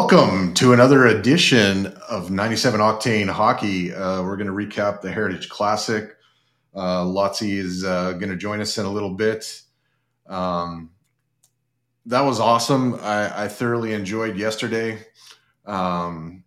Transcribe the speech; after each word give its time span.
Welcome 0.00 0.54
to 0.54 0.72
another 0.72 1.06
edition 1.06 1.86
of 2.08 2.30
97 2.30 2.78
Octane 2.78 3.28
Hockey. 3.28 3.92
Uh, 3.92 4.22
we're 4.22 4.36
going 4.36 4.46
to 4.46 4.52
recap 4.52 5.00
the 5.00 5.10
Heritage 5.10 5.48
Classic. 5.48 6.16
Uh, 6.72 7.02
Lotzi 7.02 7.58
is 7.58 7.84
uh, 7.84 8.12
going 8.12 8.30
to 8.30 8.36
join 8.36 8.60
us 8.60 8.78
in 8.78 8.86
a 8.86 8.90
little 8.90 9.14
bit. 9.14 9.60
Um, 10.28 10.92
that 12.06 12.20
was 12.20 12.38
awesome. 12.38 12.94
I, 13.02 13.44
I 13.44 13.48
thoroughly 13.48 13.92
enjoyed 13.92 14.36
yesterday. 14.36 15.04
Um, 15.66 16.44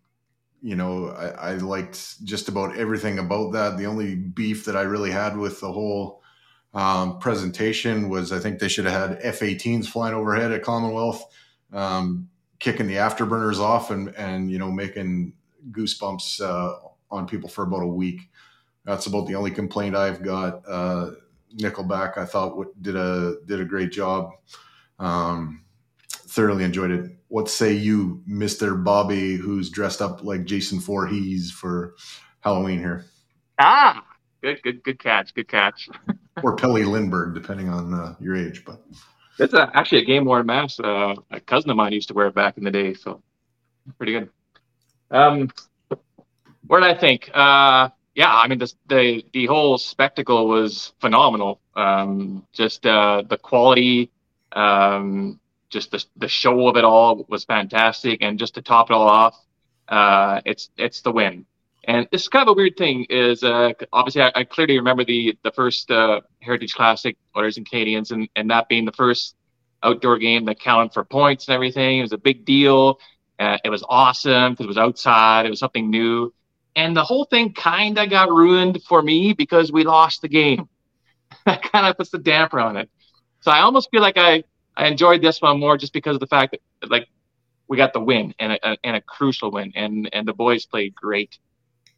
you 0.61 0.77
know, 0.77 1.09
I, 1.09 1.51
I, 1.51 1.53
liked 1.55 2.23
just 2.23 2.47
about 2.47 2.77
everything 2.77 3.19
about 3.19 3.51
that. 3.51 3.77
The 3.77 3.85
only 3.85 4.15
beef 4.15 4.63
that 4.63 4.77
I 4.77 4.83
really 4.83 5.11
had 5.11 5.35
with 5.35 5.59
the 5.59 5.73
whole 5.73 6.23
um, 6.73 7.19
presentation 7.19 8.07
was 8.07 8.31
I 8.31 8.39
think 8.39 8.59
they 8.59 8.69
should 8.69 8.85
have 8.85 9.09
had 9.09 9.19
F 9.21 9.41
18s 9.41 9.87
flying 9.87 10.15
overhead 10.15 10.53
at 10.53 10.63
Commonwealth. 10.63 11.25
Um, 11.73 12.29
kicking 12.61 12.85
the 12.87 12.93
afterburners 12.95 13.59
off 13.59 13.91
and 13.91 14.15
and 14.15 14.49
you 14.49 14.59
know 14.59 14.71
making 14.71 15.33
goosebumps 15.71 16.39
uh, 16.39 16.77
on 17.09 17.27
people 17.27 17.49
for 17.49 17.63
about 17.63 17.83
a 17.83 17.87
week. 17.87 18.21
That's 18.85 19.07
about 19.07 19.27
the 19.27 19.35
only 19.35 19.51
complaint 19.51 19.95
I've 19.95 20.23
got. 20.23 20.61
Uh, 20.67 21.11
Nickelback, 21.57 22.17
I 22.17 22.23
thought 22.25 22.81
did 22.81 22.95
a 22.95 23.35
did 23.45 23.59
a 23.59 23.65
great 23.65 23.91
job. 23.91 24.31
Um, 24.99 25.63
thoroughly 26.09 26.63
enjoyed 26.63 26.91
it. 26.91 27.11
What 27.27 27.49
say 27.49 27.73
you, 27.73 28.23
Mister 28.25 28.75
Bobby, 28.75 29.35
who's 29.35 29.69
dressed 29.69 30.01
up 30.01 30.23
like 30.23 30.45
Jason 30.45 30.79
Voorhees 30.79 31.51
for 31.51 31.95
Halloween 32.39 32.79
here? 32.79 33.05
Ah, 33.59 34.05
good, 34.41 34.61
good, 34.63 34.83
good 34.83 34.99
catch, 34.99 35.33
good 35.33 35.47
catch. 35.47 35.89
or 36.43 36.55
Pelle 36.55 36.73
Lindbergh, 36.73 37.33
depending 37.33 37.69
on 37.69 37.93
uh, 37.93 38.15
your 38.19 38.35
age, 38.35 38.63
but. 38.65 38.81
It's 39.39 39.53
a, 39.53 39.69
actually 39.73 40.01
a 40.01 40.05
game 40.05 40.25
worn 40.25 40.45
mask. 40.45 40.79
Uh, 40.83 41.15
a 41.31 41.39
cousin 41.39 41.69
of 41.69 41.77
mine 41.77 41.93
used 41.93 42.07
to 42.09 42.13
wear 42.13 42.27
it 42.27 42.35
back 42.35 42.57
in 42.57 42.63
the 42.63 42.71
day, 42.71 42.93
so 42.93 43.21
pretty 43.97 44.13
good. 44.13 44.29
Um, 45.09 45.49
what 46.67 46.81
did 46.81 46.89
I 46.89 46.99
think? 46.99 47.29
Uh, 47.33 47.89
yeah, 48.15 48.33
I 48.33 48.47
mean 48.47 48.59
the 48.59 48.71
the 48.87 49.25
the 49.33 49.45
whole 49.47 49.77
spectacle 49.77 50.47
was 50.47 50.93
phenomenal. 50.99 51.59
Um, 51.75 52.45
just 52.51 52.85
uh, 52.85 53.23
the 53.27 53.37
quality, 53.37 54.11
um, 54.51 55.39
just 55.69 55.91
the 55.91 56.03
the 56.17 56.27
show 56.27 56.67
of 56.67 56.77
it 56.77 56.83
all 56.83 57.25
was 57.29 57.45
fantastic, 57.45 58.21
and 58.21 58.37
just 58.37 58.55
to 58.55 58.61
top 58.61 58.89
it 58.89 58.93
all 58.93 59.07
off, 59.07 59.35
uh, 59.87 60.41
it's 60.45 60.69
it's 60.77 61.01
the 61.01 61.11
win. 61.11 61.45
And 61.85 62.07
this 62.11 62.23
is 62.23 62.27
kind 62.27 62.47
of 62.47 62.53
a 62.53 62.55
weird 62.55 62.77
thing. 62.77 63.05
Is 63.09 63.43
uh, 63.43 63.73
obviously 63.91 64.21
I, 64.21 64.31
I, 64.35 64.43
clearly 64.43 64.77
remember 64.77 65.03
the 65.03 65.37
the 65.43 65.51
first 65.51 65.89
uh, 65.89 66.21
Heritage 66.39 66.73
Classic 66.73 67.17
Oilers 67.35 67.57
and 67.57 67.67
Canadiens, 67.67 68.11
and 68.11 68.29
and 68.35 68.51
that 68.51 68.69
being 68.69 68.85
the 68.85 68.91
first 68.91 69.35
outdoor 69.83 70.19
game 70.19 70.45
that 70.45 70.59
counted 70.59 70.93
for 70.93 71.03
points 71.03 71.47
and 71.47 71.55
everything. 71.55 71.99
It 71.99 72.03
was 72.03 72.13
a 72.13 72.19
big 72.19 72.45
deal. 72.45 72.99
Uh, 73.39 73.57
it 73.63 73.69
was 73.69 73.83
awesome 73.89 74.53
because 74.53 74.65
it 74.65 74.67
was 74.67 74.77
outside. 74.77 75.47
It 75.47 75.49
was 75.49 75.59
something 75.59 75.89
new, 75.89 76.31
and 76.75 76.95
the 76.95 77.03
whole 77.03 77.25
thing 77.25 77.53
kind 77.53 77.97
of 77.97 78.09
got 78.09 78.29
ruined 78.29 78.83
for 78.83 79.01
me 79.01 79.33
because 79.33 79.71
we 79.71 79.83
lost 79.83 80.21
the 80.21 80.29
game. 80.29 80.69
that 81.45 81.63
kind 81.63 81.87
of 81.87 81.97
puts 81.97 82.11
the 82.11 82.19
damper 82.19 82.59
on 82.59 82.77
it. 82.77 82.89
So 83.39 83.49
I 83.49 83.61
almost 83.61 83.89
feel 83.89 84.01
like 84.01 84.17
I 84.17 84.43
I 84.77 84.87
enjoyed 84.87 85.21
this 85.21 85.41
one 85.41 85.59
more 85.59 85.77
just 85.77 85.93
because 85.93 86.15
of 86.15 86.19
the 86.19 86.27
fact 86.27 86.55
that 86.81 86.91
like 86.91 87.07
we 87.67 87.77
got 87.77 87.93
the 87.93 87.99
win 87.99 88.33
and 88.37 88.53
a, 88.53 88.77
and 88.83 88.95
a 88.95 89.01
crucial 89.01 89.51
win, 89.51 89.71
and 89.75 90.09
and 90.13 90.27
the 90.27 90.33
boys 90.33 90.65
played 90.65 90.93
great. 90.93 91.37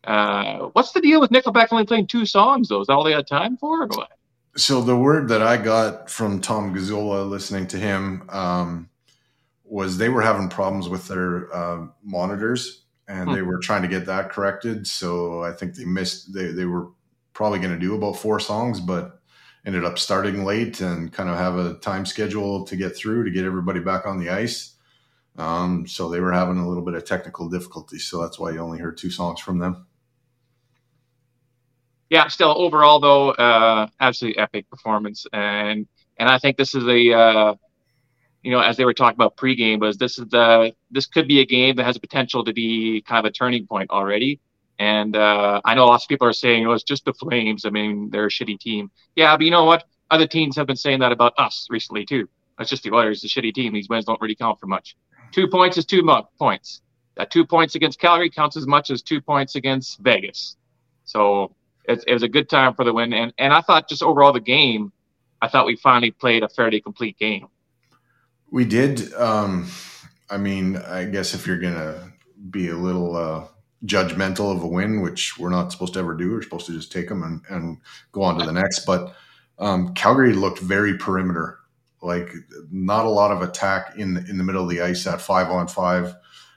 Uh, 0.03 0.69
what's 0.73 0.91
the 0.91 1.01
deal 1.01 1.21
with 1.21 1.31
Nickelback 1.31 1.69
only 1.71 1.85
playing 1.85 2.07
two 2.07 2.25
songs 2.25 2.67
though? 2.69 2.81
Is 2.81 2.87
that 2.87 2.93
all 2.93 3.03
they 3.03 3.13
had 3.13 3.27
time 3.27 3.57
for, 3.57 3.83
or 3.83 3.87
what? 3.87 4.11
So 4.55 4.81
the 4.81 4.97
word 4.97 5.29
that 5.29 5.41
I 5.41 5.57
got 5.57 6.09
from 6.09 6.39
Tom 6.41 6.75
Gazzola, 6.75 7.27
listening 7.27 7.67
to 7.67 7.77
him, 7.77 8.29
um, 8.29 8.89
was 9.63 9.97
they 9.97 10.09
were 10.09 10.21
having 10.21 10.49
problems 10.49 10.89
with 10.89 11.07
their 11.07 11.53
uh, 11.55 11.87
monitors, 12.03 12.83
and 13.07 13.29
hmm. 13.29 13.35
they 13.35 13.41
were 13.41 13.59
trying 13.59 13.81
to 13.81 13.87
get 13.87 14.05
that 14.05 14.29
corrected. 14.29 14.85
So 14.85 15.43
I 15.43 15.53
think 15.53 15.75
they 15.75 15.85
missed. 15.85 16.33
They 16.33 16.47
they 16.47 16.65
were 16.65 16.89
probably 17.33 17.59
going 17.59 17.73
to 17.73 17.79
do 17.79 17.95
about 17.95 18.17
four 18.17 18.39
songs, 18.39 18.79
but 18.79 19.19
ended 19.65 19.85
up 19.85 19.97
starting 19.97 20.43
late 20.43 20.81
and 20.81 21.13
kind 21.13 21.29
of 21.29 21.37
have 21.37 21.57
a 21.57 21.75
time 21.75 22.05
schedule 22.05 22.65
to 22.65 22.75
get 22.75 22.95
through 22.95 23.23
to 23.23 23.31
get 23.31 23.45
everybody 23.45 23.79
back 23.79 24.05
on 24.05 24.19
the 24.19 24.29
ice. 24.29 24.75
Um, 25.37 25.87
so 25.87 26.09
they 26.09 26.19
were 26.19 26.33
having 26.33 26.57
a 26.57 26.67
little 26.67 26.83
bit 26.83 26.93
of 26.93 27.05
technical 27.05 27.49
difficulty. 27.49 27.97
So 27.97 28.21
that's 28.21 28.37
why 28.37 28.51
you 28.51 28.59
only 28.59 28.77
heard 28.77 28.97
two 28.97 29.09
songs 29.09 29.39
from 29.39 29.57
them 29.57 29.87
yeah, 32.13 32.27
still 32.27 32.53
overall 32.55 32.99
though, 32.99 33.31
uh, 33.31 33.87
absolutely 33.99 34.39
epic 34.39 34.69
performance, 34.69 35.25
and 35.33 35.87
and 36.19 36.29
I 36.29 36.37
think 36.37 36.57
this 36.57 36.75
is 36.75 36.83
a, 36.83 37.11
uh, 37.11 37.55
you 38.43 38.51
know, 38.51 38.59
as 38.59 38.77
they 38.77 38.85
were 38.85 38.93
talking 38.93 39.15
about 39.15 39.35
pregame, 39.35 39.79
was 39.79 39.97
this 39.97 40.19
is 40.19 40.27
the 40.27 40.75
this 40.91 41.07
could 41.07 41.27
be 41.27 41.39
a 41.39 41.45
game 41.45 41.75
that 41.77 41.85
has 41.85 41.97
potential 41.97 42.43
to 42.43 42.53
be 42.53 43.01
kind 43.07 43.25
of 43.25 43.31
a 43.31 43.33
turning 43.33 43.65
point 43.65 43.89
already. 43.89 44.39
And 44.77 45.15
uh, 45.15 45.59
I 45.65 45.73
know 45.73 45.87
lots 45.87 46.05
of 46.05 46.07
people 46.07 46.27
are 46.27 46.33
saying, 46.33 46.67
"Oh, 46.67 46.73
it's 46.73 46.83
just 46.83 47.03
the 47.03 47.13
Flames." 47.13 47.65
I 47.65 47.71
mean, 47.71 48.11
they're 48.11 48.27
a 48.27 48.29
shitty 48.29 48.59
team. 48.59 48.91
Yeah, 49.15 49.35
but 49.35 49.45
you 49.45 49.51
know 49.51 49.65
what? 49.65 49.83
Other 50.11 50.27
teams 50.27 50.55
have 50.55 50.67
been 50.67 50.75
saying 50.75 50.99
that 50.99 51.11
about 51.11 51.33
us 51.39 51.65
recently 51.71 52.05
too. 52.05 52.29
It's 52.59 52.69
just 52.69 52.83
the 52.83 52.91
Oilers, 52.93 53.21
the 53.21 53.27
shitty 53.27 53.55
team. 53.55 53.73
These 53.73 53.89
wins 53.89 54.05
don't 54.05 54.21
really 54.21 54.35
count 54.35 54.59
for 54.59 54.67
much. 54.67 54.95
Two 55.31 55.47
points 55.47 55.77
is 55.79 55.85
two 55.87 56.03
mo- 56.03 56.29
points. 56.37 56.83
That 57.15 57.31
two 57.31 57.43
points 57.43 57.73
against 57.73 57.99
Calgary 57.99 58.29
counts 58.29 58.55
as 58.55 58.67
much 58.67 58.91
as 58.91 59.01
two 59.01 59.19
points 59.19 59.55
against 59.55 59.97
Vegas. 59.99 60.57
So 61.05 61.55
it, 61.85 62.03
it 62.07 62.13
was 62.13 62.23
a 62.23 62.29
good 62.29 62.49
time 62.49 62.73
for 62.73 62.83
the 62.83 62.93
win. 62.93 63.13
And, 63.13 63.33
and 63.37 63.53
I 63.53 63.61
thought 63.61 63.89
just 63.89 64.03
overall 64.03 64.33
the 64.33 64.39
game, 64.39 64.91
I 65.41 65.47
thought 65.47 65.65
we 65.65 65.75
finally 65.75 66.11
played 66.11 66.43
a 66.43 66.49
fairly 66.49 66.79
complete 66.81 67.17
game. 67.17 67.47
We 68.51 68.65
did. 68.65 69.13
Um, 69.15 69.69
I 70.29 70.37
mean, 70.37 70.77
I 70.77 71.05
guess 71.05 71.33
if 71.33 71.45
you're 71.45 71.59
going 71.59 71.73
to 71.73 72.11
be 72.49 72.69
a 72.69 72.75
little 72.75 73.15
uh, 73.15 73.45
judgmental 73.85 74.55
of 74.55 74.63
a 74.63 74.67
win, 74.67 75.01
which 75.01 75.37
we're 75.37 75.49
not 75.49 75.71
supposed 75.71 75.93
to 75.93 75.99
ever 75.99 76.15
do, 76.15 76.31
we're 76.31 76.41
supposed 76.41 76.67
to 76.67 76.71
just 76.71 76.91
take 76.91 77.09
them 77.09 77.23
and, 77.23 77.41
and 77.49 77.77
go 78.11 78.21
on 78.21 78.39
to 78.39 78.45
the 78.45 78.53
next. 78.53 78.85
But 78.85 79.15
um, 79.59 79.93
Calgary 79.93 80.33
looked 80.33 80.59
very 80.59 80.97
perimeter, 80.97 81.59
like 82.01 82.33
not 82.71 83.05
a 83.05 83.09
lot 83.09 83.31
of 83.31 83.41
attack 83.41 83.95
in 83.97 84.13
the, 84.13 84.21
in 84.29 84.37
the 84.37 84.43
middle 84.43 84.63
of 84.63 84.69
the 84.69 84.81
ice 84.81 85.05
at 85.07 85.21
five 85.21 85.49
on 85.49 85.67
five. 85.67 86.15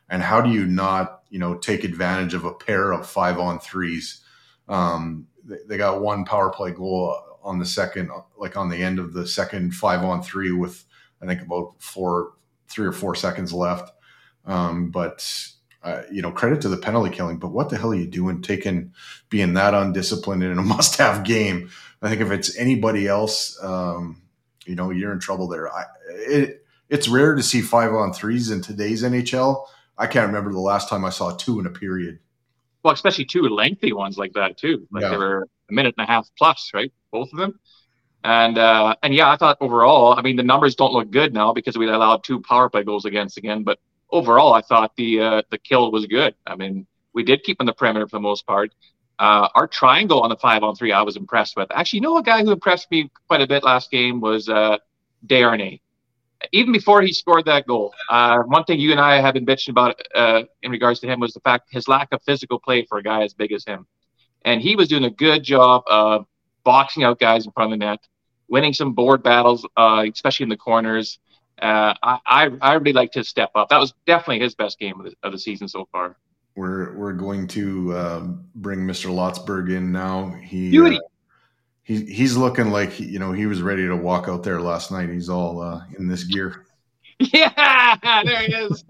And 0.08 0.22
how 0.22 0.40
do 0.40 0.50
you 0.50 0.66
not, 0.66 1.22
you 1.30 1.38
know, 1.38 1.56
take 1.56 1.82
advantage 1.82 2.34
of 2.34 2.44
a 2.44 2.52
pair 2.52 2.92
of 2.92 3.08
five 3.08 3.38
on 3.38 3.58
threes? 3.58 4.20
Um, 4.68 5.28
they, 5.44 5.58
they, 5.68 5.76
got 5.76 6.00
one 6.00 6.24
power 6.24 6.50
play 6.50 6.72
goal 6.72 7.16
on 7.42 7.58
the 7.58 7.66
second, 7.66 8.10
like 8.36 8.56
on 8.56 8.68
the 8.68 8.82
end 8.82 8.98
of 8.98 9.12
the 9.12 9.26
second 9.26 9.74
five 9.74 10.02
on 10.02 10.22
three 10.22 10.50
with 10.50 10.84
I 11.22 11.26
think 11.26 11.42
about 11.42 11.74
four, 11.78 12.32
three 12.68 12.86
or 12.86 12.92
four 12.92 13.14
seconds 13.14 13.52
left. 13.52 13.92
Um, 14.44 14.90
but 14.90 15.24
uh, 15.82 16.02
you 16.10 16.20
know, 16.20 16.32
credit 16.32 16.60
to 16.62 16.68
the 16.68 16.76
penalty 16.76 17.14
killing. 17.14 17.38
But 17.38 17.52
what 17.52 17.68
the 17.68 17.76
hell 17.76 17.92
are 17.92 17.94
you 17.94 18.08
doing, 18.08 18.42
taking 18.42 18.92
being 19.28 19.54
that 19.54 19.72
undisciplined 19.72 20.42
in 20.42 20.58
a 20.58 20.62
must-have 20.62 21.24
game? 21.24 21.70
I 22.02 22.08
think 22.08 22.20
if 22.20 22.30
it's 22.30 22.58
anybody 22.58 23.06
else, 23.06 23.56
um, 23.62 24.22
you 24.66 24.74
know, 24.74 24.90
you're 24.90 25.12
in 25.12 25.20
trouble 25.20 25.46
there. 25.46 25.72
I, 25.72 25.84
it, 26.08 26.64
it's 26.88 27.08
rare 27.08 27.34
to 27.34 27.42
see 27.42 27.60
five 27.60 27.92
on 27.92 28.12
threes 28.12 28.50
in 28.50 28.62
today's 28.62 29.02
NHL. 29.02 29.64
I 29.96 30.06
can't 30.06 30.26
remember 30.26 30.52
the 30.52 30.60
last 30.60 30.88
time 30.88 31.04
I 31.04 31.10
saw 31.10 31.36
two 31.36 31.60
in 31.60 31.66
a 31.66 31.70
period 31.70 32.18
well, 32.86 32.94
especially 32.94 33.24
two 33.24 33.42
lengthy 33.42 33.92
ones 33.92 34.16
like 34.16 34.32
that 34.34 34.56
too. 34.56 34.86
Like 34.92 35.02
yeah. 35.02 35.08
they 35.10 35.16
were 35.16 35.48
a 35.68 35.72
minute 35.72 35.96
and 35.98 36.04
a 36.04 36.06
half 36.06 36.30
plus, 36.38 36.70
right? 36.72 36.92
Both 37.10 37.32
of 37.32 37.38
them. 37.40 37.58
And 38.22 38.58
uh, 38.58 38.94
and 39.02 39.12
yeah, 39.12 39.28
I 39.28 39.36
thought 39.36 39.56
overall, 39.60 40.16
I 40.16 40.22
mean, 40.22 40.36
the 40.36 40.44
numbers 40.44 40.76
don't 40.76 40.92
look 40.92 41.10
good 41.10 41.34
now 41.34 41.52
because 41.52 41.76
we 41.76 41.88
allowed 41.88 42.22
two 42.22 42.40
power 42.42 42.70
play 42.70 42.84
goals 42.84 43.04
against 43.04 43.38
again. 43.38 43.64
But 43.64 43.80
overall, 44.10 44.54
I 44.54 44.60
thought 44.60 44.92
the 44.96 45.20
uh, 45.20 45.42
the 45.50 45.58
kill 45.58 45.90
was 45.90 46.06
good. 46.06 46.36
I 46.46 46.54
mean, 46.54 46.86
we 47.12 47.24
did 47.24 47.42
keep 47.42 47.56
on 47.58 47.66
the 47.66 47.72
perimeter 47.72 48.06
for 48.06 48.18
the 48.18 48.20
most 48.20 48.46
part. 48.46 48.72
Uh, 49.18 49.48
our 49.56 49.66
triangle 49.66 50.20
on 50.20 50.30
the 50.30 50.36
five 50.36 50.62
on 50.62 50.76
three, 50.76 50.92
I 50.92 51.02
was 51.02 51.16
impressed 51.16 51.56
with. 51.56 51.68
Actually, 51.72 51.96
you 51.96 52.02
know, 52.02 52.18
a 52.18 52.22
guy 52.22 52.44
who 52.44 52.52
impressed 52.52 52.88
me 52.92 53.10
quite 53.26 53.40
a 53.40 53.48
bit 53.48 53.64
last 53.64 53.90
game 53.90 54.20
was 54.20 54.48
uh, 54.48 54.76
Desharnais 55.26 55.80
even 56.52 56.72
before 56.72 57.02
he 57.02 57.12
scored 57.12 57.44
that 57.46 57.66
goal, 57.66 57.94
uh, 58.10 58.38
one 58.40 58.64
thing 58.64 58.78
you 58.78 58.90
and 58.90 59.00
I 59.00 59.20
have 59.20 59.34
been 59.34 59.46
bitching 59.46 59.70
about 59.70 60.00
uh, 60.14 60.42
in 60.62 60.70
regards 60.70 61.00
to 61.00 61.06
him 61.06 61.20
was 61.20 61.32
the 61.32 61.40
fact 61.40 61.68
his 61.70 61.88
lack 61.88 62.08
of 62.12 62.22
physical 62.22 62.58
play 62.58 62.84
for 62.84 62.98
a 62.98 63.02
guy 63.02 63.22
as 63.22 63.34
big 63.34 63.52
as 63.52 63.64
him. 63.64 63.86
And 64.44 64.60
he 64.60 64.76
was 64.76 64.88
doing 64.88 65.04
a 65.04 65.10
good 65.10 65.42
job 65.42 65.82
of 65.86 66.26
boxing 66.64 67.04
out 67.04 67.18
guys 67.18 67.46
in 67.46 67.52
front 67.52 67.72
of 67.72 67.78
the 67.78 67.84
net, 67.84 68.00
winning 68.48 68.72
some 68.72 68.92
board 68.92 69.22
battles, 69.22 69.66
uh, 69.76 70.04
especially 70.12 70.44
in 70.44 70.50
the 70.50 70.56
corners. 70.56 71.18
Uh, 71.60 71.94
I, 72.02 72.18
I, 72.26 72.50
I 72.60 72.74
really 72.74 72.92
liked 72.92 73.14
his 73.14 73.28
step 73.28 73.50
up. 73.54 73.70
That 73.70 73.80
was 73.80 73.94
definitely 74.06 74.40
his 74.40 74.54
best 74.54 74.78
game 74.78 75.00
of 75.00 75.06
the, 75.06 75.14
of 75.22 75.32
the 75.32 75.38
season 75.38 75.68
so 75.68 75.88
far. 75.90 76.16
We're 76.54 76.96
we're 76.96 77.12
going 77.12 77.48
to 77.48 77.92
uh, 77.92 78.20
bring 78.54 78.80
Mr. 78.80 79.10
Lotsberg 79.10 79.74
in 79.74 79.92
now. 79.92 80.30
He 80.42 80.70
Beauty 80.70 80.98
he 81.86 82.04
he's 82.04 82.36
looking 82.36 82.72
like 82.72 82.98
you 82.98 83.20
know 83.20 83.30
he 83.32 83.46
was 83.46 83.62
ready 83.62 83.86
to 83.86 83.94
walk 83.94 84.28
out 84.28 84.42
there 84.42 84.60
last 84.60 84.90
night. 84.90 85.08
He's 85.08 85.28
all 85.28 85.62
uh, 85.62 85.82
in 85.96 86.08
this 86.08 86.24
gear. 86.24 86.66
Yeah, 87.18 88.22
there 88.24 88.42
he 88.42 88.52
is. 88.52 88.84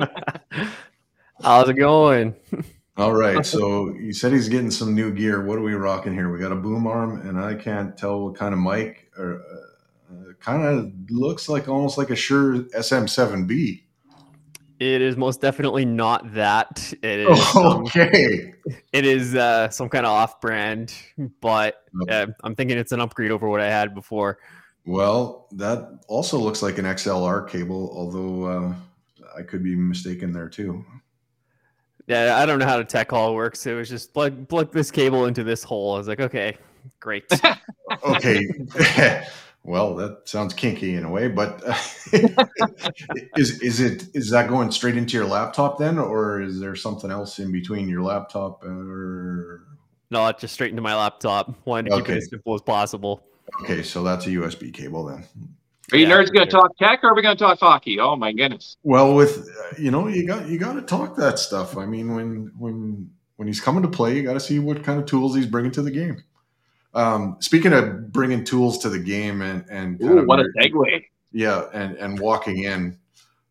How's 1.42 1.68
it 1.68 1.74
going? 1.74 2.34
All 2.96 3.12
right, 3.12 3.46
so 3.46 3.94
you 3.94 4.12
said 4.12 4.32
he's 4.32 4.48
getting 4.48 4.72
some 4.72 4.96
new 4.96 5.12
gear. 5.12 5.44
What 5.44 5.58
are 5.58 5.62
we 5.62 5.74
rocking 5.74 6.12
here? 6.12 6.32
We 6.32 6.40
got 6.40 6.50
a 6.50 6.56
boom 6.56 6.88
arm, 6.88 7.20
and 7.28 7.38
I 7.38 7.54
can't 7.54 7.96
tell 7.96 8.24
what 8.24 8.34
kind 8.34 8.52
of 8.52 8.58
mic. 8.58 9.10
Or 9.16 9.42
uh, 9.42 10.32
kind 10.40 10.64
of 10.64 10.92
looks 11.08 11.48
like 11.48 11.68
almost 11.68 11.98
like 11.98 12.10
a 12.10 12.16
Shure 12.16 12.62
SM7B. 12.74 13.82
It 14.78 15.00
is 15.00 15.16
most 15.16 15.40
definitely 15.40 15.84
not 15.84 16.34
that. 16.34 16.92
It 17.02 17.20
is 17.20 17.40
okay. 17.56 18.54
it 18.92 19.06
is 19.06 19.34
uh, 19.34 19.70
some 19.70 19.88
kind 19.88 20.04
of 20.04 20.12
off-brand, 20.12 20.92
but 21.40 21.82
uh, 22.08 22.26
I'm 22.44 22.54
thinking 22.54 22.76
it's 22.76 22.92
an 22.92 23.00
upgrade 23.00 23.30
over 23.30 23.48
what 23.48 23.60
I 23.60 23.70
had 23.70 23.94
before. 23.94 24.38
Well, 24.84 25.48
that 25.52 26.00
also 26.08 26.38
looks 26.38 26.62
like 26.62 26.78
an 26.78 26.84
XLR 26.84 27.48
cable, 27.48 27.90
although 27.94 28.44
uh, 28.44 28.74
I 29.36 29.42
could 29.42 29.64
be 29.64 29.74
mistaken 29.74 30.32
there 30.32 30.48
too. 30.48 30.84
Yeah, 32.06 32.36
I 32.36 32.46
don't 32.46 32.58
know 32.60 32.66
how 32.66 32.78
the 32.78 32.84
tech 32.84 33.10
hall 33.10 33.34
works. 33.34 33.66
It 33.66 33.74
was 33.74 33.88
just 33.88 34.14
plug 34.14 34.48
plug 34.48 34.72
this 34.72 34.90
cable 34.90 35.26
into 35.26 35.42
this 35.42 35.64
hole. 35.64 35.94
I 35.94 35.98
was 35.98 36.06
like, 36.06 36.20
okay, 36.20 36.56
great. 37.00 37.24
okay. 38.04 38.46
well, 39.66 39.96
that 39.96 40.28
sounds 40.28 40.54
kinky 40.54 40.94
in 40.94 41.04
a 41.04 41.10
way, 41.10 41.28
but 41.28 41.62
is 43.36 43.60
is 43.60 43.80
it 43.80 44.04
is 44.14 44.30
that 44.30 44.48
going 44.48 44.70
straight 44.70 44.96
into 44.96 45.16
your 45.16 45.26
laptop 45.26 45.78
then, 45.78 45.98
or 45.98 46.40
is 46.40 46.60
there 46.60 46.76
something 46.76 47.10
else 47.10 47.38
in 47.38 47.52
between 47.52 47.88
your 47.88 48.02
laptop 48.02 48.62
or? 48.64 49.64
No, 50.10 50.30
just 50.32 50.54
straight 50.54 50.70
into 50.70 50.82
my 50.82 50.94
laptop. 50.94 51.52
Wanted 51.66 51.90
to 51.90 51.90
keep 51.90 52.02
Okay. 52.02 52.12
it 52.12 52.18
as 52.18 52.28
simple 52.30 52.54
as 52.54 52.62
possible. 52.62 53.24
Okay, 53.62 53.82
so 53.82 54.04
that's 54.04 54.26
a 54.26 54.30
USB 54.30 54.72
cable 54.72 55.04
then. 55.06 55.24
Are 55.92 55.98
you 55.98 56.06
Yeah, 56.06 56.16
nerds 56.16 56.32
going 56.32 56.46
to 56.46 56.50
talk 56.52 56.76
tech 56.78 57.02
or 57.02 57.10
are 57.10 57.14
we 57.14 57.22
going 57.22 57.36
to 57.36 57.42
talk 57.42 57.58
hockey? 57.58 57.98
Oh 57.98 58.16
my 58.16 58.32
goodness. 58.32 58.76
Well, 58.84 59.14
with 59.14 59.38
uh, 59.48 59.74
you 59.78 59.90
know, 59.90 60.06
you 60.08 60.26
got 60.26 60.48
you 60.48 60.58
got 60.58 60.74
to 60.74 60.82
talk 60.82 61.16
that 61.16 61.38
stuff. 61.40 61.76
I 61.76 61.86
mean, 61.86 62.14
when 62.14 62.52
when 62.58 63.10
when 63.36 63.48
he's 63.48 63.60
coming 63.60 63.82
to 63.82 63.88
play, 63.88 64.16
you 64.16 64.22
got 64.22 64.34
to 64.34 64.40
see 64.40 64.58
what 64.58 64.84
kind 64.84 65.00
of 65.00 65.06
tools 65.06 65.34
he's 65.34 65.46
bringing 65.46 65.72
to 65.72 65.82
the 65.82 65.90
game. 65.90 66.22
Um, 66.96 67.36
speaking 67.40 67.74
of 67.74 68.10
bringing 68.10 68.42
tools 68.42 68.78
to 68.78 68.88
the 68.88 68.98
game 68.98 69.42
and 69.42 69.66
and 69.68 70.00
kind 70.00 70.20
Ooh, 70.20 70.26
what 70.26 70.40
a 70.40 70.48
segue. 70.58 71.04
yeah, 71.30 71.66
and 71.74 71.94
and 71.96 72.18
walking 72.18 72.62
in, 72.62 72.98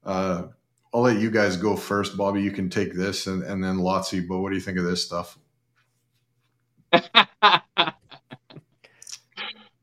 uh, 0.03 0.47
I'll 0.91 1.01
let 1.01 1.19
you 1.19 1.29
guys 1.29 1.55
go 1.55 1.75
first, 1.75 2.17
Bobby. 2.17 2.41
You 2.41 2.49
can 2.49 2.71
take 2.71 2.95
this, 2.95 3.27
and 3.27 3.43
and 3.43 3.63
then 3.63 3.77
Lotsie. 3.77 4.27
But 4.27 4.39
what 4.39 4.49
do 4.49 4.55
you 4.55 4.61
think 4.61 4.79
of 4.79 4.85
this 4.85 5.05
stuff? 5.05 5.37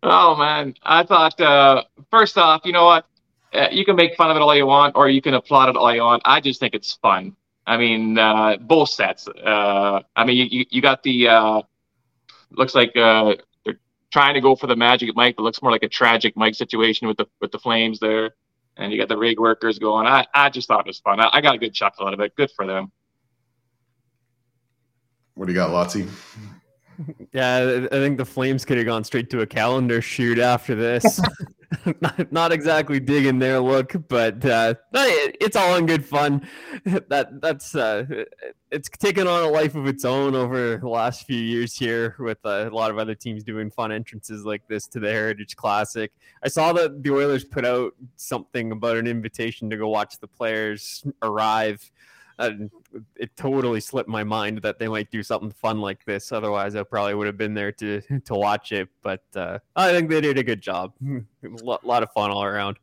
oh 0.03 0.35
man, 0.35 0.75
I 0.83 1.05
thought 1.05 1.41
uh, 1.41 1.85
first 2.11 2.37
off, 2.37 2.63
you 2.65 2.73
know 2.73 2.87
what? 2.87 3.07
Uh, 3.55 3.69
you 3.71 3.85
can 3.85 3.95
make 3.95 4.17
fun 4.17 4.29
of 4.29 4.37
it 4.37 4.41
all 4.41 4.57
you 4.57 4.67
want, 4.67 4.97
or 4.97 5.09
you 5.09 5.23
can 5.23 5.35
applaud 5.35 5.69
it 5.69 5.77
all 5.77 5.95
you 5.95 6.03
want. 6.03 6.23
I 6.25 6.41
just 6.41 6.59
think 6.59 6.75
it's 6.75 6.95
fun. 6.95 7.37
I 7.65 7.77
mean, 7.77 8.19
uh, 8.19 8.57
both 8.57 8.89
sets. 8.89 9.29
Uh, 9.29 10.01
I 10.17 10.25
mean, 10.25 10.49
you, 10.51 10.65
you, 10.69 10.83
got 10.83 11.05
the 11.05 11.29
uh, 11.29 11.63
looks 12.51 12.75
like 12.75 12.97
uh, 12.97 13.35
trying 14.13 14.35
to 14.35 14.41
go 14.41 14.55
for 14.55 14.67
the 14.67 14.77
magic 14.77 15.15
Mike, 15.17 15.37
but 15.37 15.43
looks 15.43 15.63
more 15.63 15.73
like 15.73 15.83
a 15.83 15.89
tragic 15.89 16.37
Mike 16.37 16.55
situation 16.55 17.09
with 17.09 17.17
the 17.17 17.27
with 17.41 17.51
the 17.51 17.59
flames 17.59 17.99
there, 17.99 18.35
and 18.77 18.93
you 18.93 18.99
got 18.99 19.09
the 19.09 19.17
rig 19.17 19.41
workers 19.41 19.79
going. 19.79 20.07
I, 20.07 20.27
I 20.35 20.51
just 20.51 20.69
thought 20.69 20.81
it 20.81 20.87
was 20.87 21.01
fun. 21.01 21.21
I, 21.21 21.31
I 21.33 21.41
got 21.41 21.55
a 21.55 21.59
good 21.59 21.75
chuckle 21.75 22.07
out 22.07 22.15
of 22.15 22.21
it. 22.21 22.37
Good 22.37 22.51
for 22.55 22.67
them. 22.67 22.93
What 25.35 25.47
do 25.47 25.53
you 25.53 25.59
got, 25.59 25.71
Lotsie? 25.71 26.09
Yeah, 27.33 27.57
I 27.57 27.87
I 27.87 28.01
think 28.01 28.19
the 28.19 28.25
Flames 28.25 28.67
could 28.67 28.77
have 28.77 28.85
gone 28.87 29.03
straight 29.03 29.31
to 29.31 29.41
a 29.41 29.47
calendar 29.47 30.03
shoot 30.03 30.39
after 30.39 30.75
this. 30.75 31.21
not, 32.01 32.33
not 32.33 32.53
exactly 32.53 33.01
digging 33.01 33.39
their 33.39 33.61
look, 33.61 33.95
but 34.09 34.45
uh, 34.45 34.75
it- 34.95 35.37
it's 35.41 35.57
all 35.57 35.77
in 35.77 35.87
good 35.87 36.05
fun. 36.05 36.47
That 36.85 37.41
that's 37.41 37.75
uh, 37.75 38.25
it's 38.71 38.89
taken 38.89 39.27
on 39.27 39.43
a 39.43 39.49
life 39.49 39.75
of 39.75 39.87
its 39.87 40.05
own 40.05 40.35
over 40.35 40.79
the 40.79 40.89
last 40.89 41.27
few 41.27 41.37
years 41.39 41.75
here, 41.75 42.17
with 42.19 42.39
a 42.45 42.71
lot 42.71 42.91
of 42.91 42.99
other 42.99 43.15
teams 43.15 43.45
doing 43.45 43.71
fun 43.71 43.93
entrances 43.93 44.45
like 44.45 44.67
this 44.69 44.87
to 44.89 45.01
the 45.01 45.11
Heritage 45.11 45.57
Classic. 45.57 46.11
I 46.43 46.49
saw 46.49 46.73
that 46.75 47.03
the 47.03 47.11
Oilers 47.11 47.45
put 47.45 47.65
out 47.65 47.93
something 48.17 48.73
about 48.73 48.97
an 48.97 49.07
invitation 49.07 49.71
to 49.71 49.77
go 49.77 49.89
watch 49.89 50.19
the 50.21 50.29
players 50.29 51.05
arrive. 51.23 51.91
It 53.17 53.37
totally 53.37 53.81
slipped 53.81 54.09
my 54.09 54.25
mind 54.25 54.63
that 54.63 54.79
they 54.79 54.89
might 54.89 55.11
do 55.11 55.23
something 55.23 55.51
fun 55.51 55.81
like 55.81 56.05
this. 56.05 56.33
Otherwise, 56.33 56.75
I 56.75 56.83
probably 56.83 57.15
would 57.15 57.27
have 57.27 57.37
been 57.37 57.55
there 57.55 57.73
to 57.73 58.01
to 58.25 58.35
watch 58.35 58.73
it. 58.73 58.89
But 59.03 59.25
uh, 59.35 59.59
I 59.77 59.93
think 59.93 60.11
they 60.11 60.21
did 60.21 60.39
a 60.39 60.43
good 60.43 60.61
job. 60.61 60.93
A 61.05 61.49
lot, 61.65 62.03
of 62.03 62.11
fun 62.13 62.31
all 62.31 62.45
around. 62.45 62.79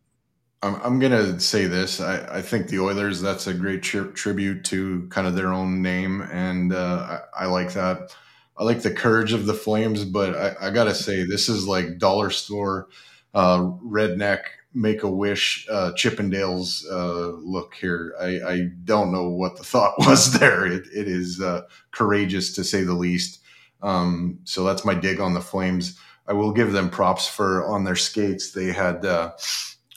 I'm, 0.61 0.75
I'm 0.75 0.99
gonna 0.99 1.39
say 1.39 1.65
this. 1.65 1.99
I, 1.99 2.37
I 2.37 2.41
think 2.41 2.67
the 2.67 2.79
Oilers. 2.79 3.21
That's 3.21 3.47
a 3.47 3.53
great 3.53 3.83
tri- 3.83 4.11
tribute 4.13 4.63
to 4.65 5.07
kind 5.09 5.27
of 5.27 5.35
their 5.35 5.53
own 5.53 5.81
name, 5.81 6.21
and 6.31 6.73
uh, 6.73 7.19
I, 7.35 7.43
I 7.43 7.45
like 7.45 7.73
that. 7.73 8.15
I 8.57 8.63
like 8.63 8.81
the 8.81 8.91
courage 8.91 9.31
of 9.31 9.45
the 9.45 9.53
Flames, 9.53 10.03
but 10.03 10.35
I, 10.35 10.67
I 10.67 10.69
gotta 10.71 10.93
say 10.93 11.23
this 11.23 11.47
is 11.47 11.65
like 11.65 11.97
dollar 11.97 12.29
store, 12.29 12.89
uh, 13.33 13.59
redneck, 13.59 14.41
make 14.73 15.03
a 15.03 15.09
wish, 15.09 15.67
uh, 15.71 15.91
Chippendales 15.95 16.83
uh, 16.91 17.29
look 17.43 17.75
here. 17.75 18.13
I, 18.21 18.41
I 18.53 18.69
don't 18.85 19.11
know 19.11 19.29
what 19.29 19.57
the 19.57 19.63
thought 19.65 19.95
was 19.99 20.39
there. 20.39 20.65
It, 20.65 20.85
it 20.95 21.07
is 21.07 21.41
uh, 21.41 21.63
courageous 21.91 22.53
to 22.55 22.63
say 22.63 22.83
the 22.83 22.93
least. 22.93 23.41
Um, 23.81 24.39
so 24.45 24.63
that's 24.63 24.85
my 24.85 24.93
dig 24.95 25.19
on 25.21 25.33
the 25.33 25.41
Flames. 25.41 25.99
I 26.27 26.33
will 26.33 26.53
give 26.53 26.73
them 26.73 26.89
props 26.89 27.27
for 27.27 27.65
on 27.67 27.83
their 27.85 27.95
skates. 27.97 28.51
They 28.51 28.67
had. 28.73 29.05
Uh, 29.05 29.31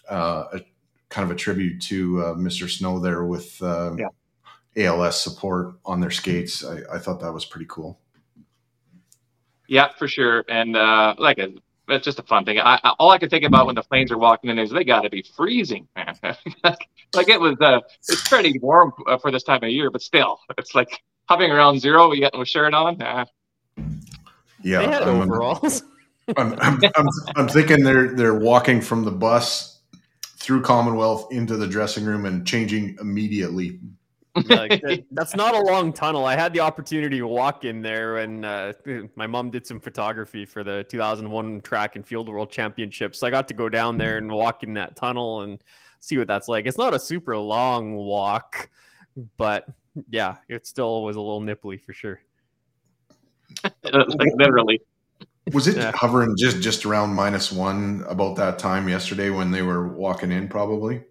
uh, 0.08 0.44
a 0.54 0.60
kind 1.10 1.30
of 1.30 1.34
a 1.34 1.38
tribute 1.38 1.80
to 1.82 2.22
uh, 2.22 2.34
Mr. 2.34 2.68
Snow 2.70 2.98
there 2.98 3.24
with 3.24 3.62
uh, 3.62 3.96
Yeah. 3.98 4.08
ALS 4.76 5.20
support 5.20 5.74
on 5.84 6.00
their 6.00 6.10
skates. 6.10 6.64
I, 6.64 6.80
I 6.94 6.98
thought 6.98 7.20
that 7.20 7.32
was 7.32 7.44
pretty 7.44 7.66
cool. 7.68 8.00
Yeah, 9.68 9.90
for 9.98 10.08
sure. 10.08 10.44
And 10.48 10.76
uh, 10.76 11.14
like 11.18 11.38
a, 11.38 11.50
it's 11.88 12.04
just 12.04 12.18
a 12.18 12.22
fun 12.22 12.44
thing. 12.44 12.58
I, 12.58 12.78
I, 12.82 12.90
all 12.98 13.10
I 13.10 13.18
could 13.18 13.30
think 13.30 13.44
about 13.44 13.66
when 13.66 13.74
the 13.74 13.82
Flames 13.82 14.10
are 14.12 14.18
walking 14.18 14.50
in 14.50 14.58
is 14.58 14.70
they 14.70 14.84
got 14.84 15.02
to 15.02 15.10
be 15.10 15.24
freezing, 15.36 15.88
man. 15.96 16.16
like 17.14 17.28
it 17.28 17.40
was, 17.40 17.56
uh, 17.60 17.80
it's 18.08 18.28
pretty 18.28 18.58
warm 18.60 18.92
uh, 19.06 19.18
for 19.18 19.30
this 19.30 19.42
time 19.42 19.62
of 19.62 19.70
year, 19.70 19.90
but 19.90 20.02
still, 20.02 20.38
it's 20.58 20.74
like 20.74 21.02
hovering 21.28 21.50
around 21.50 21.80
zero. 21.80 22.12
You 22.12 22.20
got 22.20 22.34
no 22.34 22.44
shirt 22.44 22.74
on. 22.74 22.98
Nah. 22.98 23.24
Yeah, 24.62 24.78
they 24.78 24.86
had 24.86 25.02
I'm, 25.02 25.22
overalls. 25.22 25.82
I'm, 26.36 26.54
I'm, 26.60 26.80
I'm, 26.96 27.08
I'm 27.36 27.48
thinking 27.48 27.82
they're 27.82 28.14
they're 28.14 28.38
walking 28.38 28.80
from 28.80 29.04
the 29.04 29.10
bus 29.10 29.80
through 30.36 30.62
Commonwealth 30.62 31.32
into 31.32 31.56
the 31.56 31.66
dressing 31.66 32.04
room 32.04 32.26
and 32.26 32.46
changing 32.46 32.96
immediately. 33.00 33.80
Like, 34.34 34.80
that- 34.82 35.04
that's 35.12 35.34
not 35.36 35.54
a 35.54 35.60
long 35.60 35.92
tunnel. 35.92 36.24
I 36.24 36.36
had 36.36 36.52
the 36.52 36.60
opportunity 36.60 37.18
to 37.18 37.26
walk 37.26 37.64
in 37.64 37.82
there, 37.82 38.18
and 38.18 38.44
uh, 38.44 38.72
my 39.16 39.26
mom 39.26 39.50
did 39.50 39.66
some 39.66 39.80
photography 39.80 40.44
for 40.44 40.64
the 40.64 40.84
2001 40.88 41.60
Track 41.62 41.96
and 41.96 42.06
Field 42.06 42.28
World 42.28 42.50
Championships. 42.50 43.18
So 43.18 43.26
I 43.26 43.30
got 43.30 43.48
to 43.48 43.54
go 43.54 43.68
down 43.68 43.98
there 43.98 44.18
and 44.18 44.30
walk 44.30 44.62
in 44.62 44.74
that 44.74 44.96
tunnel 44.96 45.42
and 45.42 45.62
see 46.00 46.18
what 46.18 46.26
that's 46.28 46.48
like. 46.48 46.66
It's 46.66 46.78
not 46.78 46.94
a 46.94 46.98
super 46.98 47.36
long 47.36 47.94
walk, 47.94 48.70
but 49.36 49.66
yeah, 50.10 50.36
it 50.48 50.66
still 50.66 51.02
was 51.02 51.16
a 51.16 51.20
little 51.20 51.40
nipply 51.42 51.80
for 51.80 51.92
sure. 51.92 52.20
like 53.84 54.32
literally. 54.36 54.80
Was 55.52 55.66
it 55.68 55.76
Yeah. 55.76 55.92
hovering 55.94 56.36
just 56.38 56.60
just 56.62 56.86
around 56.86 57.14
minus 57.14 57.50
one 57.52 58.04
about 58.08 58.36
that 58.36 58.58
time 58.58 58.88
yesterday 58.88 59.28
when 59.28 59.50
they 59.50 59.60
were 59.62 59.88
walking 59.88 60.32
in? 60.32 60.48
Probably. 60.48 61.02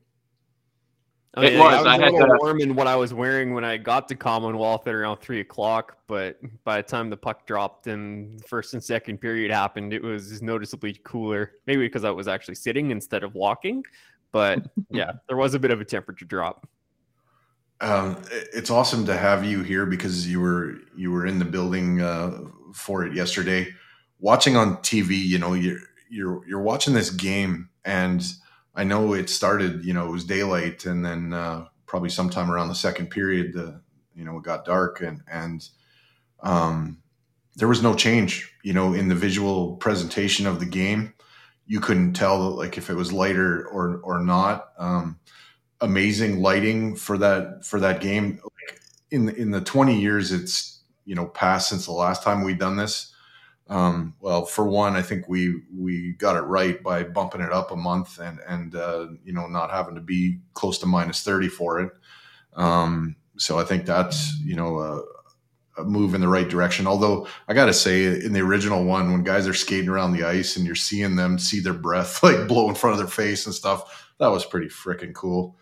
I 1.36 1.46
It 1.46 1.58
was. 1.60 1.74
I 1.74 1.78
was 1.78 1.86
I 1.88 1.96
a 1.96 2.02
had 2.02 2.12
little 2.14 2.28
to- 2.28 2.38
warm 2.42 2.60
in 2.60 2.76
what 2.76 2.88
I 2.88 2.96
was 2.96 3.14
wearing 3.14 3.54
when 3.54 3.64
I 3.64 3.78
got 3.78 4.08
to 4.10 4.16
Commonwealth 4.16 4.86
at 4.88 4.94
around 4.94 5.18
three 5.18 5.40
o'clock, 5.40 5.98
but 6.08 6.38
by 6.66 6.82
the 6.82 6.88
time 6.88 7.10
the 7.10 7.16
puck 7.18 7.46
dropped 7.48 7.88
and 7.88 8.38
the 8.40 8.44
first 8.44 8.74
and 8.74 8.84
second 8.84 9.20
period 9.20 9.50
happened, 9.50 9.94
it 9.94 10.04
was 10.04 10.42
noticeably 10.42 11.00
cooler. 11.06 11.54
Maybe 11.68 11.86
because 11.86 12.04
I 12.04 12.10
was 12.12 12.28
actually 12.28 12.56
sitting 12.56 12.92
instead 12.92 13.24
of 13.24 13.34
walking, 13.34 13.84
but 14.34 14.60
yeah, 14.92 15.14
there 15.28 15.38
was 15.38 15.54
a 15.54 15.60
bit 15.60 15.72
of 15.72 15.80
a 15.80 15.86
temperature 15.86 16.26
drop. 16.26 16.68
Um, 17.80 18.22
it's 18.54 18.70
awesome 18.70 19.06
to 19.06 19.18
have 19.18 19.44
you 19.46 19.64
here 19.64 19.86
because 19.86 20.28
you 20.28 20.40
were 20.42 20.76
you 20.96 21.12
were 21.12 21.26
in 21.26 21.40
the 21.40 21.46
building 21.46 22.02
uh, 22.02 22.42
for 22.74 23.06
it 23.06 23.16
yesterday. 23.16 23.74
Watching 24.20 24.56
on 24.58 24.78
TV, 24.80 25.12
you 25.18 25.40
know, 25.40 25.54
you're 25.54 25.80
you're 26.10 26.46
you're 26.46 26.62
watching 26.62 26.94
this 26.94 27.10
game, 27.10 27.70
and 27.86 28.22
I 28.74 28.84
know 28.84 29.14
it 29.14 29.30
started. 29.30 29.84
You 29.84 29.94
know, 29.94 30.08
it 30.08 30.12
was 30.12 30.26
daylight, 30.26 30.86
and 30.86 31.06
then 31.06 31.34
uh, 31.34 31.66
probably 31.86 32.10
sometime 32.10 32.50
around 32.52 32.70
the 32.70 32.76
second 32.76 33.08
period, 33.08 33.54
the 33.54 33.82
you 34.16 34.24
know 34.24 34.38
it 34.38 34.44
got 34.44 34.66
dark, 34.66 35.02
and 35.02 35.22
and 35.30 35.68
um, 36.42 37.02
there 37.56 37.68
was 37.68 37.84
no 37.84 37.96
change. 37.96 38.52
You 38.64 38.74
know, 38.74 38.94
in 38.94 39.10
the 39.10 39.16
visual 39.16 39.76
presentation 39.78 40.48
of 40.48 40.60
the 40.60 40.66
game, 40.66 41.14
you 41.66 41.80
couldn't 41.80 42.14
tell 42.14 42.40
like 42.52 42.78
if 42.78 42.90
it 42.90 42.96
was 42.96 43.12
lighter 43.14 43.68
or 43.68 43.98
or 44.04 44.20
not. 44.20 44.70
Um, 44.78 45.20
amazing 45.82 46.42
lighting 46.42 46.96
for 46.96 47.18
that 47.18 47.66
for 47.66 47.80
that 47.80 48.02
game. 48.02 48.40
Like 48.44 48.80
in 49.10 49.30
in 49.30 49.52
the 49.52 49.62
twenty 49.62 50.00
years 50.00 50.32
it's 50.32 50.82
you 51.06 51.16
know 51.16 51.26
passed 51.26 51.70
since 51.70 51.86
the 51.86 51.92
last 51.92 52.24
time 52.24 52.44
we 52.44 52.54
done 52.54 52.78
this. 52.78 53.11
Um, 53.72 54.16
well, 54.20 54.46
for 54.46 54.68
one, 54.68 54.98
I 54.98 55.02
think 55.02 55.30
we 55.30 55.62
we 55.74 56.12
got 56.18 56.36
it 56.36 56.42
right 56.42 56.84
by 56.84 57.04
bumping 57.04 57.40
it 57.40 57.54
up 57.54 57.72
a 57.72 57.76
month 57.78 58.20
and 58.20 58.40
and 58.46 58.76
uh, 58.76 59.08
you 59.24 59.32
know 59.32 59.48
not 59.48 59.72
having 59.72 59.96
to 59.96 60.02
be 60.02 60.40
close 60.54 60.78
to 60.80 60.86
minus 60.86 61.24
thirty 61.24 61.48
for 61.48 61.80
it. 61.80 61.92
Um, 62.54 63.16
so 63.38 63.58
I 63.58 63.64
think 63.64 63.86
that's 63.86 64.38
you 64.44 64.58
know 64.58 64.80
a, 64.80 65.82
a 65.82 65.86
move 65.86 66.14
in 66.14 66.20
the 66.20 66.28
right 66.28 66.50
direction. 66.50 66.86
Although 66.86 67.28
I 67.48 67.54
got 67.54 67.68
to 67.68 67.74
say, 67.74 68.04
in 68.08 68.34
the 68.34 68.42
original 68.42 68.84
one, 68.84 69.10
when 69.10 69.24
guys 69.24 69.48
are 69.48 69.54
skating 69.54 69.90
around 69.90 70.12
the 70.12 70.26
ice 70.26 70.58
and 70.58 70.66
you're 70.66 70.76
seeing 70.76 71.16
them 71.16 71.40
see 71.40 71.62
their 71.62 71.72
breath 71.72 72.22
like 72.24 72.50
blow 72.50 72.68
in 72.68 72.76
front 72.76 72.92
of 72.92 72.98
their 73.00 73.08
face 73.08 73.46
and 73.46 73.56
stuff, 73.56 74.12
that 74.20 74.28
was 74.28 74.46
pretty 74.46 74.68
freaking 74.68 75.14
cool. 75.14 75.56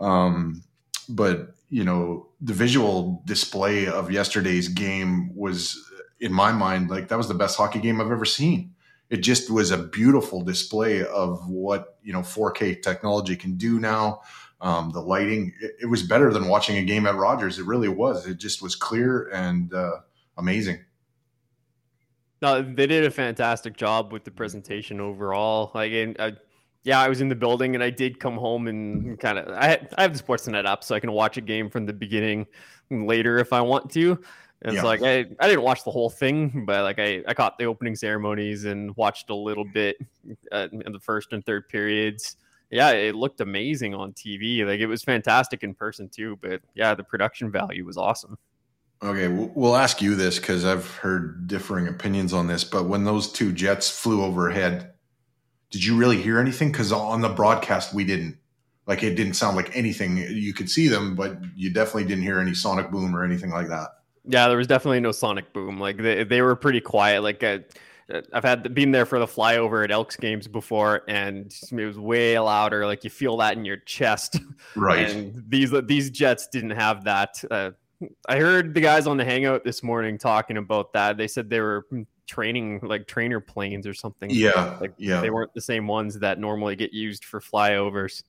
Um, 0.00 0.64
but 1.08 1.54
you 1.70 1.84
know, 1.84 2.28
the 2.40 2.52
visual 2.54 3.22
display 3.24 3.86
of 3.86 4.10
yesterday's 4.10 4.66
game 4.66 5.34
was, 5.34 5.78
in 6.22 6.32
my 6.32 6.52
mind, 6.52 6.88
like 6.88 7.08
that 7.08 7.18
was 7.18 7.28
the 7.28 7.34
best 7.34 7.56
hockey 7.56 7.80
game 7.80 8.00
I've 8.00 8.10
ever 8.10 8.24
seen. 8.24 8.74
It 9.10 9.18
just 9.18 9.50
was 9.50 9.72
a 9.72 9.76
beautiful 9.76 10.42
display 10.42 11.04
of 11.04 11.46
what 11.48 11.98
you 12.02 12.12
know 12.12 12.20
4K 12.20 12.80
technology 12.80 13.36
can 13.36 13.56
do 13.56 13.78
now. 13.78 14.22
Um, 14.60 14.90
the 14.92 15.00
lighting, 15.00 15.52
it, 15.60 15.72
it, 15.82 15.86
was 15.86 16.04
better 16.04 16.32
than 16.32 16.46
watching 16.46 16.76
a 16.76 16.84
game 16.84 17.04
at 17.08 17.16
Rogers. 17.16 17.58
It 17.58 17.66
really 17.66 17.88
was. 17.88 18.28
It 18.28 18.38
just 18.38 18.62
was 18.62 18.76
clear 18.76 19.28
and 19.30 19.74
uh, 19.74 19.96
amazing. 20.38 20.78
No, 22.40 22.62
they 22.62 22.86
did 22.86 23.04
a 23.04 23.10
fantastic 23.10 23.76
job 23.76 24.12
with 24.12 24.22
the 24.22 24.30
presentation 24.30 25.00
overall. 25.00 25.72
Like, 25.74 25.92
and, 25.92 26.16
uh, 26.20 26.30
yeah, 26.84 27.00
I 27.00 27.08
was 27.08 27.20
in 27.20 27.28
the 27.28 27.34
building 27.34 27.74
and 27.74 27.82
I 27.82 27.90
did 27.90 28.20
come 28.20 28.36
home 28.36 28.68
and 28.68 29.18
kind 29.18 29.38
of 29.38 29.48
I, 29.48 29.84
I 29.98 30.02
have 30.02 30.16
the 30.16 30.22
Sportsnet 30.22 30.64
app 30.64 30.84
so 30.84 30.94
I 30.94 31.00
can 31.00 31.10
watch 31.10 31.36
a 31.36 31.40
game 31.40 31.68
from 31.68 31.86
the 31.86 31.92
beginning 31.92 32.46
later 32.88 33.38
if 33.38 33.52
I 33.52 33.60
want 33.62 33.90
to. 33.92 34.20
It's 34.64 34.82
like 34.82 35.02
I, 35.02 35.26
I 35.40 35.48
didn't 35.48 35.62
watch 35.62 35.84
the 35.84 35.90
whole 35.90 36.10
thing, 36.10 36.64
but 36.66 36.82
like 36.82 36.98
I, 36.98 37.22
I 37.26 37.34
caught 37.34 37.58
the 37.58 37.64
opening 37.64 37.96
ceremonies 37.96 38.64
and 38.64 38.96
watched 38.96 39.30
a 39.30 39.34
little 39.34 39.64
bit 39.64 39.96
uh, 40.52 40.68
in 40.70 40.92
the 40.92 41.00
first 41.00 41.32
and 41.32 41.44
third 41.44 41.68
periods 41.68 42.36
yeah, 42.72 42.90
it 42.92 43.14
looked 43.14 43.40
amazing 43.42 43.94
on 43.94 44.14
TV. 44.14 44.66
Like 44.66 44.80
it 44.80 44.86
was 44.86 45.04
fantastic 45.04 45.62
in 45.62 45.74
person 45.74 46.08
too. 46.08 46.38
But 46.40 46.62
yeah, 46.74 46.94
the 46.94 47.04
production 47.04 47.52
value 47.52 47.84
was 47.84 47.98
awesome. 47.98 48.38
Okay, 49.02 49.28
we'll 49.28 49.76
ask 49.76 50.00
you 50.00 50.14
this 50.14 50.38
because 50.38 50.64
I've 50.64 50.88
heard 50.96 51.46
differing 51.46 51.86
opinions 51.86 52.32
on 52.32 52.46
this. 52.46 52.64
But 52.64 52.86
when 52.86 53.04
those 53.04 53.30
two 53.30 53.52
jets 53.52 53.90
flew 53.90 54.22
overhead, 54.22 54.92
did 55.70 55.84
you 55.84 55.96
really 55.96 56.20
hear 56.22 56.38
anything? 56.38 56.72
Because 56.72 56.92
on 56.92 57.20
the 57.20 57.28
broadcast, 57.28 57.92
we 57.94 58.04
didn't. 58.04 58.38
Like 58.86 59.02
it 59.02 59.14
didn't 59.14 59.34
sound 59.34 59.56
like 59.56 59.76
anything. 59.76 60.16
You 60.16 60.54
could 60.54 60.70
see 60.70 60.88
them, 60.88 61.14
but 61.14 61.38
you 61.54 61.72
definitely 61.72 62.04
didn't 62.04 62.24
hear 62.24 62.40
any 62.40 62.54
sonic 62.54 62.90
boom 62.90 63.14
or 63.14 63.22
anything 63.22 63.50
like 63.50 63.68
that. 63.68 63.90
Yeah, 64.24 64.48
there 64.48 64.56
was 64.56 64.66
definitely 64.66 65.00
no 65.00 65.12
sonic 65.12 65.52
boom. 65.52 65.80
Like 65.80 65.96
they, 65.96 66.24
they 66.24 66.42
were 66.42 66.54
pretty 66.54 66.80
quiet. 66.80 67.22
Like 67.22 67.42
uh, 67.42 67.58
I've 68.32 68.44
had 68.44 68.74
been 68.74 68.92
there 68.92 69.06
for 69.06 69.18
the 69.18 69.26
flyover 69.26 69.84
at 69.84 69.90
Elks 69.90 70.16
games 70.16 70.46
before, 70.46 71.02
and 71.08 71.52
it 71.70 71.84
was 71.84 71.98
way 71.98 72.38
louder. 72.38 72.86
Like 72.86 73.04
you 73.04 73.10
feel 73.10 73.36
that 73.38 73.56
in 73.56 73.64
your 73.64 73.78
chest. 73.78 74.38
Right. 74.76 75.10
And 75.10 75.44
these 75.48 75.72
these 75.84 76.10
Jets 76.10 76.48
didn't 76.48 76.70
have 76.70 77.04
that. 77.04 77.42
Uh, 77.50 77.70
I 78.28 78.38
heard 78.38 78.74
the 78.74 78.80
guys 78.80 79.06
on 79.06 79.16
the 79.16 79.24
hangout 79.24 79.64
this 79.64 79.82
morning 79.82 80.18
talking 80.18 80.56
about 80.56 80.92
that. 80.92 81.16
They 81.16 81.28
said 81.28 81.50
they 81.50 81.60
were 81.60 81.86
training 82.26 82.80
like 82.82 83.06
trainer 83.06 83.40
planes 83.40 83.86
or 83.86 83.94
something. 83.94 84.30
Yeah. 84.30 84.78
Like 84.80 84.94
yeah. 84.96 85.20
They 85.20 85.30
weren't 85.30 85.52
the 85.54 85.60
same 85.60 85.86
ones 85.86 86.18
that 86.20 86.38
normally 86.38 86.76
get 86.76 86.92
used 86.92 87.24
for 87.24 87.40
flyovers. 87.40 88.22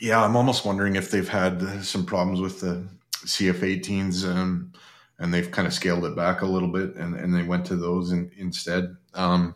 Yeah, 0.00 0.22
I'm 0.22 0.36
almost 0.36 0.64
wondering 0.64 0.96
if 0.96 1.10
they've 1.10 1.28
had 1.28 1.84
some 1.84 2.04
problems 2.04 2.40
with 2.40 2.60
the 2.60 2.86
CF-18s. 3.24 4.24
Um, 4.24 4.72
and 5.18 5.32
they've 5.32 5.50
kind 5.50 5.66
of 5.66 5.74
scaled 5.74 6.04
it 6.04 6.16
back 6.16 6.42
a 6.42 6.46
little 6.46 6.68
bit 6.68 6.96
and, 6.96 7.14
and 7.14 7.34
they 7.34 7.42
went 7.42 7.64
to 7.66 7.76
those 7.76 8.12
in, 8.12 8.30
instead. 8.36 8.96
Um, 9.14 9.54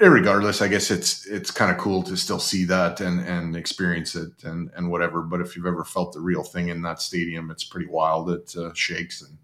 regardless, 0.00 0.60
I 0.60 0.68
guess 0.68 0.90
it's 0.90 1.26
it's 1.26 1.50
kind 1.50 1.70
of 1.70 1.78
cool 1.78 2.02
to 2.04 2.16
still 2.16 2.38
see 2.38 2.64
that 2.64 3.00
and 3.00 3.20
and 3.20 3.56
experience 3.56 4.14
it 4.14 4.44
and 4.44 4.70
and 4.76 4.90
whatever. 4.90 5.22
But 5.22 5.40
if 5.40 5.56
you've 5.56 5.66
ever 5.66 5.84
felt 5.84 6.12
the 6.12 6.20
real 6.20 6.42
thing 6.42 6.68
in 6.68 6.82
that 6.82 7.00
stadium, 7.00 7.50
it's 7.50 7.64
pretty 7.64 7.86
wild. 7.86 8.30
It 8.30 8.54
uh, 8.56 8.72
shakes 8.74 9.22
and 9.22 9.38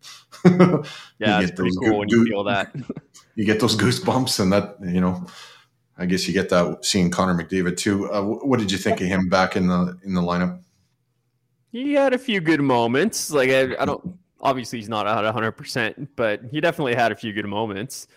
yeah, 1.18 1.40
it's 1.40 1.52
pretty 1.52 1.74
cool 1.78 1.90
go- 1.90 1.98
when 1.98 2.08
you 2.08 2.26
feel 2.26 2.44
that. 2.44 2.74
you 3.34 3.46
get 3.46 3.60
those 3.60 3.76
goosebumps, 3.76 4.40
and 4.40 4.52
that 4.52 4.76
you 4.82 5.00
know, 5.00 5.26
I 5.96 6.06
guess 6.06 6.26
you 6.26 6.34
get 6.34 6.50
that 6.50 6.84
seeing 6.84 7.10
Connor 7.10 7.42
McDavid 7.42 7.76
too. 7.78 8.12
Uh, 8.12 8.22
what 8.22 8.58
did 8.58 8.70
you 8.70 8.78
think 8.78 9.00
of 9.00 9.06
him 9.06 9.28
back 9.28 9.56
in 9.56 9.68
the 9.68 9.98
in 10.04 10.14
the 10.14 10.22
lineup? 10.22 10.60
He 11.72 11.94
had 11.94 12.12
a 12.12 12.18
few 12.18 12.40
good 12.40 12.60
moments. 12.60 13.30
Like 13.30 13.50
I, 13.50 13.74
I 13.80 13.84
don't 13.86 14.18
obviously 14.42 14.78
he's 14.78 14.88
not 14.88 15.06
at 15.06 15.34
100%, 15.34 16.08
but 16.16 16.42
he 16.50 16.60
definitely 16.60 16.94
had 16.94 17.12
a 17.12 17.16
few 17.16 17.32
good 17.32 17.46
moments. 17.46 18.08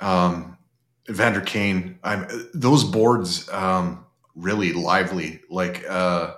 Um, 0.00 0.56
Evander 1.08 1.40
Kane, 1.40 1.98
I'm 2.04 2.28
those 2.54 2.84
boards 2.84 3.48
um, 3.50 4.04
really 4.36 4.72
lively. 4.72 5.40
Like 5.50 5.84
uh, 5.88 6.34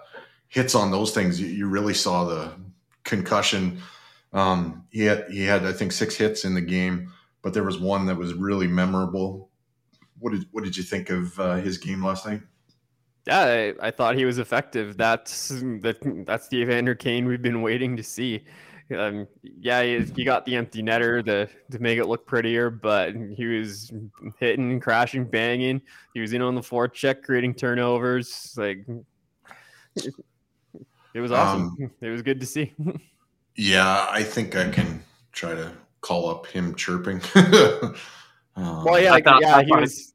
hits 0.49 0.75
on 0.75 0.91
those 0.91 1.13
things, 1.13 1.41
you, 1.41 1.49
you 1.49 1.67
really 1.67 1.95
saw 1.95 2.25
the 2.25 2.53
concussion. 3.05 3.81
Um, 4.33 4.85
he 4.91 5.03
had 5.03 5.27
he 5.31 5.45
had 5.45 5.65
I 5.65 5.73
think 5.73 5.93
six 5.93 6.17
hits 6.17 6.45
in 6.45 6.55
the 6.55 6.61
game, 6.61 7.13
but 7.43 7.55
there 7.55 7.63
was 7.63 7.79
one 7.79 8.07
that 8.07 8.17
was 8.17 8.35
really 8.35 8.67
memorable. 8.67 9.51
What 10.19 10.33
did 10.33 10.47
what 10.51 10.65
did 10.65 10.77
you 10.77 10.83
think 10.83 11.11
of 11.11 11.39
uh, 11.39 11.57
his 11.57 11.79
game 11.79 12.05
last 12.05 12.27
night? 12.27 12.41
Yeah, 13.27 13.41
I, 13.41 13.87
I, 13.87 13.91
thought 13.91 14.17
he 14.17 14.27
was 14.27 14.39
effective. 14.39 14.99
That's 14.99 15.49
that, 15.49 16.25
that's 16.27 16.49
the 16.49 16.59
Evander 16.59 16.95
Kane 16.95 17.27
we've 17.27 17.41
been 17.41 17.63
waiting 17.63 17.97
to 17.97 18.03
see. 18.03 18.45
Um, 18.95 19.27
yeah, 19.43 19.83
he, 19.83 20.01
he, 20.15 20.25
got 20.25 20.45
the 20.45 20.57
empty 20.57 20.83
netter 20.83 21.25
to, 21.25 21.49
to 21.71 21.79
make 21.79 21.99
it 21.99 22.07
look 22.07 22.27
prettier, 22.27 22.69
but 22.69 23.15
he 23.35 23.47
was 23.47 23.91
hitting, 24.39 24.79
crashing, 24.79 25.25
banging. 25.25 25.81
He 26.13 26.21
was 26.21 26.35
in 26.35 26.43
on 26.43 26.55
the 26.55 26.61
forecheck, 26.61 27.23
creating 27.23 27.55
turnovers. 27.55 28.55
Like 28.59 28.85
it, 29.97 30.15
it 31.15 31.21
was 31.21 31.33
awesome. 31.33 31.77
Um, 31.81 31.91
it 32.03 32.09
was 32.09 32.21
good 32.21 32.41
to 32.41 32.47
see. 32.47 32.75
yeah, 33.57 34.07
I 34.11 34.23
think 34.23 34.55
I 34.55 34.69
can 34.69 35.03
try 35.33 35.55
to 35.55 35.73
call 36.03 36.29
up 36.29 36.47
him 36.47 36.75
chirping. 36.75 37.23
um, 37.35 37.95
well, 38.57 39.01
yeah, 39.01 39.19
thought, 39.21 39.41
yeah, 39.41 39.63
he 39.63 39.73
was 39.73 40.14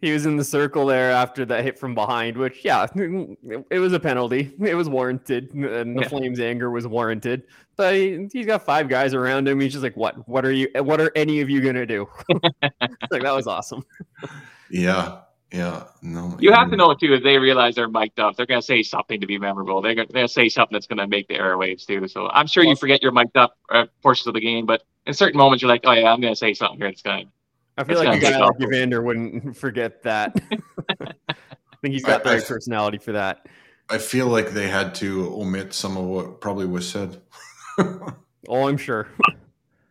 he 0.00 0.12
was 0.12 0.24
in 0.24 0.36
the 0.36 0.44
circle 0.44 0.86
there 0.86 1.10
after 1.10 1.44
that 1.44 1.62
hit 1.62 1.78
from 1.78 1.94
behind, 1.94 2.36
which 2.36 2.64
yeah, 2.64 2.86
it 2.94 3.78
was 3.78 3.92
a 3.92 4.00
penalty. 4.00 4.52
It 4.60 4.74
was 4.74 4.88
warranted, 4.88 5.52
and 5.52 5.96
the 5.96 6.02
yeah. 6.02 6.08
Flames' 6.08 6.40
anger 6.40 6.70
was 6.70 6.86
warranted. 6.86 7.44
But 7.76 7.94
he, 7.94 8.28
has 8.34 8.46
got 8.46 8.64
five 8.64 8.88
guys 8.88 9.12
around 9.12 9.46
him. 9.46 9.60
He's 9.60 9.72
just 9.72 9.82
like, 9.82 9.96
"What? 9.96 10.26
What 10.26 10.44
are 10.46 10.52
you? 10.52 10.68
What 10.76 11.00
are 11.00 11.12
any 11.14 11.40
of 11.40 11.50
you 11.50 11.60
gonna 11.60 11.86
do?" 11.86 12.08
like 12.62 13.22
that 13.22 13.34
was 13.34 13.46
awesome. 13.46 13.84
yeah, 14.70 15.20
yeah. 15.52 15.84
No, 16.00 16.34
you 16.40 16.52
have 16.52 16.70
to 16.70 16.76
know 16.76 16.94
too. 16.94 17.12
If 17.12 17.22
they 17.22 17.36
realize 17.36 17.74
they're 17.74 17.88
mic'd 17.88 18.20
up, 18.20 18.36
they're 18.36 18.46
gonna 18.46 18.62
say 18.62 18.82
something 18.82 19.20
to 19.20 19.26
be 19.26 19.38
memorable. 19.38 19.82
They're 19.82 19.94
gonna, 19.94 20.08
they're 20.08 20.22
gonna 20.22 20.28
say 20.28 20.48
something 20.48 20.74
that's 20.74 20.86
gonna 20.86 21.08
make 21.08 21.28
the 21.28 21.34
airwaves 21.34 21.84
too. 21.86 22.08
So 22.08 22.28
I'm 22.28 22.46
sure 22.46 22.64
you 22.64 22.74
forget 22.74 23.02
your 23.02 23.12
mic'd 23.12 23.36
up 23.36 23.58
uh, 23.70 23.86
portions 24.02 24.28
of 24.28 24.34
the 24.34 24.40
game, 24.40 24.64
but 24.64 24.82
in 25.06 25.12
certain 25.12 25.36
moments, 25.36 25.60
you're 25.60 25.70
like, 25.70 25.82
"Oh 25.84 25.92
yeah, 25.92 26.10
I'm 26.10 26.22
gonna 26.22 26.36
say 26.36 26.54
something 26.54 26.78
here. 26.78 26.88
It's 26.88 27.02
gonna 27.02 27.24
I 27.76 27.84
feel 27.84 27.98
like 27.98 28.18
a 28.18 28.20
guy 28.20 28.38
like 28.38 28.60
Evander 28.60 29.02
wouldn't 29.02 29.56
forget 29.64 30.02
that. 30.02 30.36
I 31.00 31.76
think 31.82 31.94
he's 31.94 32.04
got 32.04 32.24
the 32.24 32.30
right 32.30 32.44
personality 32.44 32.98
for 32.98 33.12
that. 33.12 33.46
I 33.88 33.98
feel 33.98 34.26
like 34.26 34.50
they 34.50 34.68
had 34.68 34.94
to 34.96 35.34
omit 35.34 35.72
some 35.72 35.96
of 35.96 36.04
what 36.04 36.40
probably 36.40 36.66
was 36.66 36.88
said. 36.88 37.20
oh, 37.78 38.68
I'm 38.68 38.76
sure. 38.76 39.08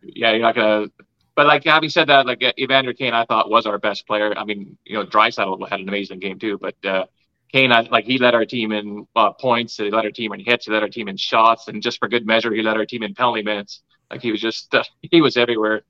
Yeah, 0.02 0.30
you're 0.30 0.40
not 0.40 0.54
gonna. 0.54 0.86
But 1.34 1.46
like 1.46 1.64
having 1.64 1.90
said 1.90 2.08
that, 2.08 2.26
like 2.26 2.42
Evander 2.58 2.92
Kane, 2.92 3.12
I 3.12 3.24
thought 3.24 3.50
was 3.50 3.66
our 3.66 3.78
best 3.78 4.06
player. 4.06 4.32
I 4.36 4.44
mean, 4.44 4.78
you 4.84 4.94
know, 4.94 5.04
Draisaitl 5.04 5.68
had 5.68 5.80
an 5.80 5.88
amazing 5.88 6.18
game 6.18 6.38
too, 6.38 6.58
but 6.58 6.74
uh, 6.84 7.06
Kane, 7.52 7.72
I, 7.72 7.82
like 7.82 8.04
he 8.04 8.18
led 8.18 8.34
our 8.34 8.46
team 8.46 8.72
in 8.72 9.06
uh, 9.16 9.32
points, 9.32 9.76
he 9.76 9.90
led 9.90 10.04
our 10.04 10.10
team 10.10 10.32
in 10.32 10.40
hits, 10.40 10.66
he 10.66 10.72
led 10.72 10.82
our 10.82 10.88
team 10.88 11.08
in 11.08 11.16
shots, 11.16 11.68
and 11.68 11.82
just 11.82 11.98
for 11.98 12.08
good 12.08 12.26
measure, 12.26 12.52
he 12.52 12.62
led 12.62 12.76
our 12.76 12.86
team 12.86 13.02
in 13.02 13.14
penalty 13.14 13.42
minutes. 13.42 13.82
Like 14.10 14.22
he 14.22 14.30
was 14.30 14.40
just, 14.40 14.74
uh, 14.74 14.84
he 15.02 15.20
was 15.20 15.36
everywhere. 15.36 15.82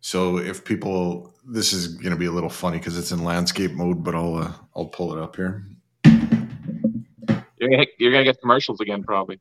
So 0.00 0.38
if 0.38 0.64
people, 0.64 1.34
this 1.44 1.72
is 1.72 1.88
going 1.96 2.12
to 2.12 2.16
be 2.16 2.26
a 2.26 2.30
little 2.30 2.50
funny 2.50 2.78
because 2.78 2.96
it's 2.96 3.12
in 3.12 3.24
landscape 3.24 3.72
mode, 3.72 4.04
but 4.04 4.14
I'll 4.14 4.36
uh, 4.36 4.52
I'll 4.76 4.86
pull 4.86 5.12
it 5.16 5.22
up 5.22 5.36
here. 5.36 5.64
You're 7.58 7.70
gonna, 7.70 7.86
you're 7.98 8.12
gonna 8.12 8.24
get 8.24 8.40
commercials 8.40 8.80
again, 8.80 9.02
probably. 9.02 9.40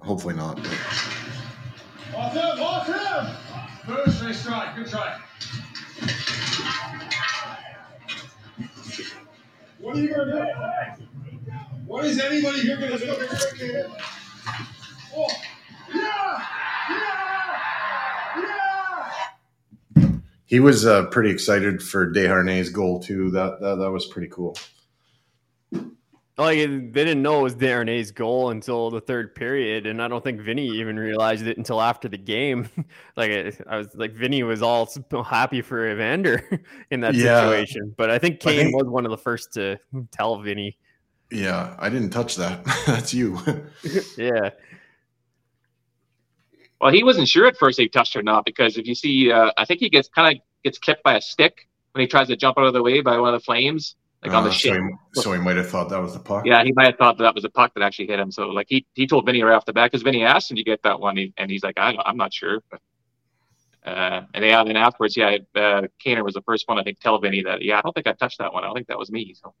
Hopefully 0.00 0.34
not. 0.34 0.58
Off 2.14 2.32
him! 2.32 2.60
Off 2.60 2.86
him! 2.86 3.36
First 3.86 4.22
nice 4.22 4.44
try. 4.44 4.74
Good 4.76 4.88
try. 4.88 5.18
What 9.80 9.96
are 9.96 10.00
you 10.00 10.14
gonna 10.14 10.32
do? 10.32 11.04
What 11.86 12.04
is 12.04 12.18
anybody 12.20 12.60
here 12.60 12.76
gonna 12.76 12.98
do? 12.98 13.16
Oh, 15.16 15.28
yeah! 15.94 16.46
Yeah! 16.90 17.27
He 20.48 20.60
was 20.60 20.86
uh, 20.86 21.04
pretty 21.06 21.28
excited 21.30 21.82
for 21.82 22.10
Desharnais' 22.10 22.72
goal 22.72 23.00
too. 23.00 23.30
That, 23.30 23.60
that 23.60 23.76
that 23.76 23.90
was 23.90 24.06
pretty 24.06 24.28
cool. 24.28 24.56
Like 26.38 26.56
they 26.56 27.04
didn't 27.04 27.20
know 27.20 27.40
it 27.40 27.42
was 27.42 27.54
Desharnais' 27.54 28.14
goal 28.14 28.50
until 28.50 28.90
the 28.90 29.00
third 29.00 29.34
period, 29.34 29.86
and 29.86 30.00
I 30.00 30.08
don't 30.08 30.24
think 30.24 30.40
Vinny 30.40 30.66
even 30.68 30.98
realized 30.98 31.46
it 31.46 31.58
until 31.58 31.82
after 31.82 32.08
the 32.08 32.16
game. 32.16 32.66
like 33.16 33.60
I 33.68 33.76
was 33.76 33.94
like 33.94 34.12
Vinny 34.12 34.42
was 34.42 34.62
all 34.62 34.88
happy 35.22 35.60
for 35.60 35.86
Evander 35.86 36.42
in 36.90 37.00
that 37.00 37.14
yeah. 37.14 37.40
situation, 37.40 37.94
but 37.98 38.10
I 38.10 38.18
think 38.18 38.40
Kane 38.40 38.60
I 38.60 38.62
think, 38.64 38.76
was 38.76 38.86
one 38.86 39.04
of 39.04 39.10
the 39.10 39.18
first 39.18 39.52
to 39.54 39.78
tell 40.12 40.40
Vinny. 40.40 40.78
Yeah, 41.30 41.76
I 41.78 41.90
didn't 41.90 42.10
touch 42.10 42.36
that. 42.36 42.64
That's 42.86 43.12
you. 43.12 43.38
yeah. 44.16 44.48
Well, 46.80 46.92
he 46.92 47.02
wasn't 47.02 47.28
sure 47.28 47.46
at 47.46 47.56
first 47.56 47.78
if 47.78 47.84
he 47.84 47.88
touched 47.88 48.14
or 48.16 48.22
not 48.22 48.44
because 48.44 48.78
if 48.78 48.86
you 48.86 48.94
see, 48.94 49.32
uh, 49.32 49.50
I 49.56 49.64
think 49.64 49.80
he 49.80 49.88
gets 49.90 50.08
kind 50.08 50.36
of 50.36 50.42
gets 50.62 50.78
clipped 50.78 51.02
by 51.02 51.16
a 51.16 51.20
stick 51.20 51.68
when 51.92 52.02
he 52.02 52.06
tries 52.06 52.28
to 52.28 52.36
jump 52.36 52.58
out 52.58 52.64
of 52.66 52.72
the 52.72 52.82
way 52.82 53.00
by 53.00 53.18
one 53.18 53.34
of 53.34 53.40
the 53.40 53.44
flames. 53.44 53.96
like 54.22 54.32
on 54.32 54.42
the 54.42 54.50
Uh, 54.50 54.52
shin. 54.52 54.98
so, 55.14 55.20
he, 55.20 55.22
so 55.22 55.32
he 55.32 55.38
might 55.40 55.56
have 55.56 55.68
thought 55.68 55.88
that 55.90 56.00
was 56.00 56.12
the 56.14 56.18
puck. 56.20 56.44
Yeah, 56.44 56.62
he 56.64 56.72
might 56.72 56.86
have 56.86 56.96
thought 56.96 57.16
that, 57.18 57.22
that 57.24 57.34
was 57.36 57.44
a 57.44 57.48
puck 57.50 57.72
that 57.74 57.82
actually 57.84 58.08
hit 58.08 58.18
him. 58.18 58.30
So 58.32 58.48
like 58.48 58.66
he 58.68 58.84
he 58.94 59.06
told 59.06 59.26
Vinny 59.26 59.42
right 59.42 59.54
off 59.54 59.64
the 59.64 59.72
bat 59.72 59.90
because 59.92 60.02
Vinny 60.02 60.24
asked 60.24 60.50
him 60.50 60.56
to 60.56 60.64
get 60.64 60.82
that 60.82 60.98
one, 61.00 61.32
and 61.36 61.50
he's 61.50 61.62
like, 61.62 61.78
I, 61.78 61.94
I'm 62.04 62.16
not 62.16 62.32
sure. 62.34 62.60
Uh, 63.86 64.22
and 64.34 64.44
yeah, 64.44 64.62
then 64.64 64.76
afterwards, 64.76 65.16
yeah, 65.16 65.36
uh, 65.54 65.82
Kaner 66.04 66.24
was 66.24 66.34
the 66.34 66.42
first 66.42 66.68
one 66.68 66.78
I 66.78 66.82
think 66.82 66.98
tell 67.00 67.18
Vinny 67.20 67.42
that 67.44 67.62
yeah, 67.62 67.78
I 67.78 67.80
don't 67.80 67.92
think 67.92 68.06
I 68.06 68.12
touched 68.12 68.38
that 68.38 68.52
one. 68.52 68.64
I 68.64 68.66
don't 68.66 68.74
think 68.74 68.88
that 68.88 68.98
was 68.98 69.10
me. 69.10 69.34
So, 69.34 69.54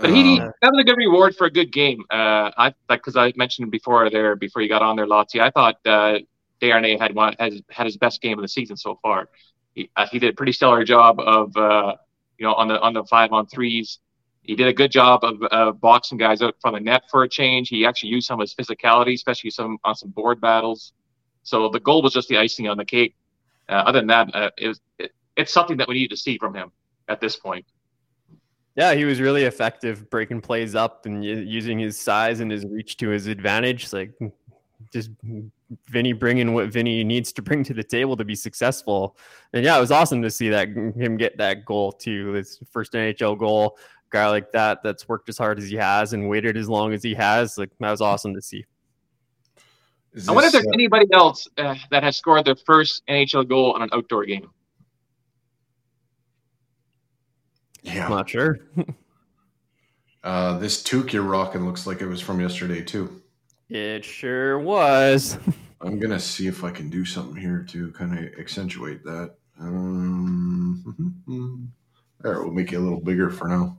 but 0.00 0.10
he 0.10 0.40
Uh, 0.40 0.50
that 0.62 0.72
was 0.72 0.80
a 0.80 0.84
good 0.84 0.96
reward 0.96 1.34
for 1.36 1.46
a 1.46 1.50
good 1.50 1.72
game. 1.72 2.04
Uh, 2.10 2.50
I 2.56 2.74
like 2.88 3.00
because 3.00 3.16
I 3.16 3.32
mentioned 3.36 3.70
before 3.70 4.10
there 4.10 4.36
before 4.36 4.62
you 4.62 4.68
got 4.68 4.82
on 4.82 4.96
there, 4.96 5.06
Lottie. 5.06 5.40
I 5.40 5.50
thought 5.50 5.76
uh, 5.86 6.18
Darnay 6.60 6.98
had 6.98 7.14
one 7.14 7.34
has 7.38 7.60
had 7.70 7.86
his 7.86 7.96
best 7.96 8.20
game 8.20 8.38
of 8.38 8.42
the 8.42 8.48
season 8.48 8.76
so 8.76 8.98
far. 9.02 9.28
He 9.74 9.90
uh, 9.96 10.06
he 10.10 10.18
did 10.18 10.30
a 10.30 10.32
pretty 10.32 10.52
stellar 10.52 10.84
job 10.84 11.20
of 11.20 11.56
uh, 11.56 11.96
you 12.38 12.46
know 12.46 12.54
on 12.54 12.68
the 12.68 12.80
on 12.80 12.94
the 12.94 13.04
five 13.04 13.32
on 13.32 13.46
threes. 13.46 13.98
He 14.42 14.56
did 14.56 14.66
a 14.66 14.72
good 14.72 14.90
job 14.90 15.24
of 15.24 15.42
uh, 15.50 15.72
boxing 15.72 16.16
guys 16.16 16.40
out 16.40 16.54
from 16.62 16.74
the 16.74 16.80
net 16.80 17.02
for 17.10 17.22
a 17.22 17.28
change. 17.28 17.68
He 17.68 17.84
actually 17.84 18.10
used 18.10 18.26
some 18.26 18.40
of 18.40 18.48
his 18.48 18.54
physicality, 18.54 19.14
especially 19.14 19.50
some 19.50 19.78
on 19.84 19.94
some 19.94 20.10
board 20.10 20.40
battles. 20.40 20.92
So 21.42 21.68
the 21.68 21.80
goal 21.80 22.02
was 22.02 22.14
just 22.14 22.28
the 22.28 22.38
icing 22.38 22.68
on 22.68 22.78
the 22.78 22.84
cake. 22.84 23.14
Uh, 23.68 23.72
other 23.86 24.00
than 24.00 24.06
that, 24.08 24.34
uh, 24.34 24.50
it 24.56 24.68
was, 24.68 24.80
it, 24.98 25.12
it's 25.36 25.52
something 25.52 25.76
that 25.76 25.88
we 25.88 25.94
need 25.94 26.08
to 26.08 26.16
see 26.16 26.38
from 26.38 26.54
him 26.54 26.72
at 27.08 27.20
this 27.20 27.36
point. 27.36 27.66
Yeah, 28.78 28.94
he 28.94 29.04
was 29.04 29.20
really 29.20 29.42
effective 29.42 30.08
breaking 30.08 30.40
plays 30.40 30.76
up 30.76 31.04
and 31.04 31.24
using 31.24 31.80
his 31.80 32.00
size 32.00 32.38
and 32.38 32.48
his 32.48 32.64
reach 32.64 32.96
to 32.98 33.08
his 33.08 33.26
advantage. 33.26 33.92
Like 33.92 34.12
just 34.92 35.10
Vinny 35.88 36.12
bringing 36.12 36.54
what 36.54 36.68
Vinny 36.68 37.02
needs 37.02 37.32
to 37.32 37.42
bring 37.42 37.64
to 37.64 37.74
the 37.74 37.82
table 37.82 38.16
to 38.16 38.24
be 38.24 38.36
successful. 38.36 39.16
And 39.52 39.64
yeah, 39.64 39.76
it 39.76 39.80
was 39.80 39.90
awesome 39.90 40.22
to 40.22 40.30
see 40.30 40.48
that 40.50 40.68
him 40.68 41.16
get 41.16 41.36
that 41.38 41.64
goal 41.64 41.90
too. 41.90 42.34
His 42.34 42.60
first 42.70 42.92
NHL 42.92 43.36
goal. 43.36 43.76
Guy 44.10 44.28
like 44.28 44.52
that 44.52 44.84
that's 44.84 45.08
worked 45.08 45.28
as 45.28 45.36
hard 45.36 45.58
as 45.58 45.68
he 45.68 45.74
has 45.74 46.12
and 46.12 46.28
waited 46.28 46.56
as 46.56 46.68
long 46.68 46.92
as 46.92 47.02
he 47.02 47.14
has. 47.14 47.58
Like 47.58 47.70
that 47.80 47.90
was 47.90 48.00
awesome 48.00 48.32
to 48.32 48.40
see. 48.40 48.64
is 50.12 50.28
I 50.28 50.32
wonder 50.32 50.46
if 50.46 50.52
there's 50.52 50.66
uh, 50.66 50.70
anybody 50.72 51.06
else 51.12 51.48
uh, 51.58 51.74
that 51.90 52.04
has 52.04 52.16
scored 52.16 52.44
their 52.44 52.54
first 52.54 53.02
NHL 53.08 53.48
goal 53.48 53.72
on 53.72 53.82
an 53.82 53.88
outdoor 53.92 54.24
game. 54.24 54.48
Yeah, 57.82 58.04
I'm 58.04 58.10
not 58.10 58.28
sure. 58.28 58.58
uh, 60.24 60.58
this 60.58 60.82
toque 60.82 61.12
you're 61.12 61.22
rocking 61.22 61.66
looks 61.66 61.86
like 61.86 62.00
it 62.02 62.06
was 62.06 62.20
from 62.20 62.40
yesterday 62.40 62.82
too. 62.82 63.22
It 63.68 64.04
sure 64.04 64.58
was. 64.58 65.38
I'm 65.80 65.98
gonna 65.98 66.20
see 66.20 66.46
if 66.46 66.64
I 66.64 66.70
can 66.70 66.90
do 66.90 67.04
something 67.04 67.40
here 67.40 67.64
to 67.70 67.90
kind 67.92 68.18
of 68.18 68.24
accentuate 68.38 69.04
that. 69.04 69.34
Um, 69.60 70.84
there, 72.20 72.42
we'll 72.42 72.52
make 72.52 72.72
it 72.72 72.76
a 72.76 72.80
little 72.80 73.00
bigger 73.00 73.30
for 73.30 73.48
now. 73.48 73.78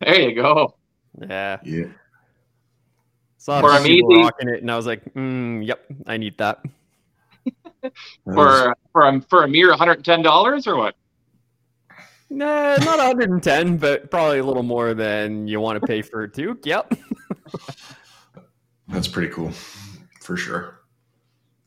There 0.00 0.20
you 0.20 0.34
go. 0.34 0.74
Yeah. 1.20 1.58
Yeah, 1.64 1.84
Saw 3.38 3.60
For 3.60 3.70
a 3.72 3.80
few 3.80 3.94
people 3.96 4.08
me, 4.10 4.16
the- 4.16 4.22
rocking 4.22 4.48
it, 4.48 4.60
and 4.62 4.70
I 4.70 4.76
was 4.76 4.86
like, 4.86 5.14
mm, 5.14 5.64
"Yep, 5.66 5.84
I 6.06 6.16
need 6.16 6.36
that." 6.38 6.62
That 8.26 8.34
was- 8.34 8.34
For 8.62 8.76
for 8.92 9.08
a, 9.08 9.20
for 9.22 9.44
a 9.44 9.48
mere 9.48 9.72
$110 9.72 10.66
or 10.66 10.76
what? 10.76 10.94
Nah, 12.30 12.76
not 12.76 12.98
110, 12.98 13.76
but 13.76 14.10
probably 14.10 14.38
a 14.38 14.44
little 14.44 14.62
more 14.62 14.94
than 14.94 15.46
you 15.46 15.60
want 15.60 15.80
to 15.80 15.86
pay 15.86 16.02
for 16.02 16.22
a 16.24 16.28
toque. 16.28 16.64
Yep. 16.66 16.94
that's 18.88 19.08
pretty 19.08 19.32
cool, 19.32 19.52
for 20.20 20.36
sure. 20.36 20.80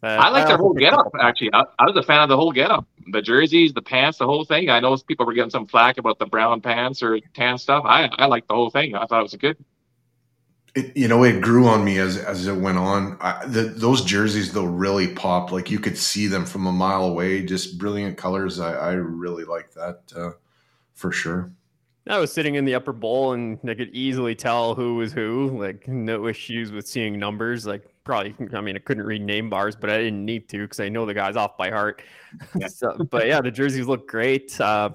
Uh, 0.04 0.08
I 0.08 0.30
like 0.30 0.48
the 0.48 0.58
whole 0.58 0.74
picked 0.74 0.82
getup 0.82 1.08
up- 1.08 1.12
actually. 1.22 1.52
I, 1.54 1.62
I 1.80 1.86
was 1.86 1.96
a 1.96 2.04
fan 2.04 2.22
of 2.24 2.30
the 2.30 2.36
whole 2.38 2.52
getup. 2.52 2.86
The 3.12 3.22
jerseys, 3.22 3.74
the 3.74 3.82
pants, 3.82 4.18
the 4.18 4.26
whole 4.26 4.44
thing. 4.46 4.70
I 4.70 4.80
know 4.80 4.96
people 4.98 5.26
were 5.26 5.34
getting 5.34 5.50
some 5.50 5.66
flack 5.66 5.98
about 5.98 6.20
the 6.20 6.26
brown 6.26 6.62
pants 6.62 7.02
or 7.02 7.20
tan 7.34 7.58
stuff. 7.58 7.84
I 7.86 8.10
I 8.18 8.26
like 8.26 8.48
the 8.48 8.54
whole 8.54 8.70
thing. 8.70 8.96
I 8.96 9.06
thought 9.06 9.20
it 9.20 9.24
was 9.24 9.34
a 9.34 9.38
good. 9.38 9.58
It, 10.78 10.96
you 10.96 11.08
know, 11.08 11.24
it 11.24 11.42
grew 11.42 11.68
on 11.68 11.84
me 11.84 11.98
as 11.98 12.18
as 12.18 12.48
it 12.48 12.56
went 12.56 12.78
on. 12.78 13.18
I, 13.20 13.46
the, 13.46 13.64
those 13.64 14.04
jerseys 14.04 14.54
though 14.54 14.66
really 14.66 15.08
popped. 15.08 15.52
Like 15.52 15.72
you 15.72 15.80
could 15.80 15.98
see 15.98 16.28
them 16.28 16.46
from 16.46 16.68
a 16.68 16.72
mile 16.72 17.06
away. 17.06 17.46
Just 17.46 17.78
brilliant 17.78 18.18
colors. 18.18 18.60
I, 18.60 18.74
I 18.74 18.92
really 18.94 19.44
like 19.44 19.74
that 19.74 20.02
uh, 20.16 20.32
for 20.94 21.12
sure. 21.12 21.52
I 22.10 22.20
was 22.20 22.32
sitting 22.32 22.56
in 22.56 22.66
the 22.66 22.76
upper 22.76 22.94
bowl, 22.94 23.34
and 23.34 23.60
I 23.68 23.74
could 23.74 23.90
easily 23.94 24.36
tell 24.36 24.76
who 24.76 24.96
was 24.96 25.12
who. 25.12 25.58
Like, 25.60 25.88
no 25.88 26.28
issues 26.28 26.72
with 26.72 26.88
seeing 26.88 27.20
numbers. 27.20 27.66
Like, 27.66 27.84
probably, 28.04 28.34
I 28.54 28.62
mean, 28.62 28.76
I 28.76 28.80
couldn't 28.80 29.06
read 29.06 29.22
name 29.22 29.50
bars, 29.50 29.76
but 29.76 29.90
I 29.90 29.98
didn't 29.98 30.24
need 30.24 30.48
to 30.50 30.60
because 30.60 30.80
I 30.80 30.90
know 30.90 31.06
the 31.06 31.14
guys 31.14 31.36
off 31.36 31.58
by 31.58 31.70
heart. 31.70 32.02
so, 32.68 32.96
but 33.10 33.28
yeah, 33.28 33.42
the 33.42 33.52
jerseys 33.52 33.88
look 33.88 34.08
great. 34.08 34.60
Uh, 34.60 34.92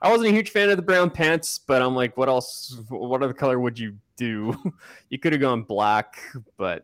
I 0.00 0.10
wasn't 0.10 0.28
a 0.28 0.32
huge 0.32 0.50
fan 0.50 0.70
of 0.70 0.76
the 0.76 0.82
brown 0.82 1.10
pants, 1.10 1.58
but 1.58 1.82
I'm 1.82 1.94
like, 1.94 2.16
what 2.16 2.28
else? 2.28 2.80
What 2.88 3.22
other 3.22 3.34
color 3.34 3.58
would 3.58 3.78
you 3.78 3.96
do? 4.16 4.54
you 5.10 5.18
could 5.18 5.32
have 5.32 5.40
gone 5.40 5.62
black, 5.62 6.18
but 6.56 6.82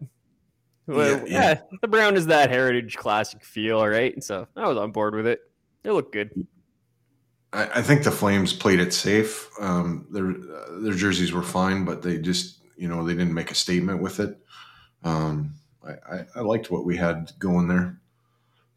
well, 0.86 1.18
Yeah, 1.20 1.24
yeah, 1.26 1.40
yeah. 1.50 1.60
the 1.80 1.88
brown 1.88 2.16
is 2.16 2.26
that 2.26 2.50
heritage 2.50 2.96
classic 2.96 3.44
feel, 3.44 3.86
right? 3.86 4.12
And 4.12 4.22
so 4.22 4.46
I 4.56 4.68
was 4.68 4.76
on 4.76 4.90
board 4.90 5.14
with 5.14 5.26
it. 5.26 5.40
It 5.84 5.92
looked 5.92 6.12
good. 6.12 6.30
I, 7.52 7.68
I 7.76 7.82
think 7.82 8.02
the 8.02 8.10
Flames 8.10 8.52
played 8.52 8.80
it 8.80 8.92
safe. 8.92 9.48
Um, 9.60 10.06
their 10.10 10.30
uh, 10.30 10.80
their 10.80 10.94
jerseys 10.94 11.32
were 11.32 11.42
fine, 11.42 11.84
but 11.84 12.02
they 12.02 12.18
just 12.18 12.60
you 12.76 12.88
know 12.88 13.04
they 13.04 13.14
didn't 13.14 13.34
make 13.34 13.50
a 13.50 13.54
statement 13.54 14.02
with 14.02 14.18
it. 14.20 14.36
Um, 15.04 15.54
I, 15.86 16.16
I, 16.16 16.24
I 16.36 16.40
liked 16.40 16.70
what 16.70 16.84
we 16.84 16.96
had 16.96 17.30
going 17.38 17.68
there. 17.68 18.00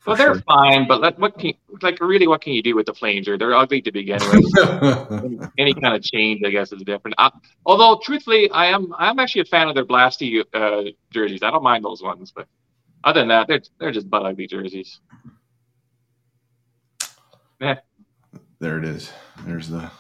Well, 0.08 0.16
they're 0.16 0.36
sure. 0.36 0.44
fine, 0.44 0.88
but 0.88 1.02
like, 1.02 1.20
what 1.20 1.38
can 1.38 1.54
like 1.82 2.00
really 2.00 2.28
what 2.28 2.40
can 2.40 2.54
you 2.54 2.64
do 2.64 2.76
with 2.76 2.86
the 2.86 2.94
Flames? 2.94 3.26
They're 3.26 3.38
they're 3.38 3.54
ugly 3.54 3.82
to 3.82 3.92
begin 3.92 4.20
with. 4.32 5.52
Any 5.58 5.74
kind 5.74 5.96
of 5.96 6.02
change, 6.02 6.42
I 6.46 6.50
guess, 6.50 6.72
is 6.72 6.82
different. 6.84 7.16
Uh, 7.18 7.30
although, 7.66 8.00
truthfully, 8.02 8.50
I 8.52 8.68
am 8.68 8.94
I'm 8.98 9.20
actually 9.20 9.42
a 9.42 9.46
fan 9.46 9.68
of 9.68 9.76
their 9.76 9.84
Blasty 9.86 10.42
uh, 10.54 10.92
jerseys. 11.12 11.44
I 11.44 11.52
don't 11.52 11.62
mind 11.62 11.84
those 11.84 12.02
ones, 12.02 12.32
but 12.34 12.48
other 13.04 13.20
than 13.20 13.28
that, 13.28 13.50
they're 13.50 13.62
they're 13.80 13.92
just 13.92 14.10
butt 14.10 14.26
ugly 14.26 14.48
jerseys. 14.48 15.02
Yeah. 17.60 17.80
there 18.60 18.78
it 18.78 18.86
is. 18.86 19.12
There's 19.46 19.68
the 19.68 19.92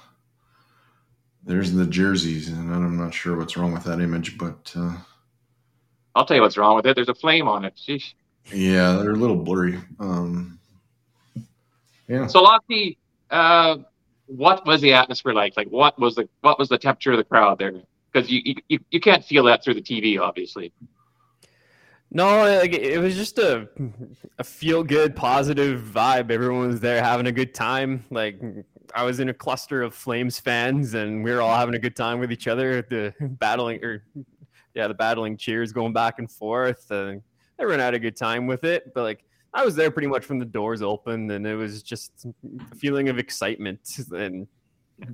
there's 1.44 1.74
the 1.74 1.86
jerseys, 1.86 2.48
and 2.48 2.74
I'm 2.74 2.98
not 2.98 3.14
sure 3.14 3.36
what's 3.36 3.58
wrong 3.58 3.74
with 3.74 3.84
that 3.84 4.00
image, 4.00 4.38
but 4.38 4.72
uh, 4.74 4.96
I'll 6.16 6.26
tell 6.26 6.38
you 6.38 6.44
what's 6.44 6.58
wrong 6.58 6.78
with 6.78 6.86
it. 6.86 6.96
There's 6.96 7.10
a 7.10 7.16
flame 7.16 7.50
on 7.50 7.66
it. 7.66 7.76
Sheesh. 7.76 8.14
Yeah, 8.54 8.94
they're 8.94 9.12
a 9.12 9.16
little 9.16 9.36
blurry. 9.36 9.80
Um, 10.00 10.60
yeah, 12.08 12.28
So, 12.28 12.42
Lottie, 12.42 12.98
uh, 13.30 13.78
what 14.28 14.66
was 14.66 14.82
the 14.82 14.94
atmosphere 14.94 15.34
like? 15.34 15.56
Like, 15.58 15.68
what 15.70 16.00
was 16.00 16.16
the 16.16 16.28
what 16.42 16.60
was 16.60 16.70
the 16.70 16.78
temperature 16.78 17.12
of 17.12 17.18
the 17.18 17.24
crowd 17.24 17.60
there? 17.60 17.74
Because 18.12 18.30
you, 18.30 18.56
you 18.68 18.80
you 18.92 19.00
can't 19.00 19.24
feel 19.24 19.44
that 19.46 19.64
through 19.64 19.76
the 19.76 19.82
TV, 19.82 20.20
obviously. 20.20 20.72
No, 22.10 22.44
like 22.46 22.74
it 22.74 23.00
was 23.00 23.16
just 23.16 23.38
a 23.38 23.68
a 24.38 24.44
feel 24.44 24.84
good, 24.84 25.16
positive 25.16 25.82
vibe. 25.82 26.32
Everyone 26.32 26.68
was 26.68 26.80
there 26.80 27.04
having 27.04 27.28
a 27.28 27.32
good 27.32 27.54
time. 27.54 28.06
Like 28.10 28.42
I 28.96 29.04
was 29.04 29.20
in 29.20 29.28
a 29.28 29.34
cluster 29.34 29.84
of 29.84 29.94
Flames 29.94 30.40
fans, 30.40 30.94
and 30.94 31.24
we 31.24 31.32
were 31.32 31.42
all 31.42 31.56
having 31.56 31.76
a 31.76 31.80
good 31.80 31.96
time 31.96 32.20
with 32.20 32.32
each 32.32 32.48
other. 32.48 32.82
The 32.82 33.14
battling, 33.20 33.84
or 33.84 34.04
yeah, 34.74 34.88
the 34.88 34.94
battling 34.94 35.36
cheers 35.36 35.74
going 35.74 35.92
back 35.92 36.20
and 36.20 36.32
forth. 36.32 36.90
And 36.92 37.22
everyone 37.60 37.80
had 37.80 37.94
a 37.94 38.00
good 38.00 38.16
time 38.16 38.48
with 38.48 38.64
it. 38.64 38.94
But 38.94 39.04
like 39.04 39.24
I 39.54 39.66
was 39.66 39.76
there 39.76 39.92
pretty 39.92 40.08
much 40.08 40.26
from 40.26 40.40
the 40.40 40.46
doors 40.46 40.82
open, 40.82 41.32
and 41.32 41.46
it 41.46 41.56
was 41.56 41.82
just 41.84 42.26
a 42.72 42.76
feeling 42.76 43.10
of 43.10 43.18
excitement 43.18 43.80
and 44.12 44.48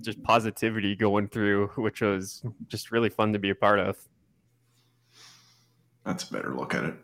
just 0.01 0.21
positivity 0.23 0.95
going 0.95 1.27
through, 1.27 1.67
which 1.75 2.01
was 2.01 2.43
just 2.67 2.91
really 2.91 3.10
fun 3.10 3.34
to 3.34 3.39
be 3.39 3.49
a 3.49 3.56
part 3.56 3.79
of. 3.79 3.97
that's 6.06 6.29
a 6.29 6.34
better 6.34 6.56
look 6.56 6.73
at 6.73 6.86
it. 6.86 6.95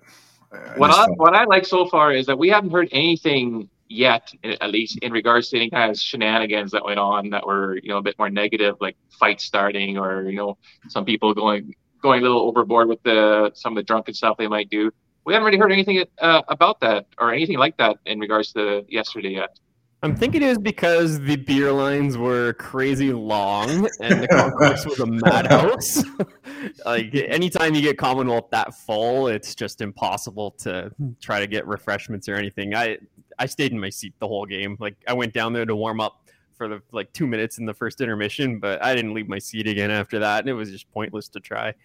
I, 0.52 0.58
I 0.58 0.78
what 0.78 0.92
I 0.92 1.06
what 1.16 1.36
I 1.36 1.44
like 1.46 1.66
so 1.66 1.88
far 1.88 2.12
is 2.12 2.26
that 2.26 2.38
we 2.38 2.50
haven't 2.50 2.72
heard 2.72 2.90
anything 2.92 3.70
yet, 3.88 4.32
at 4.44 4.72
least 4.72 5.00
in 5.00 5.12
regards 5.12 5.50
to 5.50 5.58
any 5.58 5.70
kind 5.70 5.92
of 5.92 6.00
shenanigans 6.00 6.72
that 6.72 6.84
went 6.84 7.00
on 7.00 7.30
that 7.32 7.46
were 7.46 7.78
you 7.84 7.90
know 7.90 7.98
a 7.98 8.02
bit 8.02 8.18
more 8.18 8.30
negative, 8.30 8.76
like 8.80 8.96
fights 9.20 9.44
starting 9.44 9.98
or 9.98 10.30
you 10.30 10.38
know 10.38 10.58
some 10.88 11.06
people 11.06 11.34
going 11.34 11.74
going 12.02 12.20
a 12.20 12.24
little 12.24 12.42
overboard 12.42 12.88
with 12.88 13.02
the 13.04 13.52
some 13.54 13.74
of 13.74 13.76
the 13.76 13.84
drunken 13.84 14.14
stuff 14.14 14.38
they 14.38 14.48
might 14.48 14.70
do. 14.70 14.92
We 15.30 15.36
haven't 15.36 15.46
really 15.46 15.60
heard 15.60 15.72
anything 15.72 16.04
uh, 16.20 16.42
about 16.48 16.80
that 16.80 17.06
or 17.20 17.32
anything 17.32 17.60
like 17.60 17.78
that 17.78 17.98
in 18.08 18.20
regards 18.20 18.52
to 18.54 18.84
yesterday 18.90 19.30
yet. 19.30 19.60
I'm 20.02 20.16
thinking 20.16 20.42
it 20.42 20.48
was 20.48 20.58
because 20.58 21.20
the 21.20 21.36
beer 21.36 21.72
lines 21.72 22.18
were 22.18 22.54
crazy 22.54 23.14
long 23.14 23.88
and 24.00 24.24
the 24.24 24.28
concourse 24.28 24.88
was 24.88 25.00
a 25.00 25.06
madhouse. 25.06 26.04
like 26.86 27.14
anytime 27.14 27.76
you 27.76 27.84
get 27.84 27.96
Commonwealth 27.96 28.50
that 28.50 28.74
full, 28.74 29.28
it's 29.28 29.54
just 29.54 29.82
impossible 29.82 30.50
to 30.62 30.92
try 31.22 31.40
to 31.40 31.46
get 31.46 31.68
refreshments 31.68 32.28
or 32.28 32.34
anything. 32.34 32.74
I 32.74 32.98
I 33.38 33.46
stayed 33.46 33.72
in 33.72 33.80
my 33.80 33.92
seat 33.92 34.16
the 34.18 34.28
whole 34.28 34.48
game. 34.48 34.78
Like 34.80 34.96
I 35.08 35.14
went 35.14 35.32
down 35.32 35.54
there 35.54 35.66
to 35.68 35.76
warm 35.76 36.02
up 36.02 36.28
for 36.56 36.68
the 36.68 36.82
like 36.92 37.14
two 37.14 37.28
minutes 37.28 37.60
in 37.60 37.68
the 37.68 37.74
first 37.76 38.02
intermission, 38.02 38.58
but 38.58 38.84
I 38.84 38.96
didn't 38.96 39.14
leave 39.14 39.30
my 39.30 39.38
seat 39.38 39.68
again 39.68 39.92
after 39.92 40.18
that, 40.18 40.40
and 40.40 40.50
it 40.50 40.54
was 40.54 40.72
just 40.72 40.92
pointless 40.92 41.28
to 41.30 41.40
try. 41.40 41.76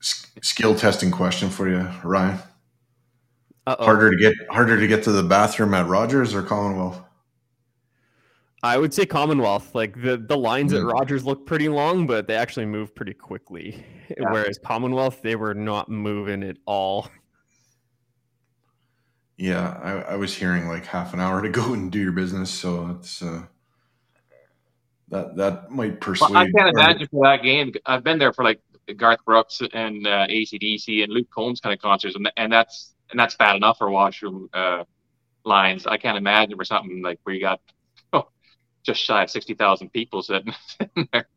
S- 0.00 0.28
skill 0.42 0.76
testing 0.76 1.10
question 1.10 1.50
for 1.50 1.68
you, 1.68 1.90
Ryan. 2.04 2.38
Uh-oh. 3.68 3.84
Harder 3.84 4.10
to 4.10 4.16
get 4.16 4.34
harder 4.48 4.80
to 4.80 4.86
get 4.86 5.02
to 5.02 5.12
the 5.12 5.22
bathroom 5.22 5.74
at 5.74 5.86
Rogers 5.86 6.34
or 6.34 6.42
Commonwealth? 6.42 7.02
I 8.62 8.78
would 8.78 8.94
say 8.94 9.04
Commonwealth. 9.04 9.74
Like 9.74 10.00
the 10.00 10.16
the 10.16 10.38
lines 10.38 10.72
at 10.72 10.82
Rogers 10.82 11.26
look 11.26 11.44
pretty 11.44 11.68
long, 11.68 12.06
but 12.06 12.26
they 12.26 12.34
actually 12.34 12.64
move 12.64 12.94
pretty 12.94 13.12
quickly. 13.12 13.84
Yeah. 14.08 14.30
Whereas 14.30 14.58
Commonwealth, 14.64 15.20
they 15.20 15.36
were 15.36 15.52
not 15.52 15.90
moving 15.90 16.42
at 16.42 16.56
all. 16.64 17.10
Yeah, 19.36 19.78
I, 19.82 20.12
I 20.12 20.16
was 20.16 20.34
hearing 20.34 20.66
like 20.66 20.86
half 20.86 21.12
an 21.12 21.20
hour 21.20 21.42
to 21.42 21.48
go 21.50 21.74
and 21.74 21.92
do 21.92 22.00
your 22.00 22.12
business, 22.12 22.50
so 22.50 22.96
it's 22.98 23.20
uh, 23.20 23.42
that 25.08 25.36
that 25.36 25.70
might 25.70 26.00
persuade. 26.00 26.30
Well, 26.30 26.38
I 26.42 26.50
can't 26.50 26.74
imagine 26.74 27.06
for 27.08 27.26
that 27.26 27.42
game. 27.42 27.74
I've 27.84 28.02
been 28.02 28.18
there 28.18 28.32
for 28.32 28.44
like 28.44 28.62
Garth 28.96 29.22
Brooks 29.26 29.60
and 29.74 30.06
uh, 30.06 30.24
AC/DC 30.26 31.04
and 31.04 31.12
Luke 31.12 31.28
Combs 31.30 31.60
kind 31.60 31.74
of 31.74 31.82
concerts, 31.82 32.16
and, 32.16 32.32
and 32.38 32.50
that's 32.50 32.94
and 33.10 33.18
that's 33.18 33.34
bad 33.36 33.56
enough 33.56 33.78
for 33.78 33.90
washroom 33.90 34.48
uh, 34.52 34.84
lines. 35.44 35.86
I 35.86 35.96
can't 35.96 36.18
imagine 36.18 36.56
for 36.56 36.64
something 36.64 37.02
like 37.02 37.18
where 37.24 37.34
you 37.34 37.40
got 37.40 37.60
oh, 38.12 38.28
just 38.82 39.00
shy 39.00 39.22
of 39.24 39.30
sixty 39.30 39.54
thousand 39.54 39.92
people 39.92 40.22
sitting, 40.22 40.54
sitting 40.80 41.08
there. 41.12 41.28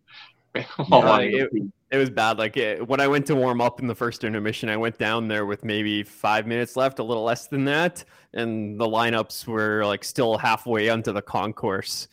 Yeah, 0.90 1.18
it- 1.20 1.52
It 1.92 1.98
was 1.98 2.10
bad. 2.10 2.38
Like 2.38 2.56
it, 2.58 2.86
when 2.88 3.00
I 3.02 3.08
went 3.08 3.26
to 3.28 3.36
warm 3.36 3.60
up 3.62 3.80
in 3.82 3.88
the 3.88 3.96
first 3.96 4.24
intermission, 4.24 4.70
I 4.70 4.78
went 4.78 4.98
down 4.98 5.28
there 5.28 5.46
with 5.46 5.64
maybe 5.66 6.04
five 6.04 6.48
minutes 6.48 6.76
left, 6.78 7.00
a 7.00 7.04
little 7.04 7.24
less 7.24 7.48
than 7.48 7.66
that, 7.66 8.04
and 8.34 8.80
the 8.80 8.86
lineups 8.88 9.46
were 9.48 9.86
like 9.86 10.04
still 10.06 10.38
halfway 10.38 10.90
onto 10.90 11.12
the 11.14 11.22
concourse. 11.22 12.08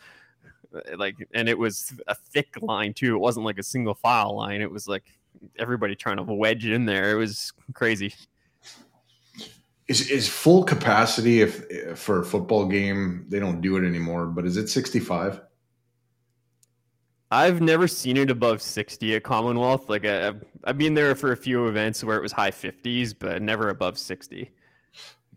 Like, 0.96 1.16
and 1.32 1.48
it 1.48 1.58
was 1.58 1.92
a 2.08 2.14
thick 2.14 2.54
line 2.60 2.92
too. 2.92 3.14
It 3.14 3.18
wasn't 3.18 3.46
like 3.46 3.58
a 3.58 3.62
single 3.62 3.94
file 3.94 4.36
line. 4.36 4.60
It 4.60 4.70
was 4.70 4.86
like 4.86 5.04
everybody 5.58 5.94
trying 5.96 6.16
to 6.18 6.24
wedge 6.24 6.66
in 6.66 6.84
there. 6.84 7.12
It 7.12 7.16
was 7.16 7.52
crazy. 7.72 8.12
Is 9.88 10.10
is 10.10 10.28
full 10.28 10.64
capacity 10.64 11.40
if, 11.40 11.64
if 11.70 11.98
for 11.98 12.20
a 12.20 12.24
football 12.24 12.66
game 12.66 13.24
they 13.28 13.40
don't 13.40 13.60
do 13.60 13.76
it 13.76 13.86
anymore? 13.86 14.26
But 14.26 14.44
is 14.44 14.56
it 14.56 14.68
sixty 14.68 15.00
five? 15.00 15.40
I've 17.30 17.60
never 17.60 17.86
seen 17.86 18.16
it 18.16 18.30
above 18.30 18.62
60 18.62 19.16
at 19.16 19.22
Commonwealth. 19.22 19.90
Like 19.90 20.06
I, 20.06 20.28
I've, 20.28 20.44
I've 20.64 20.78
been 20.78 20.94
there 20.94 21.14
for 21.14 21.32
a 21.32 21.36
few 21.36 21.66
events 21.66 22.02
where 22.02 22.16
it 22.16 22.22
was 22.22 22.32
high 22.32 22.50
50s, 22.50 23.14
but 23.18 23.42
never 23.42 23.68
above 23.68 23.98
60. 23.98 24.50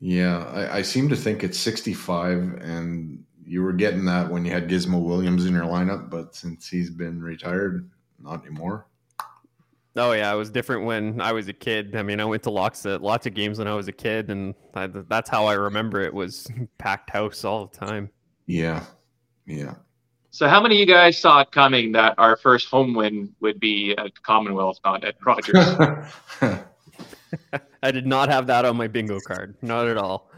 Yeah, 0.01 0.45
I, 0.45 0.77
I 0.77 0.81
seem 0.81 1.09
to 1.09 1.15
think 1.15 1.43
it's 1.43 1.59
sixty 1.59 1.93
five, 1.93 2.39
and 2.59 3.23
you 3.45 3.61
were 3.61 3.71
getting 3.71 4.03
that 4.05 4.31
when 4.31 4.43
you 4.43 4.51
had 4.51 4.67
Gizmo 4.67 4.99
Williams 4.99 5.45
in 5.45 5.53
your 5.53 5.65
lineup, 5.65 6.09
but 6.09 6.35
since 6.35 6.67
he's 6.67 6.89
been 6.89 7.21
retired, 7.21 7.89
not 8.19 8.43
anymore. 8.43 8.87
Oh 9.97 10.13
yeah, 10.13 10.33
it 10.33 10.37
was 10.37 10.49
different 10.49 10.85
when 10.85 11.19
I 11.19 11.33
was 11.33 11.49
a 11.49 11.53
kid. 11.53 11.95
I 11.95 12.03
mean, 12.03 12.21
I 12.21 12.25
went 12.25 12.43
to 12.43 12.49
lots 12.49 12.85
of 12.85 13.01
lots 13.01 13.25
of 13.25 13.33
games 13.33 13.59
when 13.59 13.67
I 13.67 13.75
was 13.75 13.89
a 13.89 13.91
kid, 13.91 14.29
and 14.29 14.55
I, 14.73 14.87
that's 14.87 15.29
how 15.29 15.45
I 15.45 15.53
remember 15.53 16.01
it 16.01 16.13
was 16.13 16.49
packed 16.77 17.09
house 17.09 17.43
all 17.43 17.67
the 17.67 17.77
time. 17.77 18.09
Yeah, 18.45 18.85
yeah. 19.45 19.75
So, 20.29 20.47
how 20.47 20.61
many 20.61 20.75
of 20.75 20.79
you 20.79 20.85
guys 20.85 21.17
saw 21.17 21.41
it 21.41 21.51
coming 21.51 21.91
that 21.91 22.15
our 22.17 22.37
first 22.37 22.69
home 22.69 22.93
win 22.93 23.35
would 23.41 23.59
be 23.59 23.93
at 23.97 24.21
Commonwealth, 24.23 24.79
not 24.85 25.03
at 25.03 25.15
Rogers? 25.25 25.55
I 27.83 27.91
did 27.91 28.07
not 28.07 28.29
have 28.29 28.47
that 28.47 28.63
on 28.63 28.77
my 28.77 28.87
bingo 28.87 29.19
card, 29.19 29.55
not 29.61 29.87
at 29.87 29.97
all. 29.97 30.29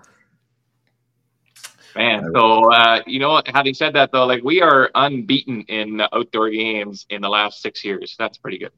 Man, 1.96 2.26
so 2.34 2.72
uh, 2.72 3.04
you 3.06 3.20
know, 3.20 3.40
having 3.46 3.76
said 3.76 3.94
that 3.94 4.12
though, 4.12 4.26
like 4.26 4.44
we 4.44 4.64
are 4.64 4.90
unbeaten 4.96 5.62
in 5.68 6.02
outdoor 6.12 6.50
games 6.50 7.06
in 7.12 7.22
the 7.22 7.30
last 7.30 7.62
six 7.62 7.86
years. 7.86 8.16
That's 8.18 8.40
pretty 8.40 8.58
good. 8.58 8.72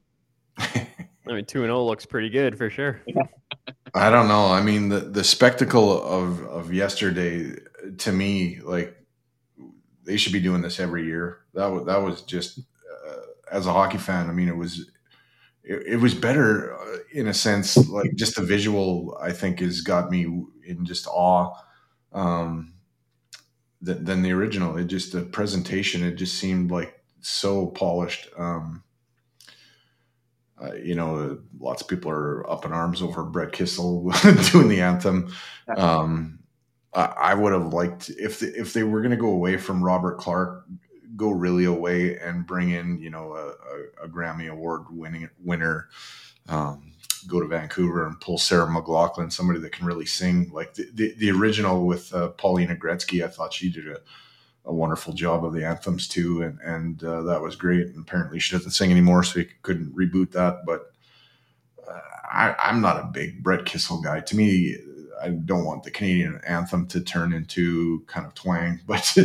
I 0.58 0.86
mean, 1.26 1.44
two 1.44 1.62
and 1.62 1.68
zero 1.68 1.84
looks 1.84 2.06
pretty 2.06 2.30
good 2.30 2.56
for 2.56 2.70
sure. 2.70 3.00
I 3.94 4.10
don't 4.10 4.28
know. 4.28 4.46
I 4.46 4.62
mean, 4.62 4.88
the 4.88 5.00
the 5.00 5.24
spectacle 5.24 6.02
of 6.02 6.42
of 6.46 6.72
yesterday 6.72 7.52
to 7.98 8.12
me, 8.12 8.60
like 8.62 8.96
they 10.04 10.16
should 10.16 10.32
be 10.32 10.40
doing 10.40 10.62
this 10.62 10.80
every 10.80 11.04
year. 11.04 11.40
That 11.54 11.66
was 11.66 11.86
that 11.86 12.02
was 12.02 12.22
just 12.22 12.60
uh, 12.60 13.16
as 13.50 13.66
a 13.66 13.72
hockey 13.72 13.98
fan. 13.98 14.28
I 14.28 14.32
mean, 14.32 14.48
it 14.48 14.56
was 14.56 14.90
it, 15.64 15.82
it 15.86 15.96
was 15.96 16.14
better 16.14 16.76
uh, 16.76 16.98
in 17.12 17.26
a 17.28 17.34
sense. 17.34 17.76
Like 17.88 18.14
just 18.14 18.36
the 18.36 18.42
visual, 18.42 19.16
I 19.20 19.32
think, 19.32 19.60
has 19.60 19.80
got 19.80 20.10
me 20.10 20.24
in 20.64 20.84
just 20.84 21.06
awe. 21.06 21.54
Um, 22.12 22.74
than, 23.80 24.04
than 24.04 24.22
the 24.22 24.32
original. 24.32 24.76
It 24.76 24.86
just 24.86 25.12
the 25.12 25.22
presentation. 25.22 26.04
It 26.04 26.16
just 26.16 26.34
seemed 26.34 26.70
like 26.70 27.02
so 27.20 27.66
polished. 27.66 28.28
Um, 28.36 28.82
uh, 30.62 30.74
you 30.74 30.94
know, 30.94 31.38
lots 31.58 31.82
of 31.82 31.88
people 31.88 32.10
are 32.10 32.48
up 32.50 32.64
in 32.64 32.72
arms 32.72 33.02
over 33.02 33.22
Brett 33.22 33.52
Kissel 33.52 34.10
doing 34.52 34.68
the 34.68 34.80
anthem. 34.80 35.32
Um, 35.76 36.38
I, 36.94 37.04
I 37.04 37.34
would 37.34 37.52
have 37.52 37.72
liked 37.72 38.10
if 38.10 38.40
the, 38.40 38.58
if 38.58 38.72
they 38.72 38.82
were 38.82 39.00
going 39.00 39.10
to 39.10 39.16
go 39.16 39.28
away 39.28 39.58
from 39.58 39.84
Robert 39.84 40.18
Clark, 40.18 40.66
go 41.14 41.30
really 41.30 41.64
away 41.64 42.18
and 42.18 42.46
bring 42.46 42.70
in 42.70 42.98
you 43.00 43.10
know 43.10 43.34
a, 43.34 43.48
a, 43.48 44.04
a 44.04 44.08
Grammy 44.08 44.50
Award 44.50 44.84
winning 44.90 45.28
winner. 45.44 45.88
Um, 46.48 46.92
go 47.26 47.40
to 47.40 47.48
Vancouver 47.48 48.06
and 48.06 48.20
pull 48.20 48.38
Sarah 48.38 48.66
McLachlan, 48.66 49.32
somebody 49.32 49.58
that 49.60 49.72
can 49.72 49.86
really 49.86 50.06
sing. 50.06 50.50
Like 50.52 50.74
the, 50.74 50.88
the, 50.94 51.14
the 51.18 51.30
original 51.32 51.84
with 51.84 52.14
uh, 52.14 52.28
Paulina 52.28 52.76
Gretzky, 52.76 53.24
I 53.24 53.28
thought 53.28 53.52
she 53.52 53.70
did 53.70 53.88
a, 53.88 53.98
a 54.66 54.74
wonderful 54.74 55.12
job 55.12 55.44
of 55.44 55.52
the 55.52 55.64
anthems 55.64 56.08
too, 56.08 56.42
and 56.42 56.58
and 56.60 57.02
uh, 57.04 57.22
that 57.22 57.40
was 57.40 57.56
great. 57.56 57.86
And 57.86 58.00
apparently 58.00 58.38
she 58.38 58.56
doesn't 58.56 58.72
sing 58.72 58.90
anymore, 58.90 59.22
so 59.22 59.40
he 59.40 59.46
couldn't 59.62 59.94
reboot 59.96 60.32
that. 60.32 60.66
But 60.66 60.92
uh, 61.88 62.00
I, 62.30 62.54
I'm 62.58 62.80
not 62.80 63.00
a 63.00 63.10
big 63.12 63.42
Brett 63.42 63.64
Kissel 63.64 64.02
guy. 64.02 64.20
To 64.20 64.36
me, 64.36 64.76
I 65.22 65.30
don't 65.30 65.64
want 65.64 65.84
the 65.84 65.90
Canadian 65.90 66.40
anthem 66.46 66.86
to 66.88 67.00
turn 67.00 67.32
into 67.32 68.04
kind 68.06 68.26
of 68.26 68.34
twang, 68.34 68.80
but 68.86 69.16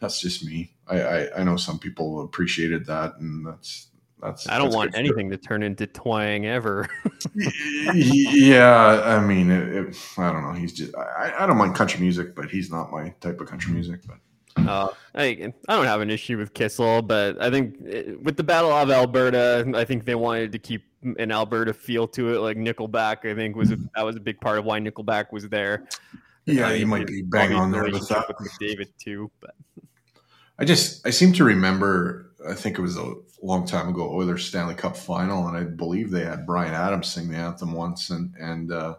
that's 0.00 0.20
just 0.20 0.44
me. 0.44 0.74
I, 0.88 1.00
I, 1.00 1.40
I 1.40 1.44
know 1.44 1.56
some 1.56 1.78
people 1.78 2.22
appreciated 2.22 2.86
that, 2.86 3.18
and 3.18 3.46
that's 3.46 3.88
that's. 4.20 4.48
I 4.48 4.58
don't 4.58 4.74
want 4.74 4.96
anything 4.96 5.30
to 5.30 5.36
turn 5.36 5.62
into 5.62 5.86
twang 5.86 6.46
ever. 6.46 6.88
yeah, 7.94 9.02
I 9.04 9.24
mean, 9.24 9.50
it, 9.50 9.68
it, 9.68 9.96
I 10.16 10.32
don't 10.32 10.42
know. 10.42 10.52
He's 10.52 10.72
just 10.72 10.94
I, 10.96 11.34
I 11.38 11.46
don't 11.46 11.56
mind 11.56 11.76
country 11.76 12.00
music, 12.00 12.34
but 12.34 12.50
he's 12.50 12.70
not 12.70 12.90
my 12.90 13.10
type 13.20 13.40
of 13.40 13.46
country 13.46 13.72
music. 13.72 14.00
But 14.06 14.18
Uh, 14.66 14.88
I, 15.14 15.52
I 15.68 15.76
don't 15.76 15.86
have 15.86 16.00
an 16.00 16.10
issue 16.10 16.38
with 16.38 16.54
Kissel, 16.54 17.02
but 17.02 17.40
I 17.40 17.50
think 17.50 17.76
eh, 17.88 18.14
with 18.22 18.36
the 18.36 18.44
Battle 18.44 18.72
of 18.72 18.90
Alberta, 18.90 19.70
I 19.74 19.84
think 19.84 20.04
they 20.04 20.14
wanted 20.14 20.52
to 20.52 20.58
keep 20.58 20.84
an 21.02 21.30
Alberta 21.30 21.72
feel 21.72 22.08
to 22.08 22.34
it. 22.34 22.38
Like 22.40 22.56
Nickelback, 22.56 23.30
I 23.30 23.34
think 23.34 23.56
was 23.56 23.70
a, 23.70 23.78
that 23.94 24.02
was 24.02 24.16
a 24.16 24.20
big 24.20 24.40
part 24.40 24.58
of 24.58 24.64
why 24.64 24.80
Nickelback 24.80 25.32
was 25.32 25.48
there. 25.48 25.86
yeah, 26.46 26.68
I 26.68 26.74
you 26.74 26.86
might 26.86 27.06
be 27.06 27.22
bang 27.22 27.52
on 27.52 27.70
there 27.70 27.84
with 27.84 28.08
that. 28.08 28.28
with 28.28 28.36
McDavid 28.38 28.88
too, 28.98 29.30
but 29.40 29.54
I 30.58 30.64
just 30.64 31.06
I 31.06 31.10
seem 31.10 31.32
to 31.34 31.44
remember. 31.44 32.32
I 32.48 32.54
think 32.54 32.78
it 32.78 32.82
was 32.82 32.96
a 32.96 33.14
long 33.42 33.66
time 33.66 33.88
ago, 33.88 34.10
Oilers 34.10 34.46
Stanley 34.46 34.74
Cup 34.74 34.96
final, 34.96 35.48
and 35.48 35.56
I 35.56 35.64
believe 35.64 36.10
they 36.10 36.24
had 36.24 36.46
Bryan 36.46 36.74
Adams 36.74 37.08
sing 37.08 37.28
the 37.28 37.36
anthem 37.36 37.72
once, 37.72 38.10
and 38.10 38.34
and 38.38 38.72
uh, 38.72 38.96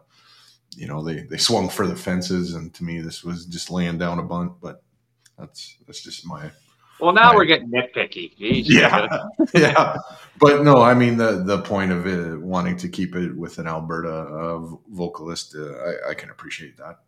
you 0.75 0.87
know 0.87 1.03
they 1.03 1.21
they 1.21 1.37
swung 1.37 1.69
for 1.69 1.87
the 1.87 1.95
fences, 1.95 2.53
and 2.53 2.73
to 2.75 2.83
me 2.83 2.99
this 2.99 3.23
was 3.23 3.45
just 3.45 3.71
laying 3.71 3.97
down 3.97 4.19
a 4.19 4.23
bunt, 4.23 4.53
but 4.61 4.83
that's 5.39 5.77
that's 5.87 6.01
just 6.01 6.25
my 6.25 6.51
Well, 6.99 7.13
now 7.13 7.29
Right. 7.29 7.35
we're 7.35 7.45
getting 7.45 7.69
nitpicky. 7.71 8.37
Jeez. 8.37 8.65
yeah 8.67 9.07
yeah 9.53 9.97
but 10.39 10.63
no 10.63 10.81
i 10.81 10.93
mean 10.93 11.17
the 11.17 11.43
the 11.43 11.59
point 11.61 11.91
of 11.91 12.05
it 12.07 12.39
wanting 12.41 12.77
to 12.77 12.89
keep 12.89 13.15
it 13.15 13.35
with 13.35 13.57
an 13.57 13.67
alberta 13.67 14.11
uh, 14.11 14.59
vocalist 14.89 15.55
uh, 15.55 15.73
I, 16.07 16.11
I 16.11 16.13
can 16.13 16.29
appreciate 16.29 16.77
that 16.77 16.99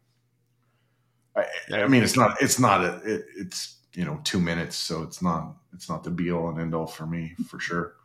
I, 1.35 1.45
I 1.83 1.87
mean 1.87 2.03
it's 2.03 2.17
not 2.17 2.41
it's 2.41 2.59
not 2.59 2.83
a 2.83 2.95
it, 3.05 3.25
it's 3.37 3.77
you 3.93 4.05
know 4.05 4.19
two 4.23 4.39
minutes 4.39 4.75
so 4.75 5.01
it's 5.03 5.21
not 5.21 5.55
it's 5.73 5.89
not 5.89 6.03
the 6.03 6.11
be 6.11 6.31
all 6.31 6.49
and 6.49 6.59
end 6.59 6.73
all 6.75 6.87
for 6.87 7.05
me 7.05 7.35
for 7.47 7.59
sure 7.59 7.95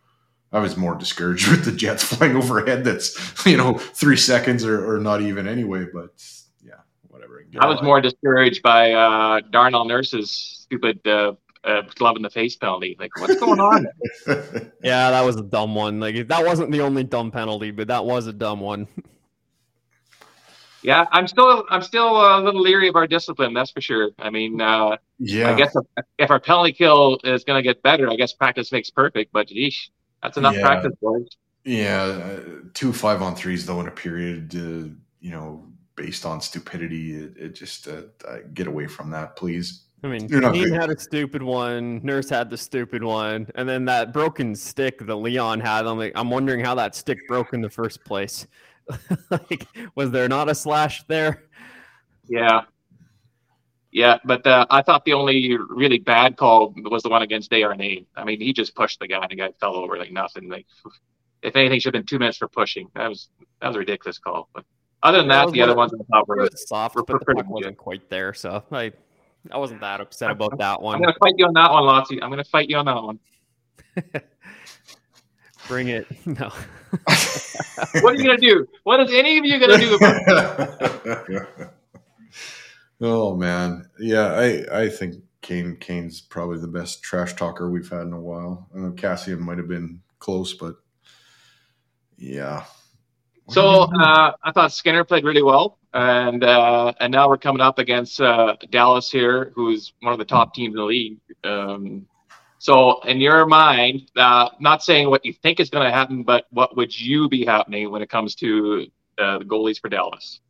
i 0.52 0.58
was 0.60 0.76
more 0.76 0.94
discouraged 0.96 1.48
with 1.50 1.64
the 1.64 1.72
jets 1.72 2.04
flying 2.04 2.36
overhead 2.36 2.84
that's 2.84 3.16
you 3.46 3.56
know 3.56 3.74
three 3.78 4.16
seconds 4.16 4.64
or, 4.64 4.94
or 4.96 4.98
not 5.00 5.20
even 5.22 5.46
anyway 5.48 5.84
but 5.92 6.10
whatever 7.16 7.42
Get 7.50 7.62
I 7.62 7.66
was 7.66 7.80
more 7.82 8.00
discouraged 8.00 8.62
by 8.62 8.92
uh, 8.92 9.40
Darnell 9.50 9.86
Nurse's 9.86 10.30
stupid 10.30 11.00
uh, 11.06 11.32
uh, 11.64 11.82
glove 11.94 12.16
in 12.16 12.22
the 12.22 12.30
face 12.30 12.56
penalty. 12.56 12.96
Like, 12.98 13.18
what's 13.18 13.36
going 13.36 13.58
on? 13.58 13.86
yeah, 14.82 15.10
that 15.10 15.24
was 15.24 15.36
a 15.36 15.42
dumb 15.42 15.74
one. 15.74 15.98
Like 15.98 16.28
that 16.28 16.44
wasn't 16.44 16.70
the 16.72 16.80
only 16.82 17.04
dumb 17.04 17.30
penalty, 17.30 17.70
but 17.70 17.88
that 17.88 18.04
was 18.04 18.26
a 18.26 18.32
dumb 18.32 18.60
one. 18.60 18.86
yeah, 20.82 21.06
I'm 21.10 21.26
still 21.26 21.64
I'm 21.70 21.82
still 21.82 22.16
a 22.16 22.40
little 22.40 22.60
leery 22.60 22.88
of 22.88 22.96
our 22.96 23.06
discipline. 23.06 23.54
That's 23.54 23.70
for 23.70 23.80
sure. 23.80 24.10
I 24.18 24.30
mean, 24.30 24.60
uh, 24.60 24.96
yeah 25.18 25.50
I 25.50 25.54
guess 25.54 25.74
if, 25.74 26.04
if 26.18 26.30
our 26.30 26.40
penalty 26.40 26.72
kill 26.72 27.18
is 27.24 27.44
going 27.44 27.58
to 27.58 27.62
get 27.62 27.82
better, 27.82 28.10
I 28.10 28.16
guess 28.16 28.32
practice 28.34 28.70
makes 28.72 28.90
perfect. 28.90 29.32
But 29.32 29.48
geesh, 29.48 29.88
that's 30.22 30.36
enough 30.36 30.54
Yeah. 30.54 30.62
practice, 30.62 30.92
boys. 31.00 31.26
Yeah, 31.64 32.02
uh, 32.02 32.40
two 32.74 32.92
five 32.92 33.22
on 33.22 33.34
threes 33.34 33.66
though 33.66 33.80
in 33.80 33.88
a 33.88 33.90
period, 33.90 34.54
uh, 34.54 34.94
you 35.20 35.30
know, 35.32 35.66
based 35.96 36.24
on 36.26 36.40
stupidity, 36.40 37.16
it, 37.16 37.36
it 37.36 37.54
just 37.54 37.88
uh, 37.88 38.02
uh, 38.26 38.38
get 38.54 38.66
away 38.66 38.86
from 38.86 39.10
that, 39.10 39.36
please. 39.36 39.86
I 40.04 40.08
mean, 40.08 40.28
You're 40.28 40.52
Dean 40.52 40.72
had 40.72 40.90
a 40.90 40.98
stupid 40.98 41.42
one. 41.42 42.00
Nurse 42.04 42.28
had 42.28 42.50
the 42.50 42.58
stupid 42.58 43.02
one, 43.02 43.48
and 43.54 43.68
then 43.68 43.86
that 43.86 44.12
broken 44.12 44.54
stick 44.54 44.98
that 45.00 45.16
Leon 45.16 45.60
had. 45.60 45.86
I'm 45.86 45.98
like, 45.98 46.12
I'm 46.14 46.30
wondering 46.30 46.64
how 46.64 46.74
that 46.74 46.94
stick 46.94 47.26
broke 47.26 47.54
in 47.54 47.60
the 47.60 47.70
first 47.70 48.04
place. 48.04 48.46
like, 49.30 49.66
was 49.94 50.10
there 50.10 50.28
not 50.28 50.48
a 50.48 50.54
slash 50.54 51.02
there? 51.08 51.44
Yeah. 52.28 52.62
Yeah, 53.90 54.18
but 54.24 54.46
uh, 54.46 54.66
I 54.68 54.82
thought 54.82 55.06
the 55.06 55.14
only 55.14 55.56
really 55.70 55.98
bad 55.98 56.36
call 56.36 56.74
was 56.76 57.02
the 57.02 57.08
one 57.08 57.22
against 57.22 57.50
Desharnais. 57.50 58.04
I 58.14 58.24
mean, 58.24 58.40
he 58.40 58.52
just 58.52 58.74
pushed 58.74 59.00
the 59.00 59.08
guy 59.08 59.22
and 59.22 59.30
the 59.30 59.36
guy 59.36 59.50
fell 59.58 59.74
over 59.74 59.96
like 59.96 60.12
nothing. 60.12 60.50
Like, 60.50 60.66
if 61.42 61.56
anything, 61.56 61.80
should 61.80 61.94
have 61.94 62.02
been 62.02 62.06
two 62.06 62.18
minutes 62.18 62.36
for 62.36 62.48
pushing. 62.48 62.90
That 62.94 63.08
was 63.08 63.30
that 63.62 63.68
was 63.68 63.76
a 63.76 63.78
ridiculous 63.78 64.18
call. 64.18 64.50
But 64.52 64.64
other 65.06 65.18
than 65.18 65.28
that, 65.28 65.52
the 65.52 65.62
other 65.62 65.76
ones 65.76 65.92
I 65.94 66.02
thought 66.10 66.28
were 66.28 66.48
soft, 66.54 66.96
were 66.96 67.04
but 67.04 67.20
the 67.20 67.24
pretty 67.24 67.38
puck 67.38 67.46
good. 67.46 67.54
wasn't 67.54 67.76
quite 67.76 68.10
there. 68.10 68.34
So 68.34 68.62
I, 68.72 68.92
I 69.50 69.58
wasn't 69.58 69.80
that 69.80 70.00
upset 70.00 70.30
about 70.30 70.58
that 70.58 70.82
one. 70.82 70.96
I'm 70.96 71.00
gonna 71.00 71.14
fight 71.20 71.34
you 71.36 71.46
on 71.46 71.54
that 71.54 71.70
one, 71.70 71.84
Lottie. 71.84 72.22
I'm 72.22 72.30
gonna 72.30 72.44
fight 72.44 72.68
you 72.68 72.76
on 72.76 72.86
that 72.86 73.02
one. 73.02 73.18
Bring 75.68 75.88
it. 75.88 76.06
No. 76.26 76.50
What 78.00 78.14
are 78.14 78.16
you 78.16 78.24
gonna 78.24 78.38
do? 78.38 78.66
What 78.84 79.00
is 79.00 79.12
any 79.12 79.38
of 79.38 79.44
you 79.44 79.58
gonna 79.60 79.78
do 79.78 79.96
about 79.96 81.72
oh 83.00 83.36
man, 83.36 83.88
yeah, 83.98 84.32
I 84.32 84.82
I 84.82 84.88
think 84.88 85.16
Kane 85.42 85.76
Kane's 85.76 86.20
probably 86.20 86.58
the 86.58 86.68
best 86.68 87.02
trash 87.02 87.34
talker 87.34 87.70
we've 87.70 87.88
had 87.88 88.02
in 88.02 88.12
a 88.12 88.20
while. 88.20 88.68
I 88.74 88.78
know 88.78 88.92
Kassian 88.92 89.40
might 89.40 89.58
have 89.58 89.68
been 89.68 90.00
close, 90.18 90.54
but 90.54 90.76
yeah. 92.16 92.64
So 93.48 93.82
uh, 93.82 94.32
I 94.42 94.52
thought 94.52 94.72
Skinner 94.72 95.04
played 95.04 95.24
really 95.24 95.42
well, 95.42 95.78
and 95.94 96.42
uh, 96.42 96.92
and 96.98 97.12
now 97.12 97.28
we're 97.28 97.36
coming 97.36 97.60
up 97.60 97.78
against 97.78 98.20
uh, 98.20 98.56
Dallas 98.70 99.10
here, 99.10 99.52
who's 99.54 99.92
one 100.00 100.12
of 100.12 100.18
the 100.18 100.24
top 100.24 100.52
teams 100.52 100.72
in 100.72 100.78
the 100.78 100.84
league. 100.84 101.18
Um, 101.44 102.06
so 102.58 103.00
in 103.02 103.20
your 103.20 103.46
mind, 103.46 104.10
uh, 104.16 104.48
not 104.58 104.82
saying 104.82 105.08
what 105.10 105.24
you 105.24 105.32
think 105.32 105.60
is 105.60 105.70
going 105.70 105.84
to 105.84 105.92
happen, 105.92 106.24
but 106.24 106.46
what 106.50 106.76
would 106.76 106.98
you 106.98 107.28
be 107.28 107.44
happening 107.44 107.90
when 107.90 108.02
it 108.02 108.10
comes 108.10 108.34
to 108.36 108.86
uh, 109.18 109.38
the 109.38 109.44
goalies 109.44 109.80
for 109.80 109.88
Dallas? 109.88 110.40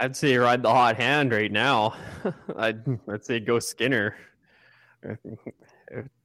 I'd 0.00 0.16
say 0.16 0.36
ride 0.36 0.62
the 0.62 0.70
hot 0.70 0.96
hand 0.96 1.30
right 1.30 1.52
now. 1.52 1.94
I'd, 2.56 2.82
I'd 3.08 3.24
say 3.24 3.38
go 3.38 3.60
Skinner. 3.60 4.16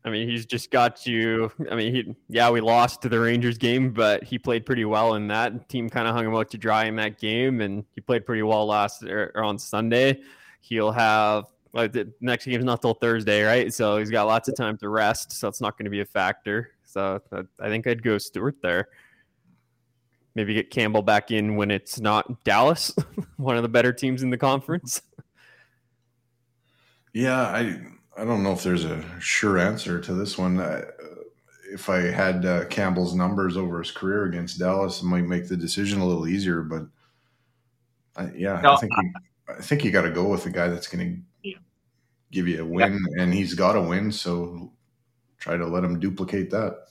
I 0.08 0.10
mean, 0.10 0.30
he's 0.30 0.46
just 0.46 0.72
got 0.72 1.06
you. 1.06 1.52
I 1.70 1.76
mean, 1.76 1.94
he 1.94 2.16
yeah, 2.30 2.50
we 2.50 2.62
lost 2.62 3.02
to 3.02 3.10
the 3.10 3.20
Rangers 3.20 3.58
game, 3.58 3.92
but 3.92 4.24
he 4.24 4.40
played 4.40 4.66
pretty 4.66 4.86
well 4.86 5.16
in 5.16 5.28
that. 5.28 5.68
Team 5.68 5.90
kind 5.90 6.08
of 6.08 6.16
hung 6.16 6.26
him 6.26 6.34
out 6.34 6.50
to 6.52 6.58
dry 6.58 6.86
in 6.86 6.96
that 6.96 7.20
game, 7.20 7.60
and 7.60 7.84
he 7.94 8.00
played 8.00 8.26
pretty 8.26 8.42
well 8.42 8.66
last 8.66 9.04
or, 9.04 9.34
or 9.36 9.44
on 9.44 9.60
Sunday. 9.60 10.22
He'll 10.62 10.94
have 10.94 11.48
like 11.74 11.92
the 11.92 12.10
next 12.22 12.46
game's 12.46 12.64
not 12.64 12.82
till 12.82 12.94
Thursday, 12.94 13.44
right? 13.44 13.74
So 13.74 13.98
he's 13.98 14.10
got 14.10 14.28
lots 14.28 14.48
of 14.48 14.56
time 14.56 14.78
to 14.78 14.88
rest, 14.88 15.34
so 15.34 15.50
it's 15.50 15.60
not 15.60 15.78
going 15.78 15.84
to 15.84 15.92
be 15.92 16.00
a 16.00 16.06
factor. 16.06 16.72
So 16.86 17.22
I, 17.34 17.42
I 17.60 17.68
think 17.68 17.86
I'd 17.86 18.02
go 18.02 18.18
Stuart 18.18 18.62
there. 18.62 18.88
Maybe 20.36 20.54
get 20.54 20.72
Campbell 20.72 21.02
back 21.02 21.32
in 21.32 21.58
when 21.58 21.70
it's 21.70 22.00
not 22.00 22.46
Dallas, 22.46 22.96
one 23.36 23.58
of 23.58 23.64
the 23.64 23.70
better 23.70 23.92
teams 23.92 24.24
in 24.24 24.30
the 24.30 24.38
conference. 24.38 25.02
Yeah, 27.12 27.42
I 27.42 27.82
I 28.18 28.26
don't 28.26 28.42
know 28.44 28.52
if 28.52 28.64
there's 28.64 28.86
a 28.86 29.04
sure 29.20 29.60
answer 29.60 30.02
to 30.02 30.14
this 30.14 30.38
one. 30.38 30.60
I, 30.60 30.84
if 31.72 31.90
I 31.90 32.00
had 32.00 32.46
uh, 32.46 32.66
Campbell's 32.66 33.14
numbers 33.14 33.58
over 33.58 33.80
his 33.80 33.92
career 33.92 34.26
against 34.26 34.58
Dallas, 34.58 35.02
it 35.02 35.06
might 35.06 35.26
make 35.26 35.48
the 35.48 35.58
decision 35.58 36.00
a 36.00 36.06
little 36.06 36.28
easier. 36.28 36.62
But 36.62 36.88
I, 38.16 38.32
yeah, 38.36 38.60
No, 38.62 38.74
I 38.74 38.78
think 38.78 38.92
you, 38.98 39.14
I 39.50 39.62
think 39.62 39.84
you 39.84 39.92
got 39.92 40.02
to 40.04 40.10
go 40.10 40.28
with 40.30 40.44
the 40.44 40.50
guy 40.50 40.68
that's 40.70 40.88
going 40.88 41.08
to 41.16 41.22
Yeah. 41.50 41.58
give 42.32 42.48
you 42.48 42.62
a 42.64 42.66
win, 42.66 43.00
and 43.20 43.34
he's 43.34 43.54
got 43.54 43.76
a 43.76 43.82
win. 43.82 44.12
So 44.12 44.72
try 45.38 45.56
to 45.58 45.68
let 45.68 45.84
him 45.84 46.00
duplicate 46.00 46.50
that. 46.52 46.86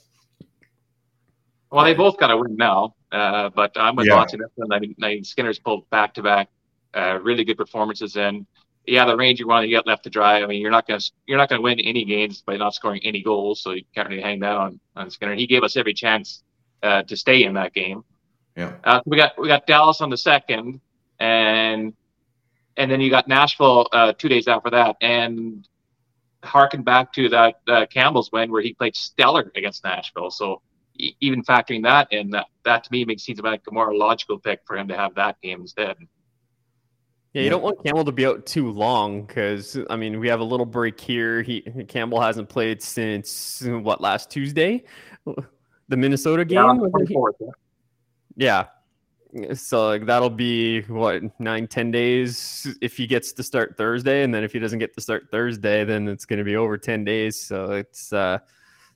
Well, 1.72 1.84
they 1.84 1.94
both 1.94 2.18
got 2.18 2.28
to 2.28 2.36
win 2.36 2.54
now, 2.54 2.94
uh, 3.10 3.50
but 3.50 3.72
I'm 3.76 3.96
with 3.96 4.06
Yeah. 4.06 4.24
One. 4.54 4.72
I 4.72 4.78
mean, 4.78 5.24
Skinner's 5.24 5.58
pulled 5.58 5.90
back 5.90 6.14
to 6.14 6.22
back, 6.22 6.48
uh, 6.94 7.18
really 7.20 7.44
good 7.44 7.56
performances. 7.58 8.16
And 8.16 8.46
yeah, 8.86 9.04
the 9.04 9.16
Ranger 9.16 9.46
one 9.46 9.68
you 9.68 9.74
got 9.76 9.86
left 9.86 10.04
to 10.04 10.10
dry. 10.10 10.42
I 10.42 10.46
mean, 10.46 10.60
you're 10.60 10.70
not 10.70 10.86
gonna 10.86 11.00
you're 11.26 11.38
not 11.38 11.48
gonna 11.48 11.62
win 11.62 11.80
any 11.80 12.04
games 12.04 12.42
by 12.42 12.56
not 12.56 12.74
scoring 12.74 13.00
any 13.04 13.22
goals, 13.22 13.60
so 13.60 13.72
you 13.72 13.84
can't 13.94 14.08
really 14.08 14.22
hang 14.22 14.40
that 14.40 14.56
on 14.56 14.80
on 14.94 15.10
Skinner. 15.10 15.34
He 15.34 15.46
gave 15.46 15.62
us 15.62 15.76
every 15.76 15.94
chance 15.94 16.42
uh, 16.82 17.02
to 17.02 17.16
stay 17.16 17.44
in 17.44 17.54
that 17.54 17.72
game. 17.72 18.04
Yeah. 18.56 18.72
Uh, 18.84 19.00
we 19.04 19.16
got 19.16 19.38
we 19.38 19.48
got 19.48 19.66
Dallas 19.66 20.00
on 20.00 20.10
the 20.10 20.16
second, 20.16 20.80
and 21.18 21.92
and 22.76 22.90
then 22.90 23.00
you 23.00 23.10
got 23.10 23.28
Nashville 23.28 23.86
uh, 23.92 24.12
two 24.12 24.28
days 24.28 24.48
after 24.48 24.70
that, 24.70 24.96
and 25.00 25.66
harken 26.46 26.82
back 26.82 27.12
to 27.14 27.28
that 27.28 27.56
uh, 27.68 27.86
Campbell's 27.86 28.30
win 28.32 28.50
where 28.50 28.62
he 28.62 28.72
played 28.72 28.96
stellar 28.96 29.52
against 29.56 29.84
Nashville. 29.84 30.30
So 30.30 30.62
e- 30.94 31.14
even 31.20 31.42
factoring 31.42 31.82
that 31.82 32.12
in, 32.12 32.30
that, 32.30 32.46
that 32.64 32.84
to 32.84 32.92
me 32.92 33.04
makes 33.04 33.24
seems 33.24 33.40
like 33.40 33.62
a 33.68 33.74
more 33.74 33.94
logical 33.94 34.38
pick 34.38 34.60
for 34.64 34.76
him 34.76 34.88
to 34.88 34.96
have 34.96 35.14
that 35.16 35.40
game 35.42 35.60
instead. 35.62 35.96
Yeah, 37.36 37.42
you 37.42 37.50
don't 37.50 37.62
want 37.62 37.84
Campbell 37.84 38.04
to 38.06 38.12
be 38.12 38.24
out 38.24 38.46
too 38.46 38.70
long 38.70 39.26
because 39.26 39.78
I 39.90 39.96
mean 39.96 40.18
we 40.18 40.26
have 40.28 40.40
a 40.40 40.44
little 40.44 40.64
break 40.64 40.98
here. 40.98 41.42
He 41.42 41.60
Campbell 41.86 42.18
hasn't 42.18 42.48
played 42.48 42.82
since 42.82 43.62
what 43.62 44.00
last 44.00 44.30
Tuesday, 44.30 44.84
the 45.26 45.96
Minnesota 45.98 46.46
game. 46.46 46.56
Yeah, 46.56 46.64
on 46.64 46.78
the 46.78 46.88
Was 46.88 47.02
it? 47.02 47.14
24th, 47.14 47.52
yeah. 48.36 48.64
Yeah. 49.34 49.52
So 49.52 49.88
like 49.88 50.06
that'll 50.06 50.30
be 50.30 50.80
what 50.84 51.22
nine, 51.38 51.66
ten 51.66 51.90
days 51.90 52.74
if 52.80 52.96
he 52.96 53.06
gets 53.06 53.32
to 53.34 53.42
start 53.42 53.76
Thursday, 53.76 54.22
and 54.22 54.32
then 54.32 54.42
if 54.42 54.54
he 54.54 54.58
doesn't 54.58 54.78
get 54.78 54.94
to 54.94 55.02
start 55.02 55.28
Thursday, 55.30 55.84
then 55.84 56.08
it's 56.08 56.24
going 56.24 56.38
to 56.38 56.44
be 56.44 56.56
over 56.56 56.78
ten 56.78 57.04
days. 57.04 57.38
So 57.38 57.72
it's 57.72 58.14
uh, 58.14 58.38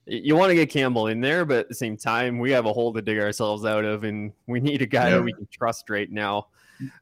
you 0.07 0.35
want 0.35 0.49
to 0.49 0.55
get 0.55 0.71
Campbell 0.71 1.09
in 1.09 1.21
there, 1.21 1.45
but 1.45 1.59
at 1.59 1.69
the 1.69 1.75
same 1.75 1.99
time, 1.99 2.39
we 2.39 2.53
have 2.53 2.65
a 2.65 2.73
hole 2.73 2.91
to 2.95 3.03
dig 3.03 3.19
ourselves 3.19 3.67
out 3.67 3.85
of, 3.85 4.05
and 4.05 4.33
we 4.47 4.61
need 4.61 4.81
a 4.81 4.87
guy 4.87 5.11
Yeah. 5.11 5.17
that 5.17 5.25
we 5.25 5.35
can 5.35 5.47
trust 5.53 5.91
right 5.91 6.11
now. 6.11 6.47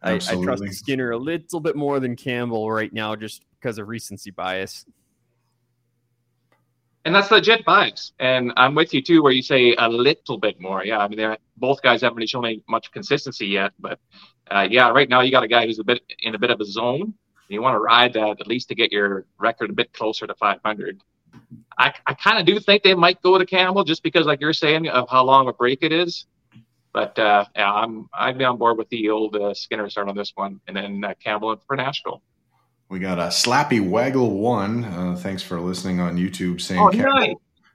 I, 0.03 0.15
I 0.15 0.19
trust 0.19 0.65
Skinner 0.73 1.13
a 1.13 1.19
little 1.19 1.61
bit 1.61 1.77
more 1.77 2.01
than 2.01 2.17
Campbell 2.17 2.71
right 2.71 2.93
now, 2.93 3.17
just 3.17 3.45
because 3.59 3.79
of 3.79 3.89
recency 3.89 4.31
bias. 4.31 4.85
And 7.05 7.15
that's 7.15 7.31
legit 7.31 7.65
bias. 7.65 8.13
And 8.19 8.53
I'm 8.57 8.75
with 8.75 8.93
you 8.93 9.01
too, 9.01 9.23
where 9.23 9.33
you 9.33 9.43
say 9.43 9.75
a 9.79 9.89
little 9.89 10.39
bit 10.39 10.61
more. 10.61 10.85
Yeah, 10.85 10.99
I 10.99 11.09
mean, 11.09 11.17
they're, 11.17 11.39
both 11.57 11.81
guys 11.81 12.03
haven't 12.03 12.17
really 12.17 12.27
shown 12.27 12.45
any 12.45 12.63
much 12.69 12.93
consistency 12.93 13.47
yet, 13.47 13.73
but 13.79 13.99
uh, 14.51 14.67
yeah, 14.71 14.91
right 14.91 15.09
now 15.09 15.21
you 15.21 15.31
got 15.31 15.43
a 15.43 15.49
guy 15.49 15.65
who's 15.65 15.79
a 15.79 15.85
bit 15.85 16.03
in 16.21 16.35
a 16.35 16.39
bit 16.39 16.51
of 16.51 16.61
a 16.61 16.65
zone. 16.65 17.01
And 17.03 17.15
You 17.49 17.63
want 17.63 17.75
to 17.75 17.81
ride 17.81 18.13
that 18.15 18.41
at 18.41 18.47
least 18.47 18.69
to 18.69 18.75
get 18.75 18.93
your 18.93 19.25
record 19.39 19.71
a 19.71 19.73
bit 19.73 19.93
closer 19.93 20.27
to 20.27 20.35
500. 20.35 21.03
I, 21.79 21.95
I 22.07 22.15
kind 22.15 22.39
of 22.39 22.47
do 22.47 22.59
think 22.61 22.83
they 22.83 22.95
might 22.95 23.23
go 23.23 23.39
to 23.39 23.47
Campbell 23.47 23.85
just 23.85 24.03
because, 24.03 24.27
like 24.27 24.41
you're 24.41 24.53
saying, 24.53 24.89
of 24.89 25.09
how 25.09 25.25
long 25.25 25.49
a 25.49 25.53
break 25.53 25.79
it 25.83 25.93
is. 25.93 26.27
But 26.93 27.19
uh, 27.19 27.45
yeah, 27.55 27.73
I'm 27.73 28.09
I'd 28.13 28.39
be 28.39 28.45
on 28.45 28.57
board 28.57 28.79
with 28.79 28.89
the 28.89 29.11
old 29.11 29.37
uh, 29.37 29.55
Skinner 29.55 29.89
start 29.91 30.09
on 30.09 30.17
this 30.17 30.33
one, 30.35 30.61
and 30.67 30.77
then 30.77 31.05
uh, 31.05 31.15
Campbell 31.23 31.57
for 31.67 31.77
Nashville. 31.77 32.23
We 32.89 32.99
got 32.99 33.19
a 33.19 33.25
Slappy 33.25 33.87
Waggle 33.87 34.39
one. 34.39 34.85
Uh, 34.85 35.15
thanks 35.19 35.43
for 35.43 35.61
listening 35.61 36.01
on 36.01 36.17
YouTube. 36.17 36.61
Saying 36.61 36.81
Oh, 36.81 36.89
Campbell, 36.89 37.15
nice. 37.15 37.35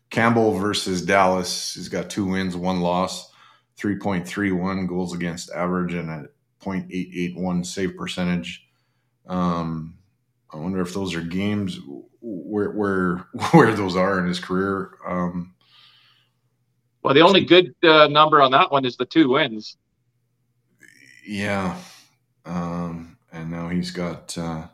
Campbell 0.09 0.53
versus 0.57 1.03
Dallas. 1.03 1.75
He's 1.75 1.89
got 1.89 2.09
two 2.09 2.25
wins, 2.25 2.55
one 2.55 2.81
loss, 2.81 3.31
3.31 3.79 4.87
goals 4.87 5.13
against 5.13 5.51
average, 5.51 5.93
and 5.93 6.09
a 6.09 6.27
0.881 6.63 7.65
save 7.65 7.95
percentage. 7.95 8.65
Um, 9.27 9.95
I 10.51 10.57
wonder 10.57 10.81
if 10.81 10.93
those 10.93 11.13
are 11.15 11.21
games 11.21 11.79
where 12.21 12.71
where 12.71 13.17
where 13.51 13.73
those 13.73 13.95
are 13.95 14.19
in 14.19 14.27
his 14.27 14.39
career. 14.39 14.97
Um, 15.07 15.52
Well, 17.03 17.13
the 17.13 17.21
only 17.21 17.45
good 17.45 17.75
uh, 17.83 18.07
number 18.07 18.41
on 18.41 18.51
that 18.51 18.71
one 18.71 18.85
is 18.85 18.95
the 18.97 19.05
two 19.05 19.29
wins. 19.29 19.77
yeah, 21.25 21.77
um, 22.45 23.17
and 23.31 23.51
now 23.51 23.69
he's 23.69 23.91
got 23.91 24.37
uh, 24.37 24.67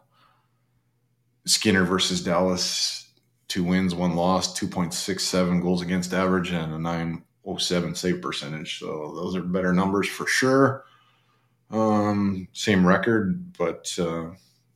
Skinner 1.45 1.83
versus 1.85 2.23
Dallas. 2.23 3.11
Two 3.47 3.63
wins, 3.63 3.95
one 3.95 4.15
loss, 4.15 4.59
2.67 4.59 5.61
goals 5.63 5.81
against 5.81 6.13
average, 6.13 6.51
and 6.51 6.71
a 6.71 6.77
907 6.77 7.95
save 7.95 8.21
percentage. 8.21 8.77
So 8.77 9.11
those 9.15 9.35
are 9.35 9.41
better 9.41 9.73
numbers 9.73 10.07
for 10.07 10.27
sure. 10.27 10.85
Um, 11.71 12.47
same 12.53 12.85
record, 12.85 13.53
but 13.57 13.91
uh, 13.99 14.31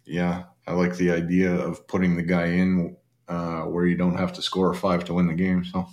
yeah, 0.06 0.46
I 0.68 0.74
like 0.74 0.96
the 0.96 1.12
idea 1.12 1.54
of 1.54 1.88
putting 1.88 2.16
the 2.16 2.24
guy 2.24 2.46
in 2.46 2.98
uh, 3.28 3.62
where 3.64 3.86
you 3.86 3.96
don't 3.96 4.18
have 4.18 4.34
to 4.34 4.42
score 4.42 4.74
five 4.74 5.06
to 5.06 5.14
win 5.14 5.28
the 5.28 5.34
game. 5.34 5.64
So, 5.64 5.88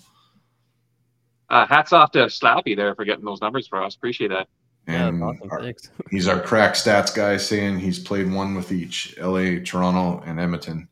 Uh, 1.50 1.66
hats 1.66 1.92
off 1.92 2.12
to 2.12 2.20
Slappy 2.26 2.76
there 2.76 2.94
for 2.94 3.04
getting 3.04 3.24
those 3.24 3.40
numbers 3.40 3.66
for 3.66 3.82
us. 3.82 3.94
Appreciate 3.96 4.28
that. 4.28 4.48
Yeah, 4.88 5.08
and 5.08 5.20
that's 5.20 5.36
awesome. 5.38 5.50
our- 5.50 5.60
Thanks. 5.62 5.90
he's 6.10 6.28
our 6.28 6.40
crack 6.40 6.74
stats 6.74 7.14
guy, 7.14 7.36
saying 7.36 7.78
he's 7.80 7.98
played 7.98 8.32
one 8.32 8.54
with 8.54 8.72
each 8.72 9.16
LA, 9.18 9.58
Toronto, 9.64 10.22
and 10.24 10.38
Edmonton. 10.40 10.88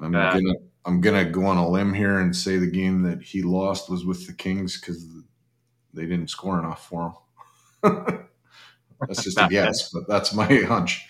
I'm 0.00 0.14
Uh, 0.14 0.32
gonna 0.32 0.54
I'm 0.84 1.00
gonna 1.00 1.24
go 1.24 1.44
on 1.46 1.58
a 1.58 1.68
limb 1.68 1.92
here 1.94 2.20
and 2.20 2.34
say 2.34 2.56
the 2.58 2.66
game 2.70 3.02
that 3.02 3.22
he 3.22 3.42
lost 3.42 3.90
was 3.90 4.04
with 4.04 4.26
the 4.26 4.32
Kings 4.32 4.80
because 4.80 5.04
they 5.92 6.02
didn't 6.06 6.28
score 6.30 6.58
enough 6.58 6.86
for 6.88 7.14
him. 7.84 8.26
that's 9.00 9.22
just 9.24 9.38
a 9.38 9.46
guess, 9.50 9.90
but 9.90 10.08
that's 10.08 10.32
my 10.34 10.46
hunch. 10.62 11.06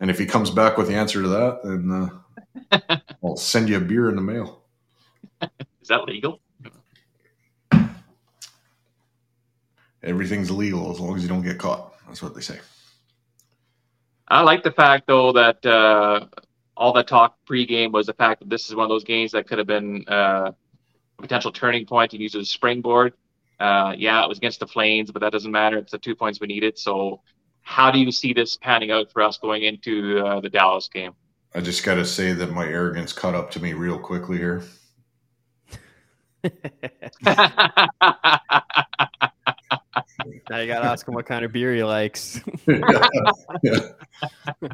And 0.00 0.10
if 0.10 0.18
he 0.18 0.26
comes 0.26 0.50
back 0.50 0.76
with 0.78 0.86
the 0.88 0.94
answer 0.94 1.20
to 1.22 1.28
that, 1.28 1.60
then 1.64 2.10
uh, 2.80 2.96
I'll 3.24 3.36
send 3.36 3.68
you 3.68 3.76
a 3.78 3.80
beer 3.80 4.08
in 4.08 4.16
the 4.16 4.22
mail. 4.22 4.62
Is 5.82 5.88
that 5.88 6.04
legal? 6.04 6.40
Everything's 10.02 10.50
legal 10.50 10.90
as 10.90 11.00
long 11.00 11.16
as 11.16 11.22
you 11.22 11.28
don't 11.28 11.42
get 11.42 11.58
caught. 11.58 11.94
That's 12.06 12.22
what 12.22 12.34
they 12.34 12.40
say. 12.40 12.58
I 14.28 14.42
like 14.42 14.62
the 14.62 14.72
fact 14.72 15.06
though 15.06 15.32
that 15.32 15.64
uh, 15.64 16.26
all 16.76 16.92
the 16.92 17.02
talk 17.02 17.36
pregame 17.48 17.92
was 17.92 18.06
the 18.06 18.14
fact 18.14 18.40
that 18.40 18.50
this 18.50 18.68
is 18.68 18.74
one 18.74 18.84
of 18.84 18.90
those 18.90 19.04
games 19.04 19.32
that 19.32 19.48
could 19.48 19.58
have 19.58 19.66
been 19.66 20.04
uh, 20.08 20.52
a 21.18 21.22
potential 21.22 21.50
turning 21.50 21.86
and 21.90 22.10
to 22.10 22.16
use 22.16 22.34
as 22.34 22.42
a 22.42 22.46
springboard. 22.46 23.14
Uh, 23.58 23.94
yeah, 23.96 24.22
it 24.22 24.28
was 24.28 24.38
against 24.38 24.60
the 24.60 24.66
Flames, 24.66 25.10
but 25.10 25.20
that 25.20 25.32
doesn't 25.32 25.50
matter. 25.50 25.78
It's 25.78 25.90
the 25.90 25.98
two 25.98 26.14
points 26.14 26.40
we 26.40 26.46
needed. 26.46 26.78
So, 26.78 27.22
how 27.62 27.90
do 27.90 27.98
you 27.98 28.12
see 28.12 28.32
this 28.32 28.56
panning 28.56 28.92
out 28.92 29.10
for 29.10 29.22
us 29.22 29.36
going 29.36 29.64
into 29.64 30.24
uh, 30.24 30.40
the 30.40 30.48
Dallas 30.48 30.88
game? 30.88 31.12
I 31.54 31.60
just 31.60 31.84
got 31.84 31.96
to 31.96 32.04
say 32.04 32.32
that 32.32 32.52
my 32.52 32.66
arrogance 32.66 33.12
caught 33.12 33.34
up 33.34 33.50
to 33.52 33.60
me 33.60 33.72
real 33.72 33.98
quickly 33.98 34.38
here. 34.38 34.62
now 40.50 40.58
you 40.58 40.66
got 40.66 40.80
to 40.80 40.86
ask 40.86 41.06
him 41.06 41.14
what 41.14 41.26
kind 41.26 41.44
of 41.44 41.52
beer 41.52 41.74
he 41.74 41.82
likes. 41.84 42.40
yeah. 42.66 43.80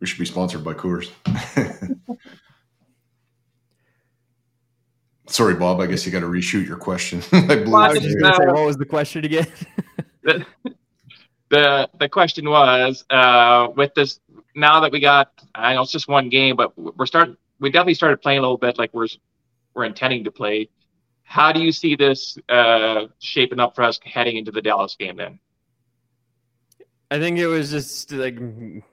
We 0.00 0.06
should 0.06 0.18
be 0.18 0.24
sponsored 0.24 0.64
by 0.64 0.72
Coors. 0.72 1.10
Sorry, 5.26 5.54
Bob. 5.54 5.80
I 5.80 5.86
guess 5.86 6.06
you 6.06 6.12
got 6.12 6.20
to 6.20 6.26
reshoot 6.26 6.66
your 6.66 6.78
question. 6.78 7.22
I 7.32 7.40
believe 7.40 7.74
I 7.74 7.92
was 7.92 8.00
just 8.00 8.18
say, 8.18 8.46
what 8.46 8.64
was 8.64 8.78
the 8.78 8.86
question 8.86 9.24
again? 9.26 9.46
the, 10.22 10.44
the 11.50 11.88
the 12.00 12.08
question 12.08 12.48
was 12.48 13.04
uh, 13.10 13.68
with 13.76 13.94
this 13.94 14.20
now 14.56 14.80
that 14.80 14.90
we 14.90 15.00
got 15.00 15.30
I 15.54 15.74
know 15.74 15.82
it's 15.82 15.92
just 15.92 16.08
one 16.08 16.30
game, 16.30 16.56
but 16.56 16.76
we're 16.76 17.06
starting. 17.06 17.36
We 17.60 17.70
definitely 17.70 17.94
started 17.94 18.22
playing 18.22 18.38
a 18.38 18.42
little 18.42 18.56
bit 18.56 18.78
like 18.78 18.92
we're 18.94 19.06
we're 19.74 19.84
intending 19.84 20.24
to 20.24 20.30
play. 20.30 20.70
How 21.30 21.52
do 21.52 21.60
you 21.60 21.70
see 21.70 21.94
this 21.94 22.36
uh, 22.48 23.06
shaping 23.20 23.60
up 23.60 23.76
for 23.76 23.84
us 23.84 24.00
heading 24.02 24.36
into 24.36 24.50
the 24.50 24.60
Dallas 24.60 24.96
game 24.98 25.16
then? 25.16 25.38
I 27.08 27.20
think 27.20 27.38
it 27.38 27.46
was 27.46 27.70
just 27.70 28.10
like 28.10 28.36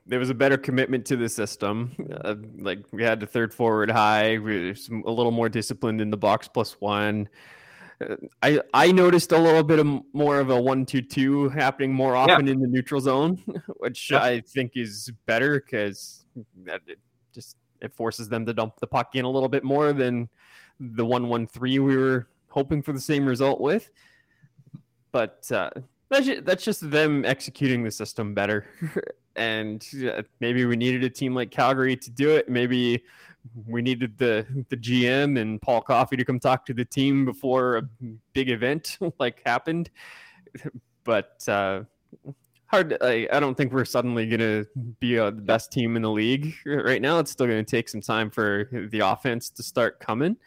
there 0.05 0.19
was 0.19 0.29
a 0.29 0.35
better 0.35 0.55
commitment 0.55 1.03
to 1.07 1.15
the 1.15 1.29
system. 1.29 1.95
Uh, 2.23 2.35
like 2.59 2.85
we 2.91 3.01
had 3.01 3.19
the 3.19 3.25
third 3.25 3.55
forward 3.55 3.89
high, 3.89 4.37
we 4.37 4.67
were 4.67 4.75
a 5.07 5.11
little 5.11 5.31
more 5.31 5.49
disciplined 5.49 5.99
in 5.99 6.11
the 6.11 6.17
box 6.17 6.47
plus 6.47 6.79
one. 6.79 7.27
Uh, 7.99 8.17
I 8.43 8.61
I 8.71 8.91
noticed 8.91 9.31
a 9.31 9.39
little 9.39 9.63
bit 9.63 9.79
of 9.79 9.87
more 10.13 10.39
of 10.39 10.51
a 10.51 10.61
one 10.61 10.85
two 10.85 11.01
two 11.01 11.49
happening 11.49 11.91
more 11.91 12.15
often 12.15 12.45
yeah. 12.45 12.53
in 12.53 12.59
the 12.59 12.67
neutral 12.67 13.01
zone, 13.01 13.43
which 13.77 14.11
yeah. 14.11 14.21
I 14.21 14.41
think 14.41 14.73
is 14.75 15.11
better 15.25 15.59
because 15.59 16.23
it 16.67 16.99
just 17.33 17.57
it 17.81 17.95
forces 17.95 18.29
them 18.29 18.45
to 18.45 18.53
dump 18.53 18.79
the 18.79 18.85
puck 18.85 19.15
in 19.15 19.25
a 19.25 19.29
little 19.29 19.49
bit 19.49 19.63
more 19.63 19.91
than 19.91 20.29
the 20.79 21.05
one 21.05 21.27
one 21.27 21.47
three 21.47 21.79
we 21.79 21.95
were 21.95 22.27
hoping 22.49 22.81
for 22.81 22.93
the 22.93 22.99
same 22.99 23.25
result 23.25 23.59
with. 23.59 23.89
But 25.11 25.49
uh, 25.51 25.69
that's 26.09 26.25
just, 26.25 26.45
that's 26.45 26.63
just 26.63 26.89
them 26.89 27.25
executing 27.25 27.83
the 27.83 27.91
system 27.91 28.33
better. 28.33 28.65
and 29.35 29.85
maybe 30.39 30.65
we 30.65 30.75
needed 30.75 31.03
a 31.03 31.09
team 31.09 31.35
like 31.35 31.51
Calgary 31.51 31.95
to 31.95 32.09
do 32.09 32.35
it. 32.35 32.49
Maybe 32.49 33.03
we 33.65 33.81
needed 33.81 34.17
the 34.17 34.45
the 34.69 34.77
GM 34.77 35.39
and 35.39 35.61
Paul 35.61 35.81
Coffey 35.81 36.17
to 36.17 36.25
come 36.25 36.39
talk 36.39 36.65
to 36.65 36.73
the 36.73 36.85
team 36.85 37.25
before 37.25 37.77
a 37.77 37.81
big 38.33 38.49
event 38.49 38.97
like 39.19 39.41
happened. 39.45 39.89
But 41.03 41.43
uh, 41.47 41.83
hard. 42.67 42.97
I, 43.01 43.27
I 43.31 43.39
don't 43.39 43.55
think 43.55 43.73
we're 43.73 43.85
suddenly 43.85 44.27
going 44.27 44.39
to 44.39 44.65
be 44.99 45.17
uh, 45.17 45.31
the 45.31 45.41
best 45.41 45.71
team 45.71 45.95
in 45.95 46.01
the 46.01 46.11
league 46.11 46.53
right 46.65 47.01
now. 47.01 47.19
It's 47.19 47.31
still 47.31 47.47
going 47.47 47.63
to 47.63 47.69
take 47.69 47.89
some 47.89 48.01
time 48.01 48.29
for 48.29 48.69
the 48.91 48.99
offense 48.99 49.49
to 49.51 49.63
start 49.63 49.99
coming. 49.99 50.37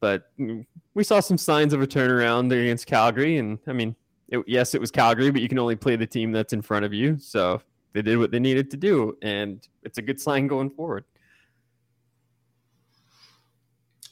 But 0.00 0.30
we 0.94 1.04
saw 1.04 1.20
some 1.20 1.38
signs 1.38 1.72
of 1.72 1.82
a 1.82 1.86
turnaround 1.86 2.46
against 2.52 2.86
Calgary, 2.86 3.38
and 3.38 3.58
I 3.66 3.72
mean, 3.72 3.96
it, 4.28 4.44
yes, 4.46 4.74
it 4.74 4.80
was 4.80 4.90
Calgary, 4.90 5.30
but 5.30 5.40
you 5.40 5.48
can 5.48 5.58
only 5.58 5.76
play 5.76 5.96
the 5.96 6.06
team 6.06 6.32
that's 6.32 6.52
in 6.52 6.62
front 6.62 6.84
of 6.84 6.92
you. 6.92 7.18
So 7.18 7.62
they 7.94 8.02
did 8.02 8.18
what 8.18 8.30
they 8.30 8.38
needed 8.38 8.70
to 8.72 8.76
do, 8.76 9.16
and 9.22 9.66
it's 9.82 9.98
a 9.98 10.02
good 10.02 10.20
sign 10.20 10.46
going 10.46 10.70
forward. 10.70 11.04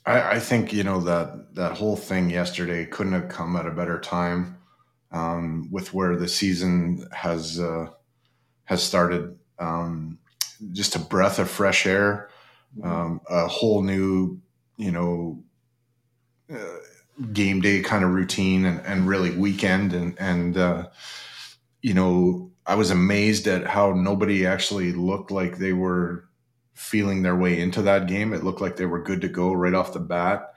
I, 0.07 0.37
I 0.37 0.41
think 0.41 0.73
you 0.73 0.85
know 0.85 1.01
that 1.01 1.55
that 1.55 1.73
whole 1.73 1.97
thing 1.97 2.31
yesterday 2.31 2.87
couldn't 2.87 3.13
have 3.13 3.29
come 3.29 3.57
at 3.57 3.67
a 3.67 3.71
better 3.71 4.01
time, 4.01 4.57
um, 5.13 5.69
with 5.71 5.93
where 5.93 6.17
the 6.17 6.29
season 6.29 7.07
has 7.13 7.61
uh, 7.61 7.89
has 8.65 8.83
started. 8.83 9.39
Um, 9.59 10.19
just 10.73 10.97
a 10.97 10.99
breath 10.99 11.39
of 11.39 11.51
fresh 11.51 11.87
air, 11.87 12.31
um, 12.83 13.21
a 13.29 13.47
whole 13.47 13.83
new, 13.83 14.41
you 14.77 14.91
know, 14.91 15.43
game 17.33 17.61
day 17.61 17.81
kind 17.81 18.05
of 18.05 18.11
routine 18.11 18.65
and, 18.65 18.81
and 18.81 19.09
really 19.09 19.31
weekend 19.31 19.93
and 19.93 20.19
and 20.19 20.57
uh, 20.57 20.87
you 21.83 21.95
know 21.95 22.51
I 22.67 22.75
was 22.75 22.91
amazed 22.91 23.47
at 23.47 23.67
how 23.67 23.93
nobody 23.93 24.45
actually 24.45 24.93
looked 24.93 25.31
like 25.31 25.59
they 25.59 25.73
were 25.73 26.29
feeling 26.75 27.23
their 27.23 27.37
way 27.37 27.61
into 27.61 27.81
that 27.83 28.09
game. 28.09 28.33
It 28.33 28.43
looked 28.43 28.61
like 28.61 28.77
they 28.77 28.87
were 28.87 29.03
good 29.03 29.21
to 29.21 29.29
go 29.29 29.53
right 29.53 29.73
off 29.73 29.93
the 29.93 30.01
bat, 30.01 30.53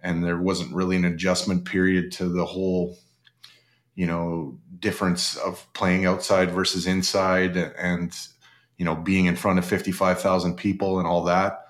and 0.00 0.22
there 0.22 0.38
wasn't 0.38 0.74
really 0.74 0.96
an 0.96 1.06
adjustment 1.06 1.64
period 1.64 2.12
to 2.12 2.28
the 2.28 2.44
whole 2.44 2.98
you 3.94 4.06
know 4.06 4.58
difference 4.78 5.36
of 5.36 5.66
playing 5.72 6.04
outside 6.04 6.50
versus 6.50 6.86
inside 6.86 7.56
and, 7.56 7.74
and 7.76 8.12
you 8.76 8.84
know 8.84 8.94
being 8.94 9.26
in 9.26 9.36
front 9.36 9.58
of 9.58 9.64
55,000 9.64 10.56
people 10.56 10.98
and 10.98 11.08
all 11.08 11.24
that. 11.24 11.60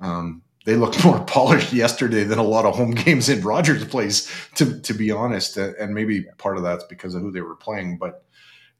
Um, 0.00 0.42
they 0.64 0.76
looked 0.76 1.04
more 1.04 1.20
polished 1.24 1.72
yesterday 1.72 2.24
than 2.24 2.38
a 2.38 2.42
lot 2.42 2.64
of 2.64 2.76
home 2.76 2.92
games 2.92 3.28
in 3.28 3.42
Rogers 3.42 3.84
Place, 3.84 4.30
to 4.56 4.80
to 4.80 4.92
be 4.92 5.10
honest. 5.10 5.56
And 5.56 5.94
maybe 5.94 6.24
part 6.38 6.56
of 6.56 6.62
that's 6.62 6.84
because 6.84 7.14
of 7.14 7.22
who 7.22 7.30
they 7.30 7.42
were 7.42 7.56
playing, 7.56 7.98
but 7.98 8.24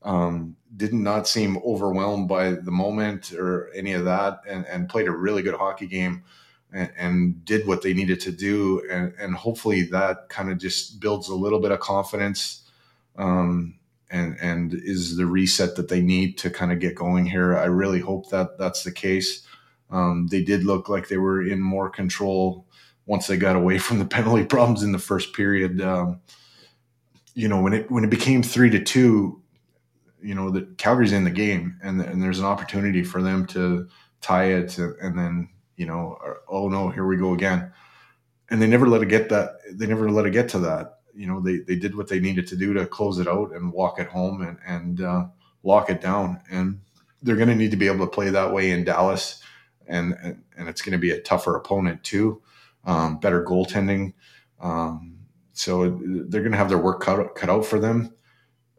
um, 0.02 0.56
did 0.76 0.92
not 0.92 1.28
seem 1.28 1.58
overwhelmed 1.58 2.28
by 2.28 2.52
the 2.52 2.70
moment 2.70 3.32
or 3.32 3.70
any 3.74 3.92
of 3.92 4.04
that, 4.04 4.40
and, 4.48 4.66
and 4.66 4.88
played 4.88 5.06
a 5.06 5.12
really 5.12 5.42
good 5.42 5.54
hockey 5.54 5.86
game. 5.86 6.24
And, 6.72 6.90
and 6.98 7.44
did 7.44 7.68
what 7.68 7.82
they 7.82 7.94
needed 7.94 8.18
to 8.22 8.32
do, 8.32 8.82
and, 8.90 9.14
and 9.20 9.36
hopefully 9.36 9.82
that 9.92 10.28
kind 10.28 10.50
of 10.50 10.58
just 10.58 10.98
builds 10.98 11.28
a 11.28 11.34
little 11.36 11.60
bit 11.60 11.70
of 11.70 11.78
confidence, 11.78 12.68
um, 13.16 13.78
and 14.10 14.36
and 14.42 14.74
is 14.74 15.16
the 15.16 15.24
reset 15.24 15.76
that 15.76 15.88
they 15.88 16.00
need 16.00 16.36
to 16.38 16.50
kind 16.50 16.72
of 16.72 16.80
get 16.80 16.96
going 16.96 17.26
here. 17.26 17.56
I 17.56 17.66
really 17.66 18.00
hope 18.00 18.28
that 18.30 18.58
that's 18.58 18.82
the 18.82 18.90
case. 18.90 19.46
Um, 19.90 20.26
they 20.28 20.42
did 20.42 20.64
look 20.64 20.88
like 20.88 21.08
they 21.08 21.18
were 21.18 21.46
in 21.46 21.60
more 21.60 21.90
control 21.90 22.66
once 23.06 23.26
they 23.26 23.36
got 23.36 23.56
away 23.56 23.78
from 23.78 23.98
the 23.98 24.04
penalty 24.04 24.44
problems 24.44 24.82
in 24.82 24.92
the 24.92 24.98
first 24.98 25.32
period. 25.32 25.80
Um, 25.80 26.20
you 27.34 27.48
know, 27.48 27.60
when 27.60 27.72
it 27.72 27.90
when 27.90 28.04
it 28.04 28.10
became 28.10 28.42
three 28.42 28.70
to 28.70 28.82
two, 28.82 29.42
you 30.22 30.34
know, 30.34 30.50
the 30.50 30.62
Calgary's 30.78 31.12
in 31.12 31.24
the 31.24 31.30
game, 31.30 31.78
and 31.82 32.00
and 32.00 32.22
there's 32.22 32.38
an 32.38 32.44
opportunity 32.44 33.02
for 33.02 33.22
them 33.22 33.46
to 33.48 33.88
tie 34.20 34.52
it, 34.52 34.78
and 34.78 35.18
then 35.18 35.48
you 35.76 35.86
know, 35.86 36.18
oh 36.48 36.68
no, 36.68 36.90
here 36.90 37.06
we 37.06 37.16
go 37.16 37.34
again. 37.34 37.72
And 38.50 38.62
they 38.62 38.66
never 38.66 38.86
let 38.86 39.02
it 39.02 39.08
get 39.08 39.28
that. 39.30 39.56
They 39.72 39.86
never 39.86 40.10
let 40.10 40.26
it 40.26 40.30
get 40.30 40.48
to 40.50 40.58
that. 40.60 40.98
You 41.14 41.26
know, 41.26 41.40
they 41.40 41.58
they 41.58 41.76
did 41.76 41.96
what 41.96 42.08
they 42.08 42.20
needed 42.20 42.46
to 42.48 42.56
do 42.56 42.72
to 42.74 42.86
close 42.86 43.18
it 43.18 43.26
out 43.26 43.52
and 43.52 43.72
walk 43.72 43.98
it 43.98 44.08
home 44.08 44.42
and 44.42 44.58
and 44.66 45.00
uh, 45.00 45.26
lock 45.64 45.90
it 45.90 46.00
down. 46.00 46.40
And 46.50 46.80
they're 47.22 47.36
going 47.36 47.48
to 47.48 47.54
need 47.54 47.70
to 47.72 47.76
be 47.76 47.86
able 47.86 48.06
to 48.06 48.10
play 48.10 48.30
that 48.30 48.52
way 48.52 48.70
in 48.70 48.84
Dallas 48.84 49.42
and 49.86 50.14
and, 50.56 50.68
it's 50.68 50.82
going 50.82 50.92
to 50.92 50.98
be 50.98 51.10
a 51.10 51.20
tougher 51.20 51.56
opponent 51.56 52.02
too. 52.04 52.42
Um, 52.84 53.18
better 53.18 53.44
goaltending, 53.44 54.12
um, 54.60 55.18
so 55.52 55.90
they're 56.28 56.42
going 56.42 56.52
to 56.52 56.58
have 56.58 56.68
their 56.68 56.78
work 56.78 57.00
cut, 57.00 57.34
cut 57.34 57.48
out 57.48 57.64
for 57.64 57.78
them. 57.78 58.14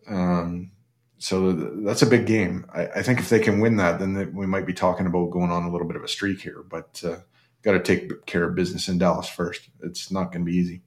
Um, 0.08 0.72
so 1.18 1.52
that's 1.52 2.02
a 2.02 2.08
big 2.08 2.26
game. 2.26 2.66
I, 2.74 2.88
I, 2.88 3.02
think 3.02 3.20
if 3.20 3.30
they 3.30 3.40
can 3.40 3.60
win 3.60 3.78
that, 3.78 3.98
then 3.98 4.34
we 4.36 4.46
might 4.46 4.68
be 4.68 4.74
talking 4.74 5.08
about 5.08 5.32
going 5.32 5.50
on 5.50 5.64
a 5.64 5.72
little 5.72 5.88
bit 5.88 5.96
of 5.96 6.04
a 6.04 6.08
streak 6.08 6.42
here. 6.42 6.64
But 6.70 7.02
uh, 7.04 7.18
got 7.64 7.72
to 7.72 7.80
take 7.80 8.26
care 8.26 8.44
of 8.44 8.56
business 8.56 8.90
in 8.90 9.00
Dallas 9.00 9.28
first. 9.28 9.70
It's 9.82 10.12
not 10.12 10.32
going 10.32 10.46
to 10.46 10.52
be 10.52 10.58
easy. 10.58 10.82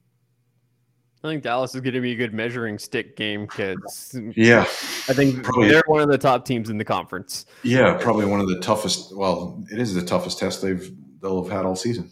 I 1.21 1.27
think 1.27 1.43
Dallas 1.43 1.75
is 1.75 1.81
going 1.81 1.93
to 1.95 2.01
be 2.01 2.13
a 2.13 2.15
good 2.15 2.33
measuring 2.33 2.79
stick 2.79 3.17
game 3.17 3.45
because 3.45 4.17
yeah, 4.35 4.61
I 4.61 5.13
think 5.13 5.43
probably, 5.43 5.67
they're 5.67 5.83
one 5.85 6.01
of 6.01 6.07
the 6.07 6.17
top 6.17 6.45
teams 6.45 6.69
in 6.69 6.77
the 6.77 6.85
conference. 6.85 7.45
Yeah, 7.61 7.97
probably 7.99 8.25
one 8.25 8.39
of 8.39 8.47
the 8.47 8.59
toughest. 8.59 9.15
Well, 9.15 9.61
it 9.69 9.79
is 9.79 9.93
the 9.93 10.01
toughest 10.01 10.39
test 10.39 10.61
they've 10.61 10.89
they'll 11.21 11.43
have 11.43 11.51
had 11.51 11.65
all 11.65 11.75
season. 11.75 12.09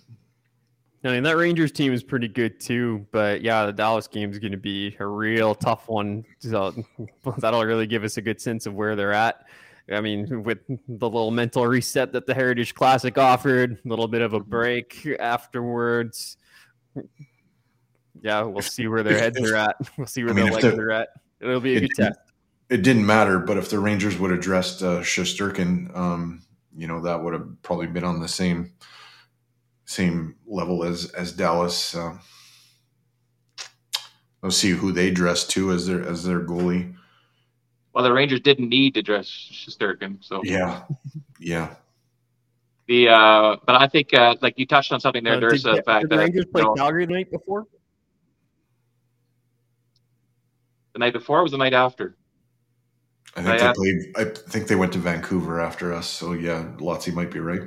I 1.06 1.12
mean 1.12 1.24
that 1.24 1.38
Rangers 1.38 1.72
team 1.72 1.94
is 1.94 2.04
pretty 2.04 2.28
good 2.28 2.60
too, 2.60 3.08
but 3.12 3.42
yeah, 3.42 3.66
the 3.66 3.72
Dallas 3.72 4.08
game 4.08 4.30
is 4.30 4.40
going 4.40 4.52
to 4.52 4.58
be 4.58 4.98
a 5.00 5.08
real 5.08 5.56
tough 5.56 5.88
one. 5.88 6.26
So 6.40 6.76
that'll 7.38 7.64
really 7.64 7.88
give 7.88 8.04
us 8.04 8.18
a 8.18 8.22
good 8.22 8.42
sense 8.42 8.66
of 8.66 8.74
where 8.74 8.98
they're 8.98 9.14
at. 9.14 9.46
I 9.90 10.02
mean, 10.02 10.44
with 10.44 10.58
the 10.68 11.10
little 11.10 11.32
mental 11.32 11.66
reset 11.66 12.12
that 12.12 12.26
the 12.26 12.34
Heritage 12.34 12.76
Classic 12.76 13.18
offered, 13.18 13.80
a 13.86 13.88
little 13.88 14.10
bit 14.10 14.22
of 14.22 14.34
a 14.34 14.40
break 14.42 15.08
afterwards 15.18 16.36
yeah, 18.22 18.42
we'll 18.44 18.62
see 18.62 18.88
where 18.88 19.04
their 19.04 19.18
heads 19.18 19.40
are 19.40 19.56
at. 19.56 19.76
We'll 19.98 20.08
see 20.08 20.24
where 20.24 20.34
I 20.34 20.36
mean, 20.36 20.46
their 20.46 20.54
legs 20.54 20.76
the, 20.76 20.82
are 20.82 20.92
at. 20.92 21.10
It'll 21.40 21.60
be 21.60 21.74
a 21.74 21.78
it, 21.78 21.82
good 21.82 21.92
test. 21.96 22.20
It 22.70 22.82
didn't 22.84 23.06
matter, 23.06 23.40
but 23.40 23.58
if 23.58 23.70
the 23.70 23.80
Rangers 23.80 24.18
would 24.18 24.32
have 24.32 24.42
dressed 24.42 24.84
uh, 24.84 25.00
Shesterkin, 25.00 25.96
um, 25.96 26.44
you 26.76 26.88
know, 26.88 27.02
that 27.02 27.24
would 27.24 27.34
have 27.34 27.48
probably 27.64 27.88
been 27.88 28.04
on 28.04 28.20
the 28.20 28.28
same 28.28 28.74
same 29.86 30.36
level 30.46 30.84
as 30.84 31.12
as 31.12 31.32
Dallas. 31.32 31.96
Uh, 31.96 32.18
let's 34.44 34.58
see 34.58 34.72
who 34.72 34.92
they 34.92 35.10
dress 35.10 35.48
to 35.48 35.72
as 35.72 35.88
their 35.88 36.06
as 36.06 36.24
their 36.24 36.42
goalie. 36.42 36.94
well, 37.94 38.04
the 38.04 38.14
Rangers 38.14 38.42
didn't 38.42 38.70
need 38.70 38.94
to 38.96 39.02
dress 39.02 39.28
Shesterkin. 39.28 40.24
So 40.24 40.42
Yeah, 40.44 40.84
yeah. 41.40 41.76
the 42.88 43.10
uh, 43.10 43.56
but 43.66 43.82
I 43.82 43.88
think 43.88 44.14
uh, 44.14 44.36
like 44.42 44.60
you 44.60 44.68
touched 44.68 44.92
on 44.92 45.00
something 45.00 45.24
there. 45.24 45.36
Uh, 45.36 45.40
there's 45.40 45.64
did, 45.64 45.78
the 45.78 45.84
fact 45.84 46.04
did 46.04 46.12
the 46.12 46.18
that 46.18 46.24
Rangers 46.24 46.46
play 46.46 46.62
you 46.62 46.68
know, 46.68 46.76
Calgary 46.76 47.06
the 47.06 47.14
night 47.14 47.32
before? 47.32 47.66
The 50.98 51.06
night 51.06 51.14
before 51.14 51.44
was 51.44 51.52
the 51.52 51.58
night 51.58 51.74
after. 51.74 52.16
I 53.36 53.42
think 53.44 53.54
I 53.54 53.58
they 53.58 53.64
asked- 53.66 53.80
played. 53.80 53.98
I 54.16 54.24
think 54.50 54.68
they 54.68 54.76
went 54.76 54.94
to 54.94 55.00
Vancouver 55.00 55.62
after 55.62 55.94
us. 55.94 56.08
So 56.08 56.34
yeah, 56.34 56.72
Lotzie 56.80 57.12
might 57.12 57.30
be 57.32 57.40
right. 57.40 57.62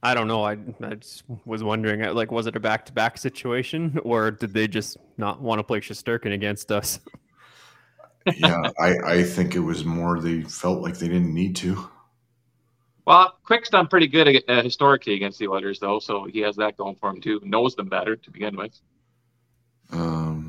I 0.00 0.14
don't 0.14 0.28
know. 0.28 0.44
I, 0.44 0.56
I 0.80 0.94
just 0.94 1.24
was 1.44 1.64
wondering, 1.64 2.04
uh, 2.04 2.14
like, 2.14 2.30
was 2.30 2.46
it 2.46 2.54
a 2.54 2.60
back-to-back 2.60 3.18
situation, 3.18 3.98
or 4.04 4.30
did 4.30 4.54
they 4.54 4.68
just 4.68 4.96
not 5.16 5.40
want 5.42 5.58
to 5.58 5.64
play 5.64 5.80
Shesterkin 5.80 6.32
against 6.32 6.70
us? 6.72 7.00
Yeah, 8.36 8.60
I, 8.78 8.96
I 9.06 9.22
think 9.22 9.54
it 9.54 9.60
was 9.60 9.86
more 9.86 10.20
they 10.20 10.42
felt 10.42 10.82
like 10.82 10.98
they 10.98 11.08
didn't 11.08 11.32
need 11.32 11.56
to. 11.56 11.88
Well, 13.06 13.38
Quick's 13.42 13.70
done 13.70 13.86
pretty 13.86 14.06
good 14.06 14.44
uh, 14.48 14.62
historically 14.62 15.14
against 15.14 15.38
the 15.38 15.48
Oilers, 15.48 15.78
though, 15.80 15.98
so 15.98 16.26
he 16.26 16.40
has 16.40 16.54
that 16.56 16.76
going 16.76 16.96
for 16.96 17.08
him 17.08 17.22
too. 17.22 17.40
Knows 17.42 17.74
them 17.74 17.88
better 17.88 18.16
to 18.16 18.30
begin 18.30 18.54
with. 18.54 18.78
Um, 19.92 20.47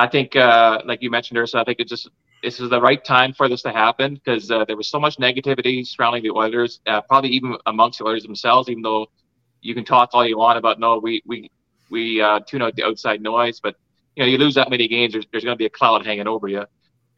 I 0.00 0.08
think, 0.08 0.34
uh, 0.34 0.80
like 0.86 1.02
you 1.02 1.10
mentioned, 1.10 1.38
Ursa, 1.38 1.58
I 1.58 1.64
think 1.64 1.78
it 1.78 1.86
just 1.86 2.08
this 2.42 2.58
is 2.58 2.70
the 2.70 2.80
right 2.80 3.04
time 3.04 3.34
for 3.34 3.50
this 3.50 3.60
to 3.62 3.70
happen 3.70 4.14
because 4.14 4.50
uh, 4.50 4.64
there 4.64 4.76
was 4.76 4.88
so 4.88 4.98
much 4.98 5.18
negativity 5.18 5.86
surrounding 5.86 6.22
the 6.22 6.30
Oilers, 6.30 6.80
uh, 6.86 7.02
probably 7.02 7.28
even 7.30 7.56
amongst 7.66 7.98
the 7.98 8.06
Oilers 8.06 8.22
themselves. 8.22 8.70
Even 8.70 8.82
though 8.82 9.08
you 9.60 9.74
can 9.74 9.84
talk 9.84 10.08
all 10.14 10.26
you 10.26 10.38
want 10.38 10.56
about 10.56 10.80
no, 10.80 10.98
we 10.98 11.22
we 11.26 11.50
we 11.90 12.18
uh, 12.22 12.40
tune 12.40 12.62
out 12.62 12.74
the 12.76 12.84
outside 12.84 13.20
noise, 13.20 13.60
but 13.60 13.76
you 14.16 14.22
know 14.22 14.26
you 14.26 14.38
lose 14.38 14.54
that 14.54 14.70
many 14.70 14.88
games, 14.88 15.12
there's, 15.12 15.26
there's 15.32 15.44
going 15.44 15.54
to 15.54 15.58
be 15.58 15.66
a 15.66 15.70
cloud 15.70 16.06
hanging 16.06 16.26
over 16.26 16.48
you. 16.48 16.64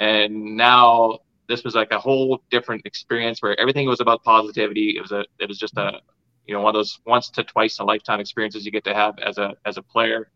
And 0.00 0.56
now 0.56 1.20
this 1.48 1.62
was 1.62 1.76
like 1.76 1.92
a 1.92 2.00
whole 2.00 2.42
different 2.50 2.84
experience 2.84 3.40
where 3.42 3.58
everything 3.60 3.86
was 3.86 4.00
about 4.00 4.24
positivity. 4.24 4.96
It 4.96 5.02
was 5.02 5.12
a 5.12 5.24
it 5.38 5.46
was 5.48 5.56
just 5.56 5.76
a 5.76 6.00
you 6.46 6.54
know 6.54 6.62
one 6.62 6.74
of 6.74 6.78
those 6.80 6.98
once 7.06 7.30
to 7.30 7.44
twice 7.44 7.78
in 7.78 7.84
a 7.84 7.86
lifetime 7.86 8.18
experiences 8.18 8.66
you 8.66 8.72
get 8.72 8.82
to 8.84 8.94
have 8.94 9.20
as 9.20 9.38
a 9.38 9.54
as 9.64 9.76
a 9.76 9.82
player 9.82 10.32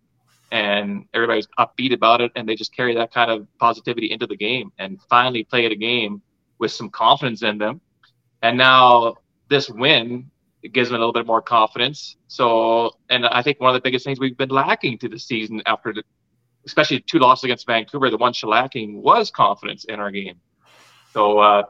and 0.52 1.06
everybody's 1.12 1.48
upbeat 1.58 1.92
about 1.92 2.20
it 2.20 2.30
and 2.36 2.48
they 2.48 2.54
just 2.54 2.74
carry 2.74 2.94
that 2.94 3.12
kind 3.12 3.30
of 3.30 3.46
positivity 3.58 4.10
into 4.10 4.26
the 4.26 4.36
game 4.36 4.72
and 4.78 5.00
finally 5.08 5.44
play 5.44 5.66
a 5.66 5.74
game 5.74 6.22
with 6.58 6.70
some 6.70 6.88
confidence 6.88 7.42
in 7.42 7.58
them. 7.58 7.80
And 8.42 8.56
now 8.56 9.16
this 9.48 9.68
win 9.68 10.30
gives 10.72 10.88
them 10.88 10.96
a 10.96 10.98
little 10.98 11.12
bit 11.12 11.26
more 11.26 11.42
confidence. 11.42 12.16
So 12.28 12.92
and 13.10 13.26
i 13.26 13.42
think 13.42 13.60
one 13.60 13.70
of 13.70 13.74
the 13.74 13.80
biggest 13.80 14.04
things 14.04 14.18
we've 14.20 14.36
been 14.36 14.50
lacking 14.50 14.98
to 14.98 15.08
the 15.08 15.18
season 15.18 15.62
after 15.66 15.92
the 15.92 16.02
especially 16.64 17.00
two 17.00 17.18
losses 17.18 17.44
against 17.44 17.66
vancouver 17.66 18.10
the 18.10 18.16
one 18.16 18.32
lacking 18.42 19.02
was 19.02 19.30
confidence 19.30 19.84
in 19.84 20.00
our 20.00 20.10
game. 20.10 20.40
So 21.12 21.38
uh 21.38 21.62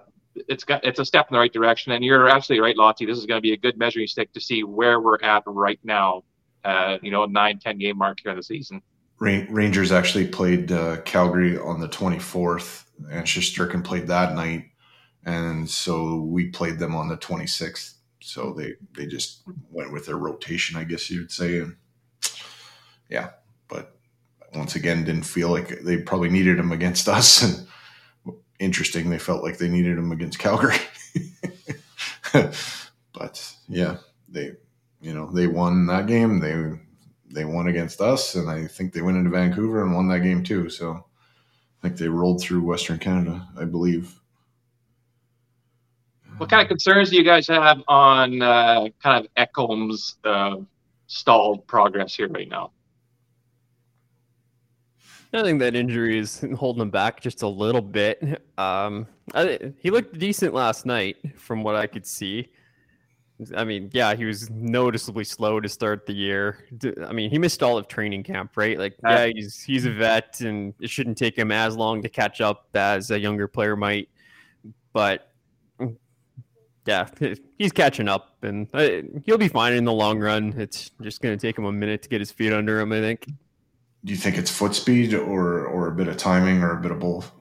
it's 0.48 0.64
got 0.64 0.84
it's 0.84 0.98
a 0.98 1.04
step 1.04 1.28
in 1.30 1.34
the 1.34 1.38
right 1.38 1.52
direction. 1.52 1.92
And 1.92 2.04
you're 2.04 2.28
absolutely 2.28 2.62
right 2.62 2.76
lottie. 2.76 3.06
This 3.06 3.16
is 3.16 3.24
going 3.24 3.38
to 3.38 3.42
be 3.42 3.52
a 3.52 3.56
good 3.56 3.78
measuring 3.78 4.06
stick 4.06 4.32
to 4.34 4.40
see 4.40 4.64
where 4.64 5.00
we're 5.00 5.18
at 5.22 5.42
right 5.46 5.80
now 5.82 6.24
uh, 6.66 6.98
you 7.00 7.12
know, 7.12 7.24
nine, 7.26 7.58
10 7.60 7.78
game 7.78 7.96
mark 7.96 8.18
here 8.20 8.32
in 8.32 8.36
the 8.36 8.42
season. 8.42 8.82
Rangers 9.18 9.92
actually 9.92 10.26
played 10.26 10.72
uh, 10.72 11.00
Calgary 11.02 11.56
on 11.56 11.80
the 11.80 11.88
24th, 11.88 12.84
and 13.10 13.24
Shesterkin 13.24 13.82
played 13.82 14.08
that 14.08 14.34
night, 14.34 14.64
and 15.24 15.70
so 15.70 16.20
we 16.20 16.48
played 16.48 16.78
them 16.78 16.94
on 16.94 17.08
the 17.08 17.16
26th. 17.16 17.94
So 18.20 18.52
they 18.52 18.74
they 18.94 19.06
just 19.06 19.42
went 19.70 19.92
with 19.92 20.04
their 20.04 20.18
rotation, 20.18 20.76
I 20.76 20.84
guess 20.84 21.08
you'd 21.10 21.30
say, 21.30 21.60
and 21.60 21.76
yeah. 23.08 23.30
But 23.68 23.96
once 24.54 24.74
again, 24.74 25.04
didn't 25.04 25.22
feel 25.22 25.48
like 25.48 25.80
they 25.80 25.98
probably 25.98 26.28
needed 26.28 26.58
him 26.58 26.72
against 26.72 27.08
us, 27.08 27.42
and 28.28 28.36
interesting, 28.58 29.08
they 29.08 29.18
felt 29.18 29.42
like 29.42 29.56
they 29.56 29.68
needed 29.68 29.96
him 29.96 30.12
against 30.12 30.38
Calgary. 30.38 30.76
but 33.14 33.54
yeah, 33.68 33.96
they 34.28 34.56
you 35.00 35.14
know 35.14 35.30
they 35.30 35.46
won 35.46 35.86
that 35.86 36.06
game. 36.06 36.40
They 36.40 36.78
they 37.32 37.44
won 37.44 37.68
against 37.68 38.00
us, 38.00 38.34
and 38.34 38.48
I 38.48 38.66
think 38.66 38.92
they 38.92 39.02
went 39.02 39.16
into 39.16 39.30
Vancouver 39.30 39.82
and 39.82 39.94
won 39.94 40.08
that 40.08 40.20
game 40.20 40.42
too. 40.42 40.68
So 40.68 41.04
I 41.82 41.88
think 41.88 41.98
they 41.98 42.08
rolled 42.08 42.40
through 42.40 42.64
Western 42.64 42.98
Canada, 42.98 43.46
I 43.58 43.64
believe. 43.64 44.18
What 46.38 46.50
kind 46.50 46.60
of 46.60 46.68
concerns 46.68 47.10
do 47.10 47.16
you 47.16 47.24
guys 47.24 47.48
have 47.48 47.82
on 47.88 48.42
uh, 48.42 48.88
kind 49.02 49.24
of 49.24 49.34
Ekholm's 49.36 50.16
uh, 50.24 50.56
stalled 51.06 51.66
progress 51.66 52.14
here 52.14 52.28
right 52.28 52.48
now? 52.48 52.72
I 55.32 55.42
think 55.42 55.60
that 55.60 55.74
injury 55.74 56.18
is 56.18 56.44
holding 56.56 56.82
him 56.82 56.90
back 56.90 57.20
just 57.20 57.42
a 57.42 57.48
little 57.48 57.82
bit. 57.82 58.42
Um, 58.58 59.06
I, 59.34 59.72
he 59.78 59.90
looked 59.90 60.18
decent 60.18 60.54
last 60.54 60.86
night, 60.86 61.16
from 61.38 61.62
what 61.62 61.76
I 61.76 61.86
could 61.86 62.06
see. 62.06 62.48
I 63.54 63.64
mean, 63.64 63.90
yeah, 63.92 64.14
he 64.14 64.24
was 64.24 64.48
noticeably 64.48 65.24
slow 65.24 65.60
to 65.60 65.68
start 65.68 66.06
the 66.06 66.14
year. 66.14 66.64
I 67.04 67.12
mean, 67.12 67.30
he 67.30 67.38
missed 67.38 67.62
all 67.62 67.76
of 67.76 67.86
training 67.86 68.22
camp, 68.22 68.52
right? 68.56 68.78
Like, 68.78 68.96
yeah, 69.04 69.26
he's 69.26 69.62
he's 69.62 69.84
a 69.84 69.92
vet, 69.92 70.40
and 70.40 70.72
it 70.80 70.88
shouldn't 70.88 71.18
take 71.18 71.36
him 71.36 71.52
as 71.52 71.76
long 71.76 72.02
to 72.02 72.08
catch 72.08 72.40
up 72.40 72.68
as 72.74 73.10
a 73.10 73.18
younger 73.18 73.46
player 73.46 73.76
might. 73.76 74.08
But 74.94 75.30
yeah, 76.86 77.08
he's 77.58 77.72
catching 77.72 78.08
up, 78.08 78.36
and 78.42 78.68
uh, 78.72 79.02
he'll 79.24 79.38
be 79.38 79.48
fine 79.48 79.74
in 79.74 79.84
the 79.84 79.92
long 79.92 80.18
run. 80.18 80.54
It's 80.56 80.90
just 81.02 81.20
going 81.20 81.36
to 81.36 81.46
take 81.46 81.58
him 81.58 81.64
a 81.66 81.72
minute 81.72 82.02
to 82.02 82.08
get 82.08 82.20
his 82.20 82.30
feet 82.30 82.52
under 82.52 82.80
him, 82.80 82.92
I 82.92 83.00
think. 83.00 83.26
Do 84.04 84.12
you 84.12 84.16
think 84.16 84.38
it's 84.38 84.50
foot 84.50 84.74
speed 84.74 85.12
or 85.12 85.66
or 85.66 85.88
a 85.88 85.92
bit 85.92 86.08
of 86.08 86.16
timing 86.16 86.62
or 86.62 86.78
a 86.78 86.80
bit 86.80 86.92
of 86.92 87.00
both? 87.00 87.32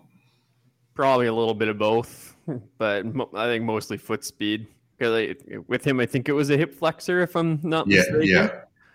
Probably 0.94 1.28
a 1.28 1.34
little 1.34 1.54
bit 1.54 1.70
of 1.70 1.78
both, 1.78 2.36
but 2.78 3.06
I 3.34 3.46
think 3.46 3.64
mostly 3.64 3.98
foot 3.98 4.26
speed. 4.26 4.68
I, 5.02 5.36
with 5.68 5.86
him, 5.86 6.00
I 6.00 6.06
think 6.06 6.30
it 6.30 6.34
was 6.34 6.50
a 6.50 6.58
hip 6.58 6.74
flexor, 6.74 7.22
if 7.22 7.36
I'm 7.36 7.60
not 7.64 7.88
Yeah, 7.88 7.98
mistaken. 7.98 8.28
yeah. 8.28 8.50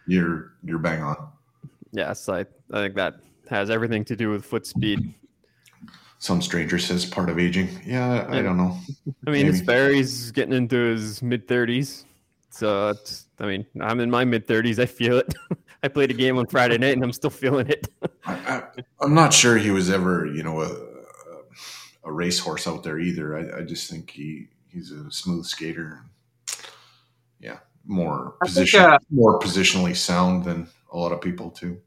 You're 0.06 0.52
you're 0.64 0.78
bang 0.78 1.02
on. 1.02 1.28
Yes, 1.92 2.28
I, 2.28 2.40
I 2.72 2.80
think 2.82 2.94
that 2.96 3.14
has 3.48 3.70
everything 3.70 4.04
to 4.06 4.16
do 4.16 4.30
with 4.30 4.44
foot 4.44 4.66
speed. 4.66 5.14
Some 6.18 6.42
stranger 6.42 6.78
says 6.78 7.04
part 7.06 7.28
of 7.30 7.38
aging. 7.38 7.68
Yeah, 7.84 8.26
I 8.28 8.36
Yeah. 8.36 8.42
don't 8.42 8.56
know. 8.56 8.76
I 9.26 9.30
mean, 9.30 9.46
it's 9.46 9.66
Maybe. 9.66 9.96
He's 9.96 10.30
getting 10.32 10.54
into 10.54 10.76
his 10.76 11.22
mid 11.22 11.46
30s. 11.48 12.04
So, 12.50 12.88
it's, 12.90 13.26
I 13.38 13.46
mean, 13.46 13.64
I'm 13.80 14.00
in 14.00 14.10
my 14.10 14.24
mid 14.24 14.46
30s. 14.46 14.78
I 14.78 14.86
feel 14.86 15.18
it. 15.18 15.32
I 15.82 15.88
played 15.88 16.10
a 16.10 16.14
game 16.14 16.36
on 16.36 16.46
Friday 16.46 16.76
night 16.78 16.94
and 16.94 17.02
I'm 17.04 17.12
still 17.12 17.30
feeling 17.30 17.68
it. 17.68 17.88
I, 18.26 18.34
I, 18.34 18.62
I'm 19.00 19.14
not 19.14 19.32
sure 19.32 19.56
he 19.56 19.70
was 19.70 19.88
ever, 19.90 20.26
you 20.26 20.42
know, 20.42 20.60
a, 20.60 20.76
a 22.04 22.12
racehorse 22.12 22.66
out 22.66 22.82
there 22.82 22.98
either. 22.98 23.36
I, 23.36 23.60
I 23.60 23.62
just 23.62 23.88
think 23.90 24.10
he 24.10 24.48
he's 24.72 24.90
a 24.90 25.10
smooth 25.10 25.44
skater. 25.44 26.04
Yeah, 27.40 27.58
more 27.84 28.34
position, 28.42 28.80
uh, 28.80 28.98
more 29.10 29.38
positionally 29.38 29.96
sound 29.96 30.44
than 30.44 30.68
a 30.92 30.96
lot 30.96 31.12
of 31.12 31.20
people 31.20 31.50
too. 31.50 31.80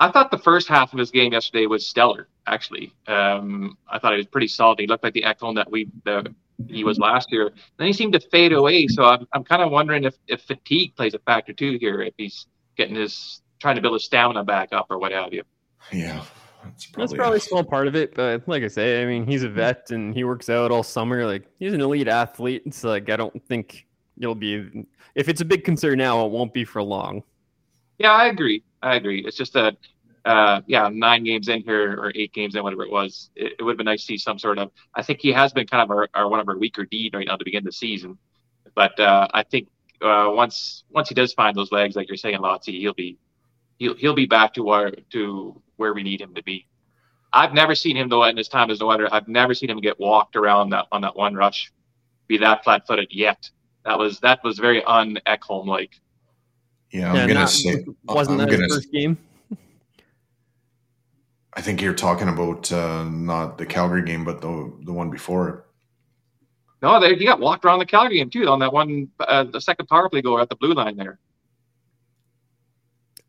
I 0.00 0.10
thought 0.10 0.30
the 0.30 0.38
first 0.38 0.66
half 0.66 0.92
of 0.92 0.98
his 0.98 1.10
game 1.10 1.32
yesterday 1.32 1.66
was 1.66 1.86
stellar. 1.86 2.28
Actually, 2.46 2.92
um, 3.06 3.78
I 3.88 3.98
thought 3.98 4.12
he 4.12 4.16
was 4.16 4.26
pretty 4.26 4.48
solid. 4.48 4.80
He 4.80 4.86
looked 4.88 5.04
like 5.04 5.14
the 5.14 5.22
Ekholm 5.22 5.54
that 5.54 5.70
we 5.70 5.88
that 6.04 6.26
he 6.66 6.84
was 6.84 6.98
last 6.98 7.30
year. 7.30 7.52
Then 7.76 7.86
he 7.86 7.92
seemed 7.92 8.12
to 8.14 8.20
fade 8.20 8.52
away. 8.52 8.86
So 8.88 9.04
I'm, 9.04 9.26
I'm 9.32 9.44
kind 9.44 9.62
of 9.62 9.70
wondering 9.70 10.04
if, 10.04 10.16
if 10.26 10.42
fatigue 10.42 10.96
plays 10.96 11.14
a 11.14 11.18
factor 11.20 11.52
too 11.52 11.78
here. 11.80 12.02
If 12.02 12.14
he's 12.16 12.46
getting 12.76 12.96
his 12.96 13.42
trying 13.60 13.76
to 13.76 13.80
build 13.80 13.94
his 13.94 14.04
stamina 14.04 14.42
back 14.44 14.70
up 14.72 14.86
or 14.90 14.98
what 14.98 15.12
have 15.12 15.32
you. 15.32 15.44
Yeah, 15.92 16.24
that's 16.64 16.86
probably, 16.86 17.06
That's 17.06 17.16
probably 17.16 17.36
a 17.38 17.40
small 17.40 17.64
part 17.64 17.86
of 17.86 17.96
it, 17.96 18.14
but 18.14 18.46
like 18.48 18.62
I 18.62 18.68
say, 18.68 19.02
I 19.02 19.06
mean, 19.06 19.26
he's 19.26 19.42
a 19.42 19.48
vet 19.48 19.90
and 19.90 20.14
he 20.14 20.24
works 20.24 20.48
out 20.48 20.70
all 20.70 20.82
summer. 20.82 21.26
Like 21.26 21.46
he's 21.58 21.72
an 21.72 21.80
elite 21.80 22.08
athlete. 22.08 22.62
It's 22.66 22.84
like 22.84 23.10
I 23.10 23.16
don't 23.16 23.44
think 23.46 23.86
it'll 24.18 24.34
be. 24.34 24.86
If 25.14 25.28
it's 25.28 25.40
a 25.40 25.44
big 25.44 25.64
concern 25.64 25.98
now, 25.98 26.24
it 26.24 26.30
won't 26.30 26.54
be 26.54 26.64
for 26.64 26.82
long. 26.82 27.22
Yeah, 27.98 28.12
I 28.12 28.26
agree. 28.26 28.64
I 28.82 28.96
agree. 28.96 29.24
It's 29.24 29.36
just 29.36 29.52
that, 29.52 29.76
uh, 30.24 30.62
yeah, 30.66 30.88
nine 30.92 31.24
games 31.24 31.48
in 31.48 31.62
here 31.62 31.92
or 31.92 32.12
eight 32.14 32.32
games 32.32 32.54
in, 32.54 32.62
whatever 32.62 32.84
it 32.84 32.90
was. 32.90 33.30
It, 33.36 33.54
it 33.58 33.62
would 33.62 33.72
have 33.72 33.78
been 33.78 33.84
nice 33.84 34.00
to 34.00 34.06
see 34.06 34.18
some 34.18 34.38
sort 34.38 34.58
of. 34.58 34.70
I 34.94 35.02
think 35.02 35.20
he 35.20 35.32
has 35.32 35.52
been 35.52 35.66
kind 35.66 35.82
of 35.82 35.90
our, 35.90 36.08
our 36.14 36.28
one 36.28 36.40
of 36.40 36.48
our 36.48 36.58
weaker 36.58 36.84
D 36.84 37.10
right 37.12 37.26
now 37.26 37.36
to 37.36 37.44
begin 37.44 37.64
the 37.64 37.72
season, 37.72 38.18
but 38.74 38.98
uh, 38.98 39.28
I 39.32 39.42
think 39.42 39.68
uh, 40.00 40.30
once 40.30 40.84
once 40.90 41.08
he 41.08 41.14
does 41.14 41.32
find 41.32 41.56
those 41.56 41.72
legs, 41.72 41.94
like 41.94 42.08
you're 42.08 42.16
saying, 42.16 42.40
Lottie, 42.40 42.80
he'll 42.80 42.94
be 42.94 43.18
he'll 43.78 43.94
he'll 43.94 44.14
be 44.14 44.26
back 44.26 44.54
to 44.54 44.62
where 44.62 44.92
to 45.10 45.60
where 45.82 45.92
we 45.94 46.02
need 46.02 46.20
him 46.20 46.32
to 46.34 46.42
be. 46.44 46.66
I've 47.34 47.52
never 47.52 47.74
seen 47.74 47.96
him 47.96 48.08
though 48.08 48.24
in 48.24 48.36
his 48.36 48.48
time 48.48 48.70
as 48.70 48.80
no 48.80 48.90
other. 48.90 49.12
I've 49.12 49.26
never 49.28 49.52
seen 49.54 49.68
him 49.68 49.80
get 49.80 49.98
walked 49.98 50.36
around 50.36 50.70
that 50.70 50.86
on 50.92 51.00
that 51.02 51.16
one 51.16 51.34
rush, 51.34 51.72
be 52.28 52.38
that 52.38 52.62
flat 52.64 52.86
footed 52.86 53.08
yet. 53.10 53.50
That 53.84 53.98
was 53.98 54.20
that 54.20 54.38
was 54.44 54.58
very 54.58 54.82
un 54.84 55.18
Ekholm 55.26 55.66
like. 55.66 56.00
Yeah, 56.92 57.08
I'm 57.10 57.16
Yeah, 57.16 57.26
gonna 57.26 57.40
not- 57.40 57.50
say. 57.50 57.84
Wasn't 58.04 58.40
I'm 58.40 58.46
that 58.46 58.50
gonna. 58.52 58.64
his 58.64 58.74
first 58.76 58.92
game? 58.92 59.18
I 61.54 61.60
think 61.60 61.82
you're 61.82 61.92
talking 61.94 62.28
about 62.28 62.70
uh, 62.72 63.04
not 63.04 63.58
the 63.58 63.66
Calgary 63.66 64.02
game, 64.02 64.24
but 64.24 64.40
the 64.40 64.72
the 64.84 64.92
one 64.92 65.10
before 65.10 65.48
it. 65.48 65.56
No, 66.82 66.98
they, 67.00 67.14
he 67.14 67.24
got 67.24 67.40
walked 67.40 67.64
around 67.64 67.78
the 67.78 67.86
Calgary 67.86 68.16
game 68.18 68.30
too 68.30 68.46
on 68.48 68.58
that 68.58 68.72
one, 68.72 69.08
uh, 69.20 69.44
the 69.44 69.60
second 69.60 69.86
power 69.86 70.08
play 70.08 70.20
goal 70.22 70.38
at 70.40 70.48
the 70.48 70.56
blue 70.56 70.74
line 70.74 70.96
there. 70.96 71.18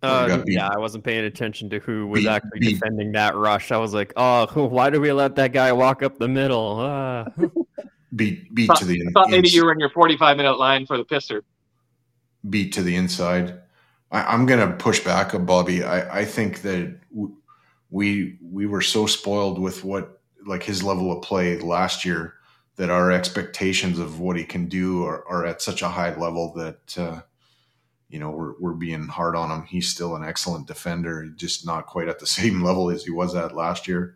Uh, 0.03 0.37
beat. 0.43 0.53
yeah, 0.55 0.69
I 0.71 0.77
wasn't 0.77 1.03
paying 1.03 1.23
attention 1.25 1.69
to 1.69 1.79
who 1.79 2.07
was 2.07 2.21
Beat- 2.21 2.27
actually 2.29 2.59
beat. 2.59 2.69
defending 2.79 3.11
that 3.13 3.35
rush. 3.35 3.71
I 3.71 3.77
was 3.77 3.93
like, 3.93 4.11
oh, 4.17 4.45
why 4.67 4.89
do 4.89 4.99
we 4.99 5.11
let 5.11 5.35
that 5.37 5.53
guy 5.53 5.71
walk 5.71 6.03
up 6.03 6.17
the 6.19 6.27
middle? 6.27 6.77
Ah. 6.81 7.25
beat 8.15 8.53
beat 8.53 8.67
Thought- 8.67 8.77
to 8.79 8.85
the 8.85 9.01
I 9.07 9.11
thought 9.11 9.29
maybe 9.29 9.49
you 9.49 9.65
were 9.65 9.71
in 9.71 9.79
your 9.79 9.89
45 9.89 10.37
minute 10.37 10.59
line 10.59 10.85
for 10.85 10.97
the 10.97 11.05
pisser. 11.05 11.41
beat 12.49 12.73
to 12.73 12.83
the 12.83 12.95
inside. 12.95 13.59
I, 14.11 14.23
I'm 14.33 14.45
going 14.45 14.59
to 14.59 14.75
push 14.75 14.99
back, 14.99 15.31
Bobby. 15.45 15.83
I, 15.83 16.19
I 16.19 16.25
think 16.25 16.61
that 16.61 16.99
w- 17.11 17.35
we 17.89 18.37
we 18.41 18.65
were 18.67 18.81
so 18.81 19.05
spoiled 19.07 19.57
with 19.59 19.83
what 19.83 20.19
like 20.45 20.63
his 20.63 20.83
level 20.83 21.11
of 21.11 21.23
play 21.23 21.57
last 21.59 22.03
year 22.05 22.33
that 22.75 22.89
our 22.89 23.11
expectations 23.11 23.97
of 23.99 24.19
what 24.19 24.35
he 24.35 24.43
can 24.43 24.67
do 24.67 25.05
are, 25.05 25.25
are 25.27 25.45
at 25.45 25.61
such 25.61 25.81
a 25.81 25.87
high 25.87 26.13
level 26.15 26.53
that 26.55 26.97
uh, 26.97 27.21
you 28.13 28.19
know 28.19 28.29
we're 28.29 28.53
we're 28.59 28.73
being 28.73 29.07
hard 29.07 29.35
on 29.35 29.49
him. 29.49 29.65
He's 29.65 29.89
still 29.89 30.15
an 30.15 30.23
excellent 30.23 30.67
defender, 30.67 31.25
just 31.35 31.65
not 31.65 31.87
quite 31.87 32.07
at 32.07 32.19
the 32.19 32.27
same 32.39 32.61
level 32.63 32.91
as 32.91 33.03
he 33.03 33.11
was 33.11 33.33
at 33.35 33.55
last 33.55 33.87
year. 33.87 34.13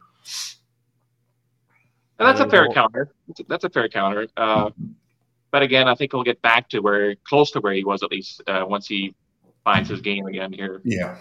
And 2.20 2.28
that's 2.28 2.40
a 2.40 2.46
Uh, 2.46 2.50
fair 2.50 2.62
well- 2.66 2.74
counter. 2.74 3.10
That's 3.28 3.40
a, 3.40 3.44
that's 3.50 3.64
a 3.64 3.70
fair 3.70 3.90
counter. 3.90 4.28
Uh, 4.38 4.70
but 5.52 5.64
again, 5.64 5.88
I 5.88 5.96
think 5.96 6.12
he'll 6.14 6.24
get 6.24 6.42
back 6.42 6.70
to 6.70 6.80
where 6.80 7.16
close 7.28 7.50
to 7.52 7.60
where 7.60 7.74
he 7.74 7.84
was 7.84 8.04
at 8.04 8.12
least 8.12 8.42
uh, 8.48 8.66
once 8.68 8.88
he 8.88 9.16
finds 9.64 9.90
his 9.90 10.02
game 10.02 10.28
again 10.28 10.52
here. 10.54 10.82
Yeah, 10.84 11.18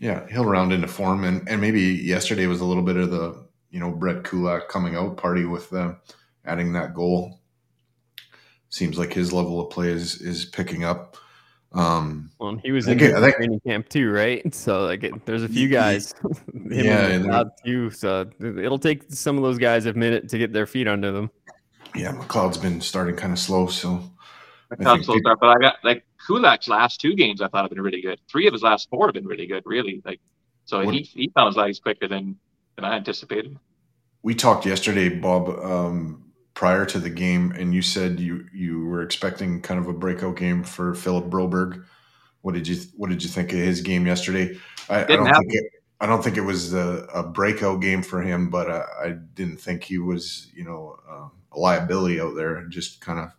yeah, 0.00 0.26
he'll 0.30 0.44
round 0.44 0.72
into 0.72 0.88
form, 0.88 1.24
and 1.24 1.48
and 1.48 1.60
maybe 1.60 1.80
yesterday 1.80 2.46
was 2.46 2.60
a 2.60 2.64
little 2.64 2.82
bit 2.82 2.96
of 2.96 3.10
the 3.10 3.46
you 3.70 3.80
know 3.80 3.90
Brett 3.90 4.24
Kulak 4.24 4.68
coming 4.68 4.96
out 4.96 5.16
party 5.16 5.44
with 5.46 5.70
them 5.70 5.96
adding 6.44 6.72
that 6.74 6.94
goal. 6.94 7.40
Seems 8.68 8.98
like 8.98 9.12
his 9.14 9.32
level 9.32 9.60
of 9.60 9.70
play 9.70 9.88
is 9.88 10.20
is 10.20 10.44
picking 10.44 10.84
up. 10.84 11.16
Um, 11.72 12.30
Well, 12.38 12.50
and 12.50 12.60
he 12.62 12.72
was 12.72 12.88
I 12.88 12.92
in 12.92 12.98
think- 12.98 13.14
I 13.14 13.20
think- 13.20 13.36
training 13.36 13.60
camp 13.66 13.88
too, 13.88 14.10
right? 14.10 14.42
So 14.54 14.84
like, 14.86 15.04
it- 15.04 15.26
there's 15.26 15.42
a 15.42 15.48
few 15.48 15.62
Ye- 15.62 15.66
ye- 15.66 15.72
guys, 15.72 16.14
Yeah, 16.54 17.06
and 17.06 17.14
and 17.14 17.24
they're- 17.24 17.32
McLeod 17.32 17.50
too. 17.64 17.90
So 17.90 18.30
it'll 18.40 18.78
take 18.78 19.04
some 19.12 19.36
of 19.36 19.42
those 19.42 19.58
guys 19.58 19.86
a 19.86 19.92
minute 19.92 20.28
to 20.30 20.38
get 20.38 20.52
their 20.52 20.66
feet 20.66 20.88
under 20.88 21.12
them. 21.12 21.30
yeah, 21.94 22.12
McLeod's 22.12 22.58
been 22.58 22.80
starting 22.80 23.16
kind 23.16 23.32
of 23.32 23.38
slow, 23.38 23.66
so 23.66 24.00
I 24.70 24.76
I 24.80 24.84
thought 24.84 25.04
so 25.04 25.16
start, 25.18 25.38
but 25.40 25.48
I 25.48 25.58
got 25.60 25.76
like 25.84 26.04
Kulak's 26.26 26.68
last 26.68 27.00
two 27.00 27.14
games 27.14 27.40
I 27.40 27.48
thought 27.48 27.62
have 27.64 27.70
been 27.70 27.80
really 27.80 28.02
good. 28.02 28.18
Three 28.30 28.46
of 28.46 28.52
his 28.52 28.62
last 28.62 28.88
four 28.90 29.06
have 29.06 29.14
been 29.14 29.26
really 29.26 29.46
good, 29.46 29.62
really. 29.66 30.02
Like 30.04 30.20
so 30.64 30.84
What- 30.84 30.94
he 30.94 31.00
he 31.02 31.30
found 31.34 31.48
his 31.48 31.56
legs 31.56 31.80
quicker 31.80 32.08
than 32.08 32.36
than 32.76 32.84
I 32.84 32.96
anticipated. 32.96 33.58
we 34.22 34.34
talked 34.34 34.64
yesterday, 34.66 35.08
Bob, 35.10 35.48
um, 35.60 36.24
prior 36.58 36.84
to 36.84 36.98
the 36.98 37.08
game, 37.08 37.52
and 37.52 37.72
you 37.72 37.80
said 37.80 38.18
you 38.18 38.44
you 38.52 38.84
were 38.84 39.02
expecting 39.02 39.62
kind 39.62 39.78
of 39.78 39.86
a 39.86 39.92
breakout 39.92 40.34
game 40.34 40.64
for 40.64 40.92
Philip 40.92 41.26
Broberg. 41.26 41.84
What 42.40 42.54
did 42.54 42.66
you 42.66 42.74
What 42.96 43.10
did 43.10 43.22
you 43.22 43.28
think 43.28 43.52
of 43.52 43.60
his 43.60 43.80
game 43.80 44.04
yesterday? 44.04 44.58
I, 44.88 45.04
I 45.04 45.06
don't 45.06 45.24
happen. 45.24 45.48
think 45.48 45.54
it, 45.54 45.72
I 46.00 46.06
don't 46.06 46.20
think 46.20 46.36
it 46.36 46.40
was 46.40 46.74
a, 46.74 47.06
a 47.14 47.22
breakout 47.22 47.80
game 47.80 48.02
for 48.02 48.22
him, 48.22 48.50
but 48.50 48.68
I, 48.68 48.82
I 49.04 49.10
didn't 49.34 49.58
think 49.58 49.84
he 49.84 49.98
was 49.98 50.50
you 50.52 50.64
know 50.64 50.98
uh, 51.08 51.28
a 51.52 51.58
liability 51.60 52.20
out 52.20 52.34
there, 52.34 52.64
just 52.64 53.00
kind 53.00 53.20
of 53.20 53.30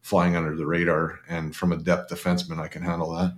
flying 0.00 0.34
under 0.34 0.56
the 0.56 0.66
radar. 0.66 1.20
And 1.28 1.54
from 1.54 1.70
a 1.70 1.76
depth 1.76 2.10
defenseman, 2.10 2.58
I 2.58 2.66
can 2.66 2.82
handle 2.82 3.12
that. 3.12 3.36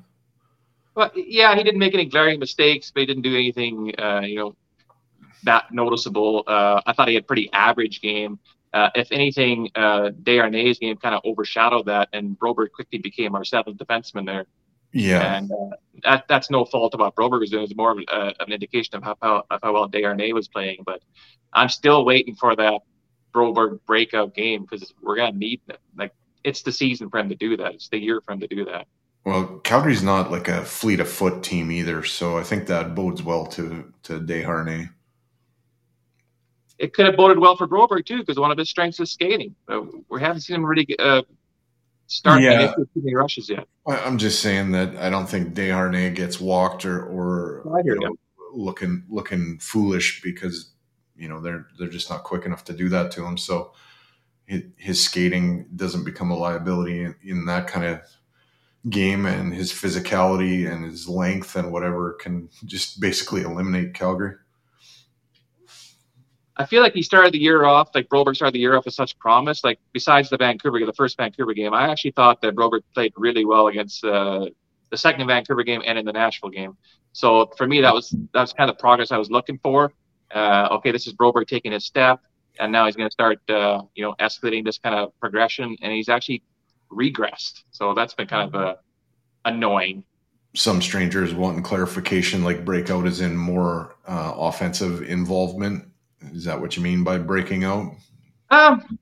But 0.95 1.13
yeah, 1.15 1.55
he 1.55 1.63
didn't 1.63 1.81
make 1.81 1.93
any 1.93 2.07
glaring 2.07 2.41
mistakes, 2.41 2.91
but 2.91 3.01
he 3.01 3.07
didn't 3.07 3.23
do 3.23 3.35
anything, 3.35 3.93
uh, 3.99 4.21
you 4.21 4.37
know, 4.37 4.57
that 5.43 5.75
noticeable. 5.75 6.43
Uh, 6.47 6.81
I 6.87 6.95
thought 6.95 7.09
he 7.09 7.15
had 7.15 7.25
a 7.25 7.27
pretty 7.27 7.53
average 7.53 8.01
game. 8.01 8.39
Uh, 8.73 8.91
if 8.95 9.11
anything, 9.11 9.71
uh, 9.75 10.11
Desharnais' 10.23 10.79
game 10.79 10.97
kind 10.97 11.15
of 11.15 11.23
overshadowed 11.25 11.87
that, 11.87 12.09
and 12.13 12.39
Broberg 12.39 12.73
quickly 12.73 12.99
became 12.99 13.35
our 13.35 13.45
seventh 13.45 13.79
defenseman 13.79 14.27
there. 14.27 14.47
Yeah, 14.93 15.37
And 15.37 15.51
uh, 15.51 15.77
that 16.05 16.25
that's 16.29 16.51
no 16.51 16.65
fault 16.65 16.95
of 16.95 17.01
what 17.01 17.15
Broberg 17.15 17.41
was 17.41 17.51
doing. 17.51 17.65
It's 17.65 17.77
more 17.77 17.93
of 17.93 17.99
uh, 18.09 18.33
an 18.41 18.53
indication 18.53 18.97
of 18.97 19.03
how, 19.03 19.17
how, 19.21 19.45
of 19.51 19.61
how 19.63 19.73
well 19.75 19.89
Desharnais 19.89 20.33
was 20.33 20.49
playing. 20.49 20.79
But 20.87 21.03
I'm 21.53 21.69
still 21.69 22.05
waiting 22.05 22.35
for 22.35 22.57
that 22.57 22.81
Broberg 23.35 23.81
breakout 23.87 24.35
game 24.35 24.63
because 24.63 24.95
we're 25.03 25.17
gonna 25.17 25.37
need 25.37 25.61
it. 25.69 25.79
Like 25.97 26.13
it's 26.45 26.63
the 26.63 26.73
season 26.73 27.11
for 27.11 27.19
him 27.19 27.29
to 27.29 27.35
do 27.35 27.57
that. 27.59 27.75
It's 27.75 27.89
the 27.89 27.99
year 27.99 28.21
for 28.23 28.33
him 28.33 28.41
to 28.41 28.47
do 28.47 28.65
that. 28.67 28.87
Well, 29.25 29.59
Calgary's 29.65 30.05
not 30.05 30.31
like 30.31 30.49
a 30.49 30.65
fleet 30.65 31.01
of 31.01 31.09
foot 31.09 31.43
team 31.43 31.71
either, 31.73 32.05
so 32.05 32.39
I 32.39 32.43
think 32.43 32.67
that 32.69 32.95
bodes 32.95 33.23
well 33.23 33.45
to 33.49 33.93
to 34.05 34.21
Desharnais. 34.21 34.89
It 36.79 36.93
could 36.93 37.07
have 37.07 37.17
boded 37.17 37.39
well 37.39 37.57
for 37.57 37.67
Broberg 37.67 38.05
too, 38.07 38.19
because 38.19 38.39
one 38.39 38.51
of 38.51 38.59
his 38.59 38.69
strengths 38.69 39.01
is 39.01 39.11
skating. 39.13 39.55
Uh, 39.69 39.83
we 40.11 40.21
haven't 40.21 40.43
seen 40.43 40.57
him 40.57 40.67
really 40.67 40.87
uh, 40.99 41.23
start 42.07 42.43
Yeah. 42.43 42.69
to 42.69 42.75
too 42.77 42.89
many 42.97 43.15
rushes 43.15 43.49
yet. 43.49 43.67
I- 43.87 44.01
I'm 44.01 44.19
just 44.19 44.41
saying 44.41 44.73
that 44.73 44.97
I 44.97 45.11
don't 45.11 45.29
think 45.29 45.55
Desharnais 45.55 46.15
gets 46.15 46.41
walked 46.41 46.85
or 46.85 47.03
or 47.05 47.83
you 47.85 47.99
know, 47.99 48.17
looking 48.53 49.05
looking 49.09 49.59
foolish 49.59 50.23
because 50.23 50.73
you 51.17 51.29
know 51.29 51.41
they're 51.41 51.67
they're 51.79 51.89
just 51.89 52.11
not 52.11 52.25
quick 52.25 52.45
enough 52.47 52.65
to 52.65 52.73
do 52.73 52.89
that 52.91 53.11
to 53.13 53.25
him. 53.25 53.37
So 53.39 53.73
his, 54.47 54.63
his 54.77 55.03
skating 55.03 55.67
doesn't 55.75 56.05
become 56.05 56.31
a 56.31 56.37
liability 56.37 57.01
in, 57.03 57.15
in 57.23 57.47
that 57.47 57.67
kind 57.67 57.85
of 57.85 58.01
game, 58.89 59.27
and 59.27 59.53
his 59.53 59.73
physicality 59.73 60.71
and 60.71 60.85
his 60.85 61.09
length 61.09 61.57
and 61.57 61.73
whatever 61.73 62.13
can 62.13 62.49
just 62.65 63.01
basically 63.01 63.43
eliminate 63.43 63.95
Calgary. 63.95 64.35
I 66.59 66.65
feel 66.65 66.83
like 66.83 66.95
he 66.95 67.03
started 67.03 67.35
the 67.35 67.39
year 67.39 67.65
off, 67.65 67.91
like 67.95 68.09
Broberg 68.09 68.35
started 68.35 68.55
the 68.55 68.61
year 68.61 68.77
off 68.77 68.87
with 68.87 68.95
such 68.95 69.19
promise. 69.19 69.63
Like 69.63 69.79
besides 69.93 70.31
the 70.31 70.39
Vancouver, 70.39 70.85
the 70.85 70.93
first 70.93 71.17
Vancouver 71.19 71.53
game, 71.53 71.75
I 71.75 71.91
actually 71.91 72.13
thought 72.13 72.41
that 72.43 72.55
Broberg 72.55 72.81
played 72.95 73.13
really 73.17 73.45
well 73.45 73.67
against 73.67 74.05
uh, 74.05 74.47
the 74.91 74.97
second 74.97 75.27
Vancouver 75.27 75.63
game 75.63 75.83
and 75.85 75.99
in 75.99 76.07
the 76.07 76.13
Nashville 76.13 76.51
game. 76.51 76.77
So 77.13 77.51
for 77.57 77.67
me, 77.67 77.81
that 77.81 77.93
was 77.93 78.11
that 78.33 78.41
was 78.41 78.53
kind 78.53 78.71
of 78.71 78.77
the 78.77 78.81
progress 78.81 79.13
I 79.13 79.19
was 79.19 79.31
looking 79.31 79.59
for. 79.63 79.93
Uh, 80.35 80.69
okay, 80.73 80.93
this 80.93 81.07
is 81.07 81.15
Broberg 81.15 81.47
taking 81.47 81.73
his 81.73 81.85
step, 81.85 82.21
and 82.59 82.73
now 82.73 82.87
he's 82.87 82.97
going 82.97 83.09
to 83.09 83.13
start, 83.13 83.39
uh, 83.49 83.83
you 83.95 84.03
know, 84.03 84.15
escalating 84.21 84.65
this 84.65 84.79
kind 84.79 84.95
of 84.95 85.19
progression, 85.21 85.77
and 85.83 85.93
he's 85.93 86.09
actually 86.09 86.43
regressed. 86.91 87.63
So 87.71 87.95
that's 87.95 88.15
been 88.15 88.27
kind 88.27 88.49
of 88.49 88.55
uh, 88.55 88.75
annoying. 89.45 90.05
Some 90.55 90.81
strangers 90.81 91.35
wanting 91.35 91.63
clarification, 91.63 92.43
like 92.43 92.65
breakout 92.65 93.07
is 93.07 93.21
in 93.21 93.37
more 93.37 93.97
uh, 94.07 94.33
offensive 94.37 95.03
involvement. 95.03 95.89
Is 96.33 96.45
that 96.45 96.61
what 96.61 96.77
you 96.77 96.83
mean 96.83 97.05
by 97.05 97.19
breaking 97.19 97.65
out? 97.65 97.93
Um, 98.51 98.99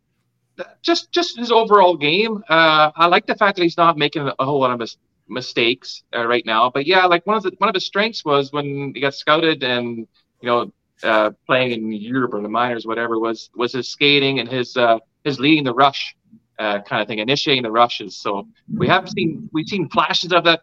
just 0.83 1.11
just 1.13 1.39
his 1.39 1.51
overall 1.51 1.97
game. 1.97 2.43
Uh, 2.49 2.91
I 2.95 3.07
like 3.07 3.27
the 3.27 3.35
fact 3.35 3.57
that 3.57 3.63
he's 3.63 3.77
not 3.77 3.97
making 3.97 4.31
a 4.39 4.45
whole 4.45 4.61
lot 4.61 4.71
of 4.71 4.79
mis- 4.79 4.97
mistakes 5.29 6.03
uh, 6.15 6.27
right 6.27 6.45
now. 6.45 6.71
But 6.71 6.87
yeah, 6.87 7.07
like 7.07 7.27
one 7.27 7.37
of 7.37 7.43
the 7.43 7.53
one 7.59 7.69
of 7.69 7.75
his 7.75 7.87
strengths 7.87 8.25
was 8.25 8.53
when 8.53 8.93
he 8.95 9.01
got 9.01 9.15
scouted 9.15 9.63
and 9.63 10.07
you 10.41 10.49
know 10.49 10.73
uh, 11.03 11.31
playing 11.47 11.73
in 11.73 11.93
Europe 11.93 12.35
or 12.35 12.41
the 12.41 12.49
minors, 12.49 12.87
whatever 12.87 13.19
was 13.19 13.51
was 13.55 13.73
his 13.73 13.89
skating 13.89 14.41
and 14.41 14.49
his 14.49 14.77
uh, 14.77 14.99
his 15.25 15.39
leading 15.41 15.65
the 15.65 15.75
rush 15.75 16.17
uh, 16.59 16.81
kind 16.83 17.03
of 17.03 17.09
thing, 17.09 17.19
initiating 17.19 17.63
the 17.63 17.71
rushes. 17.71 18.17
So 18.17 18.47
we 18.73 18.89
haven't 18.89 19.11
seen 19.11 19.49
we've 19.53 19.67
seen 19.67 19.89
flashes 19.89 20.33
of 20.33 20.45
that 20.45 20.63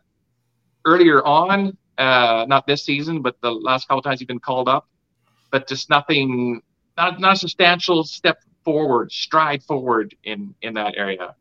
earlier 0.85 1.23
on, 1.23 1.77
uh, 1.97 2.45
not 2.47 2.65
this 2.65 2.83
season, 2.83 3.21
but 3.21 3.39
the 3.41 3.51
last 3.51 3.87
couple 3.87 4.01
times 4.01 4.19
he's 4.19 4.27
been 4.27 4.39
called 4.39 4.67
up. 4.69 4.87
But 5.51 5.67
just 5.67 5.89
nothing, 5.89 6.61
not 6.97 7.19
not 7.19 7.33
a 7.33 7.37
substantial 7.37 8.03
step 8.03 8.39
forward, 8.63 9.11
stride 9.11 9.63
forward 9.63 10.15
in 10.23 10.55
in 10.61 10.73
that 10.75 10.95
area. 10.97 11.35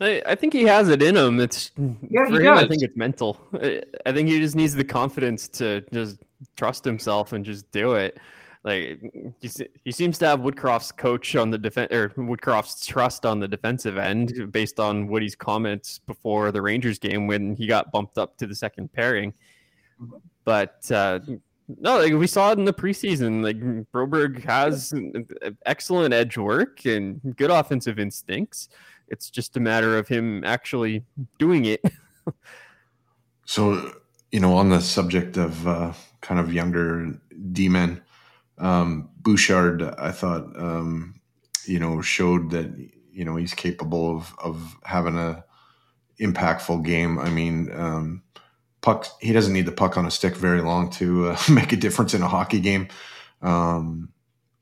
I, 0.00 0.22
I 0.26 0.34
think 0.34 0.52
he 0.52 0.64
has 0.64 0.88
it 0.88 1.02
in 1.02 1.16
him. 1.16 1.40
It's 1.40 1.72
Yeah, 1.76 2.26
he 2.26 2.36
for 2.36 2.42
him. 2.42 2.54
I 2.54 2.66
think 2.66 2.82
it's 2.82 2.96
mental. 2.96 3.40
I, 3.54 3.82
I 4.04 4.12
think 4.12 4.28
he 4.28 4.38
just 4.38 4.54
needs 4.54 4.74
the 4.74 4.84
confidence 4.84 5.48
to 5.48 5.82
just 5.92 6.18
trust 6.56 6.84
himself 6.84 7.32
and 7.32 7.44
just 7.44 7.70
do 7.70 7.94
it. 7.94 8.18
Like 8.62 9.00
he, 9.40 9.50
he 9.84 9.92
seems 9.92 10.18
to 10.18 10.26
have 10.26 10.40
Woodcroft's 10.40 10.90
coach 10.92 11.36
on 11.36 11.50
the 11.50 11.56
defense 11.56 11.92
or 11.92 12.08
Woodcroft's 12.10 12.84
trust 12.84 13.24
on 13.24 13.38
the 13.38 13.48
defensive 13.48 13.96
end 13.96 14.52
based 14.52 14.80
on 14.80 15.06
Woody's 15.06 15.36
comments 15.36 16.00
before 16.00 16.50
the 16.50 16.60
Rangers 16.60 16.98
game 16.98 17.26
when 17.26 17.54
he 17.54 17.66
got 17.66 17.92
bumped 17.92 18.18
up 18.18 18.36
to 18.38 18.46
the 18.46 18.54
second 18.54 18.92
pairing. 18.92 19.32
But 20.44 20.90
uh, 20.90 21.20
no, 21.68 21.98
like 21.98 22.12
we 22.12 22.26
saw 22.26 22.52
it 22.52 22.58
in 22.58 22.64
the 22.64 22.72
preseason. 22.72 23.42
Like 23.42 23.58
Broberg 23.92 24.42
has 24.44 24.94
excellent 25.64 26.14
edge 26.14 26.36
work 26.36 26.84
and 26.84 27.20
good 27.36 27.50
offensive 27.50 27.98
instincts. 27.98 28.68
It's 29.08 29.30
just 29.30 29.56
a 29.56 29.60
matter 29.60 29.98
of 29.98 30.08
him 30.08 30.44
actually 30.44 31.04
doing 31.38 31.66
it. 31.66 31.82
So, 33.46 33.92
you 34.32 34.40
know, 34.40 34.56
on 34.56 34.70
the 34.70 34.80
subject 34.80 35.36
of 35.36 35.66
uh, 35.66 35.92
kind 36.20 36.40
of 36.40 36.52
younger 36.52 37.16
D 37.52 37.68
men, 37.68 38.02
um, 38.58 39.08
Bouchard, 39.18 39.82
I 39.82 40.10
thought, 40.10 40.44
um, 40.56 41.20
you 41.64 41.78
know, 41.78 42.00
showed 42.02 42.50
that 42.50 42.76
you 43.12 43.24
know 43.24 43.36
he's 43.36 43.54
capable 43.54 44.16
of 44.16 44.34
of 44.42 44.76
having 44.84 45.16
a 45.16 45.44
impactful 46.20 46.84
game. 46.84 47.18
I 47.18 47.30
mean, 47.30 47.70
um, 47.72 48.22
puck. 48.86 49.08
He 49.20 49.32
doesn't 49.32 49.52
need 49.52 49.66
the 49.66 49.72
puck 49.72 49.96
on 49.96 50.06
a 50.06 50.10
stick 50.12 50.36
very 50.36 50.62
long 50.62 50.90
to 50.90 51.30
uh, 51.30 51.38
make 51.50 51.72
a 51.72 51.76
difference 51.76 52.14
in 52.14 52.22
a 52.22 52.28
hockey 52.28 52.60
game. 52.60 52.86
Um, 53.42 54.10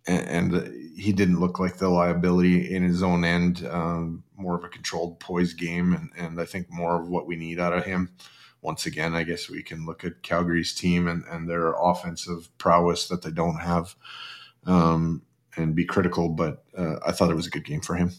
and, 0.06 0.54
and 0.54 0.98
he 0.98 1.12
didn't 1.12 1.40
look 1.40 1.58
like 1.58 1.76
the 1.76 1.90
liability 1.90 2.74
in 2.74 2.82
his 2.82 3.02
own 3.02 3.22
end. 3.22 3.66
Um, 3.70 4.24
more 4.34 4.56
of 4.56 4.64
a 4.64 4.68
controlled, 4.68 5.20
poised 5.20 5.58
game, 5.58 5.92
and, 5.92 6.10
and 6.16 6.40
I 6.40 6.46
think 6.46 6.68
more 6.70 7.00
of 7.00 7.08
what 7.08 7.26
we 7.26 7.36
need 7.36 7.60
out 7.60 7.74
of 7.74 7.84
him 7.84 8.14
once 8.62 8.86
again, 8.86 9.14
I 9.14 9.24
guess 9.24 9.50
we 9.50 9.62
can 9.62 9.84
look 9.84 10.04
at 10.04 10.22
Calgary's 10.22 10.74
team 10.74 11.06
and, 11.06 11.22
and 11.30 11.46
their 11.46 11.74
offensive 11.74 12.48
prowess 12.56 13.08
that 13.08 13.20
they 13.20 13.30
don't 13.30 13.58
have 13.58 13.94
um, 14.64 15.20
and 15.54 15.74
be 15.74 15.84
critical. 15.84 16.30
But 16.30 16.64
uh, 16.76 16.96
I 17.06 17.12
thought 17.12 17.30
it 17.30 17.36
was 17.36 17.46
a 17.46 17.50
good 17.50 17.66
game 17.66 17.82
for 17.82 17.94
him. 17.94 18.12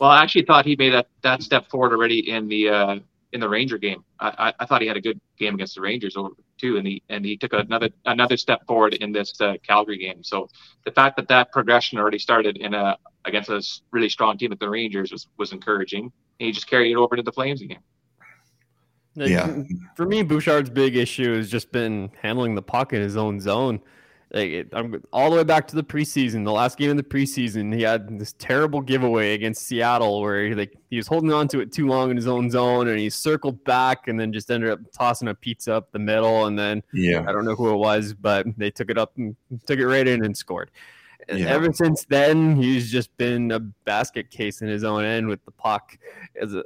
Well, 0.00 0.08
I 0.08 0.22
actually 0.22 0.46
thought 0.46 0.64
he 0.64 0.74
made 0.74 0.94
that, 0.94 1.08
that 1.20 1.42
step 1.42 1.68
forward 1.68 1.92
already 1.92 2.30
in 2.30 2.48
the 2.48 2.68
uh, 2.70 2.98
in 3.32 3.40
the 3.40 3.48
Ranger 3.48 3.78
game. 3.78 4.04
I, 4.20 4.28
I, 4.38 4.54
I, 4.60 4.66
thought 4.66 4.82
he 4.82 4.88
had 4.88 4.96
a 4.96 5.00
good 5.00 5.20
game 5.38 5.54
against 5.54 5.74
the 5.74 5.80
Rangers 5.80 6.16
over 6.16 6.30
too, 6.58 6.76
and 6.76 6.86
he 6.86 7.02
and 7.08 7.24
he 7.24 7.36
took 7.36 7.52
another 7.52 7.90
another 8.04 8.36
step 8.36 8.66
forward 8.66 8.94
in 8.94 9.12
this 9.12 9.40
uh, 9.40 9.54
Calgary 9.66 9.98
game. 9.98 10.22
So 10.22 10.48
the 10.84 10.92
fact 10.92 11.16
that 11.16 11.28
that 11.28 11.50
progression 11.50 11.98
already 11.98 12.18
started 12.18 12.58
in 12.58 12.74
a 12.74 12.96
against 13.24 13.48
a 13.48 13.62
really 13.90 14.08
strong 14.08 14.36
team 14.36 14.52
at 14.52 14.60
the 14.60 14.68
Rangers 14.68 15.12
was 15.12 15.28
was 15.38 15.52
encouraging. 15.52 16.04
And 16.04 16.46
he 16.46 16.52
just 16.52 16.68
carried 16.68 16.92
it 16.92 16.96
over 16.96 17.16
to 17.16 17.22
the 17.22 17.32
Flames 17.32 17.62
again. 17.62 17.80
yeah. 19.14 19.62
For 19.96 20.06
me, 20.06 20.22
Bouchard's 20.22 20.70
big 20.70 20.96
issue 20.96 21.36
has 21.36 21.50
just 21.50 21.72
been 21.72 22.10
handling 22.20 22.54
the 22.54 22.62
puck 22.62 22.92
in 22.92 23.00
his 23.00 23.16
own 23.16 23.40
zone. 23.40 23.80
Like 24.32 24.68
I'm 24.72 25.02
all 25.12 25.30
the 25.30 25.36
way 25.36 25.44
back 25.44 25.68
to 25.68 25.76
the 25.76 25.82
preseason. 25.82 26.44
The 26.44 26.52
last 26.52 26.78
game 26.78 26.90
in 26.90 26.96
the 26.96 27.02
preseason, 27.02 27.74
he 27.74 27.82
had 27.82 28.18
this 28.18 28.32
terrible 28.38 28.80
giveaway 28.80 29.34
against 29.34 29.66
Seattle 29.66 30.22
where 30.22 30.46
he, 30.46 30.54
like 30.54 30.74
he 30.88 30.96
was 30.96 31.06
holding 31.06 31.30
on 31.32 31.48
to 31.48 31.60
it 31.60 31.70
too 31.70 31.86
long 31.86 32.10
in 32.10 32.16
his 32.16 32.26
own 32.26 32.50
zone, 32.50 32.88
and 32.88 32.98
he 32.98 33.10
circled 33.10 33.62
back 33.64 34.08
and 34.08 34.18
then 34.18 34.32
just 34.32 34.50
ended 34.50 34.70
up 34.70 34.80
tossing 34.92 35.28
a 35.28 35.34
pizza 35.34 35.74
up 35.74 35.92
the 35.92 35.98
middle. 35.98 36.46
And 36.46 36.58
then 36.58 36.82
yeah, 36.94 37.24
I 37.28 37.32
don't 37.32 37.44
know 37.44 37.54
who 37.54 37.74
it 37.74 37.76
was, 37.76 38.14
but 38.14 38.46
they 38.56 38.70
took 38.70 38.88
it 38.88 38.96
up 38.96 39.12
and 39.18 39.36
took 39.66 39.78
it 39.78 39.86
right 39.86 40.08
in 40.08 40.24
and 40.24 40.34
scored. 40.34 40.70
And 41.28 41.40
yeah. 41.40 41.48
ever 41.48 41.70
since 41.70 42.06
then, 42.06 42.56
he's 42.56 42.90
just 42.90 43.14
been 43.18 43.52
a 43.52 43.60
basket 43.60 44.30
case 44.30 44.62
in 44.62 44.68
his 44.68 44.82
own 44.82 45.04
end 45.04 45.28
with 45.28 45.44
the 45.44 45.50
puck. 45.50 45.98
As 46.40 46.54
a, 46.54 46.64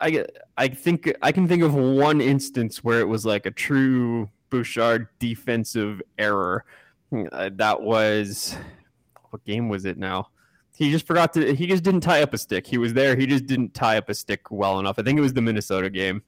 I 0.00 0.24
I 0.56 0.66
think 0.66 1.14
I 1.22 1.30
can 1.30 1.46
think 1.46 1.62
of 1.62 1.74
one 1.74 2.20
instance 2.20 2.82
where 2.82 2.98
it 2.98 3.06
was 3.08 3.24
like 3.24 3.46
a 3.46 3.52
true 3.52 4.28
Bouchard 4.50 5.06
defensive 5.20 6.02
error 6.18 6.64
uh, 7.32 7.50
that 7.54 7.82
was 7.82 8.56
what 9.30 9.44
game 9.44 9.68
was 9.68 9.84
it 9.84 9.98
now? 9.98 10.28
He 10.76 10.90
just 10.90 11.06
forgot 11.06 11.32
to. 11.34 11.54
He 11.54 11.66
just 11.66 11.82
didn't 11.82 12.00
tie 12.00 12.22
up 12.22 12.34
a 12.34 12.38
stick. 12.38 12.66
He 12.66 12.78
was 12.78 12.94
there. 12.94 13.16
He 13.16 13.26
just 13.26 13.46
didn't 13.46 13.74
tie 13.74 13.96
up 13.96 14.08
a 14.08 14.14
stick 14.14 14.50
well 14.50 14.78
enough. 14.78 14.98
I 14.98 15.02
think 15.02 15.18
it 15.18 15.22
was 15.22 15.34
the 15.34 15.42
Minnesota 15.42 15.90
game. 15.90 16.22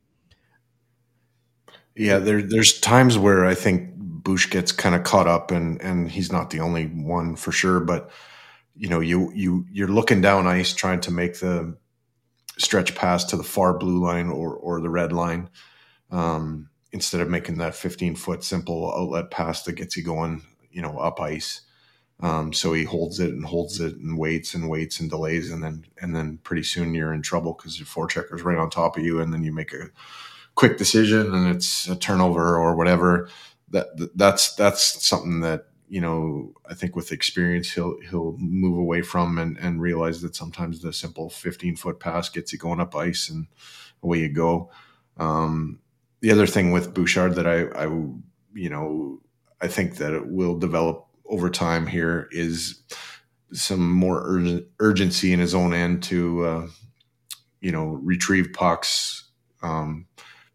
Yeah, 1.97 2.19
there, 2.19 2.43
there's 2.43 2.79
times 2.81 3.17
where 3.17 3.47
I 3.47 3.55
think 3.55 3.95
Bush 3.97 4.51
gets 4.51 4.71
kind 4.71 4.95
of 4.95 5.03
caught 5.03 5.27
up, 5.27 5.51
and 5.51 5.81
and 5.83 6.11
he's 6.11 6.31
not 6.31 6.51
the 6.51 6.61
only 6.61 6.87
one 6.87 7.37
for 7.37 7.53
sure. 7.53 7.81
But 7.81 8.11
you 8.77 8.89
know, 8.89 9.01
you 9.01 9.33
you 9.35 9.67
you're 9.71 9.89
looking 9.89 10.21
down 10.21 10.47
ice 10.47 10.75
trying 10.75 11.01
to 11.01 11.11
make 11.11 11.41
the 11.41 11.77
stretch 12.59 12.95
pass 12.95 13.25
to 13.27 13.37
the 13.37 13.43
far 13.45 13.77
blue 13.77 13.99
line 13.99 14.29
or 14.29 14.55
or 14.55 14.81
the 14.81 14.91
red 14.91 15.13
line, 15.13 15.49
um, 16.11 16.69
instead 16.93 17.21
of 17.21 17.29
making 17.29 17.59
that 17.59 17.75
15 17.75 18.15
foot 18.15 18.45
simple 18.45 18.93
outlet 18.97 19.31
pass 19.31 19.63
that 19.65 19.73
gets 19.73 19.97
you 19.97 20.05
going 20.05 20.43
you 20.77 20.83
know 20.83 20.99
up 20.99 21.21
ice. 21.21 21.63
Um, 22.21 22.53
so 22.53 22.73
he 22.73 22.85
holds 22.85 23.19
it 23.19 23.31
and 23.31 23.45
holds 23.45 23.81
it 23.81 23.97
and 23.97 24.19
waits 24.19 24.55
and 24.55 24.71
waits 24.71 25.01
and 25.01 25.11
delays 25.11 25.51
and 25.51 25.63
then 25.63 25.87
and 26.01 26.15
then 26.15 26.39
pretty 26.45 26.63
soon 26.63 26.95
you're 26.95 27.13
in 27.15 27.23
trouble 27.23 27.55
because 27.55 27.79
your 27.79 27.87
forechecker's 27.87 28.43
right 28.43 28.59
on 28.59 28.71
top 28.71 28.97
of 28.97 29.03
you 29.03 29.21
and 29.21 29.33
then 29.33 29.43
you 29.43 29.53
make 29.53 29.73
a 29.73 29.91
quick 30.55 30.77
decision 30.79 31.35
and 31.35 31.55
it's 31.55 31.89
a 31.89 31.97
turnover 31.97 32.57
or 32.59 32.77
whatever. 32.77 33.29
That 33.71 33.87
that's 34.15 34.55
that's 34.55 35.05
something 35.05 35.41
that 35.41 35.67
you 35.89 36.01
know 36.01 36.53
I 36.69 36.75
think 36.75 36.95
with 36.95 37.11
experience 37.11 37.73
he'll 37.73 37.99
he'll 38.11 38.37
move 38.39 38.79
away 38.79 39.01
from 39.01 39.39
and 39.39 39.57
and 39.59 39.81
realize 39.81 40.21
that 40.23 40.37
sometimes 40.37 40.81
the 40.81 40.93
simple 40.93 41.31
15 41.31 41.77
foot 41.77 42.01
pass 42.01 42.29
gets 42.29 42.53
you 42.53 42.59
going 42.59 42.81
up 42.81 42.95
ice 42.95 43.31
and 43.31 43.47
away 44.03 44.21
you 44.21 44.29
go. 44.29 44.71
Um, 45.17 45.81
the 46.21 46.31
other 46.31 46.47
thing 46.47 46.71
with 46.71 46.95
Bouchard 46.95 47.35
that 47.37 47.47
I 47.47 47.65
I 47.85 47.87
you 48.55 48.71
know 48.71 49.21
I 49.67 49.69
think 49.69 49.97
that 49.97 50.15
it 50.15 50.29
will 50.29 50.57
develop 50.57 51.09
over 51.29 51.51
time 51.51 51.89
here 51.89 52.29
is 52.31 52.83
some 53.53 53.91
more 53.91 54.23
ur- 54.25 54.61
urgency 54.79 55.33
in 55.33 55.41
his 55.41 55.57
own 55.57 55.75
end 55.75 56.05
to, 56.05 56.45
uh, 56.45 56.67
you 57.61 57.73
know, 57.73 57.87
retrieve 57.87 58.51
pucks, 58.53 59.25
um, 59.63 60.07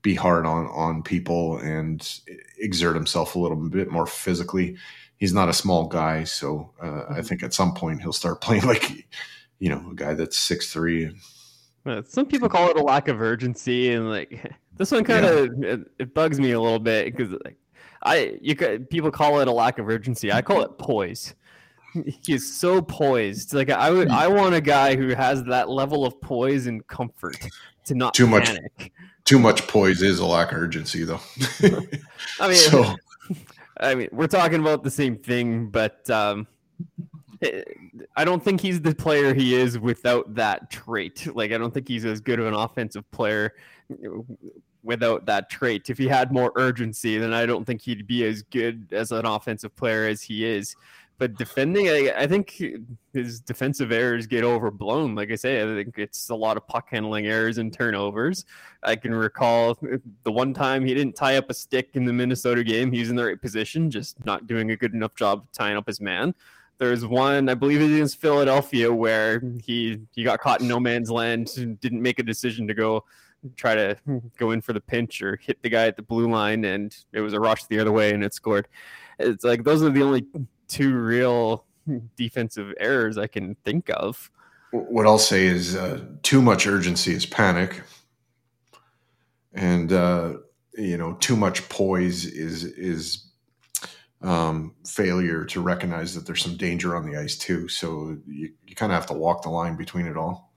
be 0.02 0.16
hard 0.16 0.46
on 0.46 0.66
on 0.68 1.04
people, 1.04 1.58
and 1.58 2.22
exert 2.58 2.96
himself 2.96 3.36
a 3.36 3.40
little 3.40 3.58
bit 3.58 3.92
more 3.92 4.08
physically. 4.08 4.78
He's 5.18 5.34
not 5.34 5.50
a 5.50 5.54
small 5.54 5.88
guy, 5.88 6.24
so 6.24 6.72
uh, 6.82 6.86
mm-hmm. 6.86 7.14
I 7.14 7.22
think 7.22 7.44
at 7.44 7.54
some 7.54 7.74
point 7.74 8.02
he'll 8.02 8.14
start 8.14 8.40
playing 8.46 8.64
like, 8.64 9.10
you 9.60 9.68
know, 9.68 9.90
a 9.92 9.94
guy 9.94 10.14
that's 10.14 10.40
six 10.40 10.72
three. 10.72 11.12
Some 12.06 12.28
people 12.28 12.48
call 12.48 12.70
it 12.70 12.78
a 12.78 12.82
lack 12.82 13.10
of 13.10 13.20
urgency, 13.20 13.92
and 13.92 14.10
like 14.10 14.54
this 14.78 14.90
one 14.90 15.04
kind 15.04 15.26
of 15.26 15.50
yeah. 15.60 15.68
it, 15.74 15.80
it, 16.00 16.14
bugs 16.14 16.40
me 16.40 16.52
a 16.52 16.62
little 16.62 16.80
bit 16.80 17.06
because 17.06 17.34
like 17.44 17.58
I 18.04 18.38
you 18.42 18.56
could 18.56 18.90
people 18.90 19.12
call 19.12 19.40
it 19.40 19.48
a 19.48 19.52
lack 19.52 19.80
of 19.80 19.88
urgency. 19.88 20.32
I 20.32 20.42
call 20.42 20.62
it 20.62 20.78
poise. 20.78 21.36
He's 22.26 22.54
so 22.54 22.82
poised. 22.82 23.54
Like 23.54 23.70
I 23.70 23.92
would, 23.92 24.10
I 24.10 24.28
want 24.30 24.56
a 24.56 24.62
guy 24.62 24.96
who 24.96 25.10
has 25.10 25.44
that 25.46 25.70
level 25.70 26.06
of 26.06 26.20
poise 26.22 26.68
and 26.68 26.86
comfort 26.88 27.38
to 27.86 27.96
not 27.96 28.14
too 28.14 28.28
panic. 28.28 28.72
much. 28.78 28.92
Too 29.24 29.40
much 29.40 29.68
poise 29.68 30.02
is 30.02 30.20
a 30.20 30.26
lack 30.26 30.52
of 30.52 30.58
urgency, 30.58 31.04
though. 31.04 31.20
I 32.40 32.48
mean, 32.48 32.56
so. 32.56 32.96
I 33.80 33.94
mean, 33.94 34.10
we're 34.12 34.28
talking 34.28 34.60
about 34.60 34.84
the 34.84 34.90
same 34.90 35.16
thing, 35.16 35.70
but 35.70 36.10
um, 36.10 36.48
I 38.16 38.26
don't 38.26 38.44
think 38.44 38.62
he's 38.62 38.82
the 38.82 38.96
player 38.96 39.34
he 39.34 39.56
is 39.56 39.78
without 39.78 40.34
that 40.36 40.72
trait. 40.72 41.28
Like, 41.36 41.52
I 41.52 41.60
don't 41.60 41.74
think 41.74 41.88
he's 41.88 42.04
as 42.04 42.20
good 42.20 42.40
of 42.40 42.48
an 42.48 42.56
offensive 42.56 43.10
player 43.12 43.54
without 44.84 45.26
that 45.26 45.50
trait. 45.50 45.90
If 45.90 45.98
he 45.98 46.08
had 46.08 46.32
more 46.32 46.52
urgency, 46.56 47.18
then 47.18 47.34
I 47.34 47.46
don't 47.46 47.66
think 47.66 47.82
he'd 47.82 48.08
be 48.08 48.26
as 48.26 48.42
good 48.44 48.88
as 48.92 49.12
an 49.12 49.26
offensive 49.26 49.76
player 49.76 50.08
as 50.08 50.22
he 50.22 50.46
is. 50.46 50.76
But 51.22 51.38
defending, 51.38 51.88
I, 51.88 52.12
I 52.18 52.26
think 52.26 52.60
his 53.14 53.40
defensive 53.42 53.92
errors 53.92 54.26
get 54.26 54.44
overblown. 54.44 55.14
Like 55.14 55.30
I 55.32 55.36
say, 55.36 55.62
I 55.62 55.76
think 55.76 56.00
it's 56.00 56.30
a 56.30 56.36
lot 56.36 56.58
of 56.58 56.68
puck 56.68 56.88
handling 56.90 57.28
errors 57.28 57.60
and 57.60 57.72
turnovers. 57.72 58.44
I 58.82 58.96
can 58.96 59.14
recall 59.14 59.78
the 60.24 60.32
one 60.32 60.52
time 60.52 60.84
he 60.84 60.96
didn't 60.96 61.16
tie 61.16 61.38
up 61.38 61.52
a 61.52 61.54
stick 61.54 61.90
in 61.94 62.06
the 62.06 62.14
Minnesota 62.14 62.64
game. 62.64 62.92
He 62.92 63.02
was 63.02 63.12
in 63.12 63.16
the 63.16 63.26
right 63.26 63.40
position, 63.40 63.92
just 63.92 64.26
not 64.26 64.48
doing 64.48 64.72
a 64.72 64.76
good 64.76 64.96
enough 64.96 65.14
job 65.14 65.46
tying 65.54 65.78
up 65.78 65.86
his 65.86 66.02
man. 66.02 66.34
There's 66.80 67.06
one, 67.06 67.50
I 67.50 67.54
believe 67.54 67.82
it 67.82 67.92
is 67.92 68.16
Philadelphia, 68.16 68.92
where 68.92 69.44
he 69.64 70.00
he 70.16 70.24
got 70.24 70.40
caught 70.40 70.62
in 70.62 70.68
no 70.68 70.80
man's 70.80 71.12
land, 71.12 71.52
didn't 71.82 72.02
make 72.02 72.18
a 72.18 72.24
decision 72.24 72.68
to 72.68 72.74
go 72.74 73.06
try 73.56 73.76
to 73.76 73.98
go 74.38 74.52
in 74.52 74.62
for 74.62 74.74
the 74.74 74.82
pinch 74.82 75.22
or 75.22 75.38
hit 75.38 75.62
the 75.62 75.70
guy 75.70 75.88
at 75.88 75.96
the 75.96 76.02
blue 76.02 76.30
line, 76.30 76.66
and 76.66 76.96
it 77.14 77.22
was 77.22 77.34
a 77.34 77.40
rush 77.40 77.66
the 77.66 77.80
other 77.80 77.92
way 77.92 78.14
and 78.14 78.24
it 78.24 78.34
scored. 78.34 78.68
It's 79.20 79.44
like 79.44 79.64
those 79.64 79.84
are 79.84 79.90
the 79.90 80.04
only 80.04 80.26
two 80.68 80.96
real 80.96 81.66
defensive 82.16 82.74
errors 82.80 83.18
I 83.18 83.28
can 83.28 83.56
think 83.64 83.90
of. 83.90 84.32
What 84.72 85.06
I'll 85.06 85.20
say 85.20 85.46
is 85.46 85.76
uh, 85.76 86.02
too 86.24 86.42
much 86.42 86.66
urgency 86.66 87.14
is 87.14 87.26
panic, 87.26 87.82
and 89.54 89.92
uh, 89.92 90.34
you 90.78 90.98
know 90.98 91.14
too 91.16 91.36
much 91.36 91.68
poise 91.68 92.26
is 92.26 92.64
is 92.64 93.32
um, 94.22 94.76
failure 94.86 95.44
to 95.46 95.62
recognize 95.62 96.16
that 96.16 96.26
there's 96.26 96.42
some 96.42 96.56
danger 96.56 96.96
on 96.96 97.06
the 97.06 97.18
ice 97.18 97.38
too. 97.38 97.68
So 97.68 98.18
you, 98.28 98.54
you 98.66 98.76
kind 98.76 98.92
of 98.92 98.96
have 98.96 99.08
to 99.08 99.14
walk 99.14 99.44
the 99.44 99.50
line 99.50 99.76
between 99.76 100.06
it 100.06 100.16
all. 100.16 100.54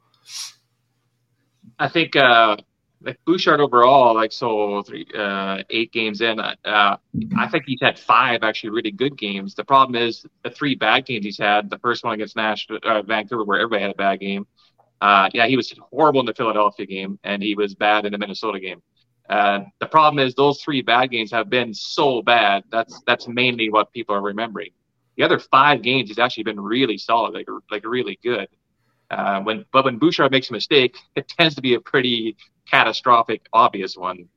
I 1.78 1.89
think 1.89 2.14
uh, 2.14 2.57
like 3.03 3.18
Bouchard 3.26 3.61
overall, 3.61 4.14
like 4.14 4.32
so 4.32 4.82
three, 4.82 5.07
uh, 5.16 5.62
eight 5.70 5.92
games 5.92 6.20
in, 6.20 6.40
uh, 6.40 6.57
I 6.64 7.49
think 7.49 7.64
he's 7.66 7.80
had 7.80 7.99
five 7.99 8.42
actually 8.42 8.70
really 8.70 8.90
good 8.90 9.16
games. 9.16 9.55
The 9.55 9.64
problem 9.64 10.01
is 10.01 10.24
the 10.42 10.51
three 10.51 10.74
bad 10.74 11.07
games 11.07 11.24
he's 11.24 11.38
had. 11.38 11.70
The 11.70 11.78
first 11.78 12.05
one 12.05 12.14
against 12.14 12.36
Nash, 12.36 12.66
uh, 12.70 13.03
Vancouver, 13.03 13.45
where 13.45 13.59
everybody 13.59 13.82
had 13.82 13.90
a 13.90 13.95
bad 13.97 14.20
game. 14.20 14.47
Uh, 15.01 15.28
yeah, 15.34 15.47
he 15.47 15.57
was 15.57 15.74
horrible 15.90 16.20
in 16.20 16.26
the 16.26 16.34
Philadelphia 16.34 16.86
game, 16.86 17.18
and 17.24 17.42
he 17.42 17.55
was 17.55 17.74
bad 17.74 18.07
in 18.07 18.12
the 18.12 18.18
Minnesota 18.18 18.59
game. 18.59 18.80
Uh, 19.28 19.61
the 19.80 19.86
problem 19.86 20.24
is 20.24 20.34
those 20.34 20.62
three 20.62 20.82
bad 20.82 21.11
games 21.11 21.30
have 21.30 21.51
been 21.51 21.72
so 21.74 22.22
bad. 22.22 22.64
That's 22.70 23.03
that's 23.07 23.26
mainly 23.28 23.70
what 23.70 23.92
people 23.92 24.14
are 24.14 24.22
remembering. 24.22 24.70
The 25.16 25.22
other 25.22 25.38
five 25.38 25.82
games, 25.82 26.09
he's 26.09 26.18
actually 26.18 26.45
been 26.45 26.61
really 26.61 26.99
solid, 26.99 27.34
like 27.34 27.47
like 27.70 27.84
really 27.84 28.18
good. 28.22 28.49
Uh, 29.14 29.40
when 29.42 29.64
but 29.72 29.84
when 29.84 29.98
Bouchard 29.98 30.32
makes 30.32 30.50
a 30.50 30.52
mistake, 30.52 30.96
it 31.14 31.28
tends 31.28 31.54
to 31.54 31.62
be 31.62 31.74
a 31.74 31.80
pretty 31.80 32.36
catastrophic, 32.70 33.46
obvious 33.52 33.96
one. 33.96 34.28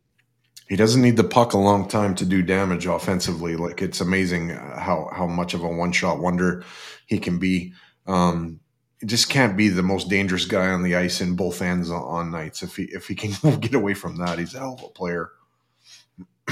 He 0.70 0.76
doesn't 0.76 1.02
need 1.02 1.16
the 1.18 1.24
puck 1.24 1.54
a 1.54 1.58
long 1.58 1.88
time 1.88 2.14
to 2.16 2.26
do 2.26 2.42
damage 2.42 2.86
offensively. 2.86 3.56
Like 3.56 3.82
it's 3.82 4.02
amazing 4.02 4.50
how 4.50 5.10
how 5.14 5.26
much 5.28 5.54
of 5.54 5.64
a 5.64 5.68
one 5.68 5.92
shot 5.92 6.20
wonder 6.20 6.64
he 7.08 7.20
can 7.20 7.40
be. 7.40 7.74
Um, 8.06 8.60
he 9.00 9.08
just 9.08 9.30
can't 9.30 9.56
be 9.56 9.70
the 9.70 9.84
most 9.84 10.10
dangerous 10.10 10.46
guy 10.46 10.70
on 10.70 10.84
the 10.84 10.96
ice 10.96 11.22
in 11.22 11.36
both 11.36 11.62
ends 11.62 11.90
on, 11.90 12.02
on 12.02 12.32
nights. 12.32 12.64
If 12.64 12.76
he 12.76 12.84
if 12.84 13.08
he 13.08 13.16
can 13.16 13.60
get 13.60 13.74
away 13.74 13.94
from 13.94 14.18
that, 14.18 14.40
he's 14.40 14.56
a 14.56 14.60
hell 14.60 14.78
of 14.78 14.84
a 14.84 14.90
player. 14.90 15.32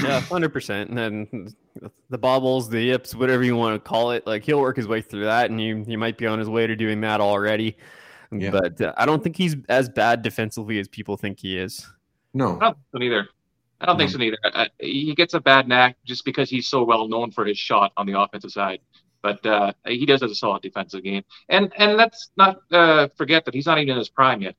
yeah, 0.02 0.20
hundred 0.20 0.52
percent. 0.52 0.90
And 0.90 0.98
then 0.98 1.54
the 2.08 2.18
bobbles, 2.18 2.70
the 2.70 2.80
yips, 2.80 3.14
whatever 3.14 3.44
you 3.44 3.56
want 3.56 3.74
to 3.74 3.86
call 3.86 4.12
it, 4.12 4.26
like 4.26 4.44
he'll 4.44 4.60
work 4.60 4.76
his 4.76 4.88
way 4.88 5.02
through 5.02 5.24
that, 5.24 5.50
and 5.50 5.60
you 5.60 5.84
you 5.86 5.98
might 5.98 6.16
be 6.16 6.26
on 6.26 6.38
his 6.38 6.48
way 6.48 6.66
to 6.66 6.74
doing 6.74 7.02
that 7.02 7.20
already. 7.20 7.76
Yeah. 8.32 8.50
But 8.50 8.80
uh, 8.80 8.92
I 8.96 9.06
don't 9.06 9.22
think 9.22 9.36
he's 9.36 9.56
as 9.68 9.88
bad 9.88 10.22
defensively 10.22 10.78
as 10.78 10.88
people 10.88 11.16
think 11.16 11.40
he 11.40 11.58
is. 11.58 11.86
No, 12.34 12.58
I 12.60 12.74
don't 12.92 13.02
either. 13.02 13.28
I 13.80 13.86
don't 13.86 13.98
think 13.98 14.10
so 14.10 14.18
neither. 14.18 14.38
Uh, 14.42 14.66
he 14.78 15.14
gets 15.14 15.34
a 15.34 15.40
bad 15.40 15.68
knack 15.68 15.96
just 16.04 16.24
because 16.24 16.48
he's 16.48 16.66
so 16.66 16.82
well 16.82 17.08
known 17.08 17.30
for 17.30 17.44
his 17.44 17.58
shot 17.58 17.92
on 17.96 18.06
the 18.06 18.18
offensive 18.18 18.50
side. 18.50 18.80
But 19.22 19.44
uh, 19.44 19.72
he 19.86 20.06
does 20.06 20.20
have 20.22 20.30
a 20.30 20.34
solid 20.34 20.62
defensive 20.62 21.02
game, 21.02 21.24
and 21.48 21.72
and 21.76 21.96
let's 21.96 22.30
not 22.36 22.58
uh, 22.70 23.08
forget 23.16 23.44
that 23.44 23.54
he's 23.54 23.66
not 23.66 23.78
even 23.78 23.90
in 23.90 23.98
his 23.98 24.08
prime 24.08 24.40
yet. 24.40 24.56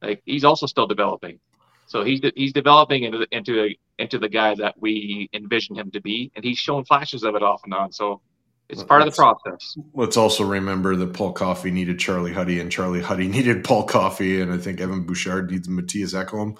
Like 0.00 0.22
he's 0.24 0.44
also 0.44 0.66
still 0.66 0.86
developing, 0.86 1.40
so 1.86 2.04
he's 2.04 2.20
he's 2.36 2.52
developing 2.52 3.04
into 3.04 3.26
into 3.32 3.64
a, 3.64 3.78
into 3.98 4.18
the 4.18 4.28
guy 4.28 4.54
that 4.54 4.74
we 4.80 5.28
envision 5.32 5.76
him 5.76 5.90
to 5.90 6.00
be, 6.00 6.30
and 6.36 6.44
he's 6.44 6.58
shown 6.58 6.84
flashes 6.84 7.24
of 7.24 7.34
it 7.34 7.42
off 7.42 7.62
and 7.64 7.74
on. 7.74 7.92
So 7.92 8.20
it's 8.68 8.82
part 8.82 9.02
of 9.02 9.10
the 9.10 9.16
process. 9.16 9.76
Let's 9.92 10.16
also 10.16 10.44
remember 10.44 10.96
that 10.96 11.12
Paul 11.12 11.32
Coffey 11.32 11.70
needed 11.70 11.98
Charlie 11.98 12.32
Huddy, 12.32 12.60
and 12.60 12.70
Charlie 12.70 13.02
Huddy 13.02 13.28
needed 13.36 13.64
Paul 13.64 13.84
Coffey, 13.84 14.40
and 14.40 14.52
I 14.52 14.58
think 14.58 14.80
Evan 14.80 15.04
Bouchard 15.04 15.50
needs 15.50 15.68
Mattias 15.68 16.14
Ekholm, 16.14 16.58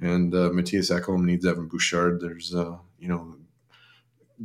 and 0.00 0.34
uh, 0.34 0.50
Mattias 0.50 0.90
Ekholm 0.90 1.24
needs 1.24 1.46
Evan 1.46 1.68
Bouchard. 1.68 2.20
There's 2.20 2.54
uh, 2.54 2.76
you 2.98 3.08
know 3.08 3.36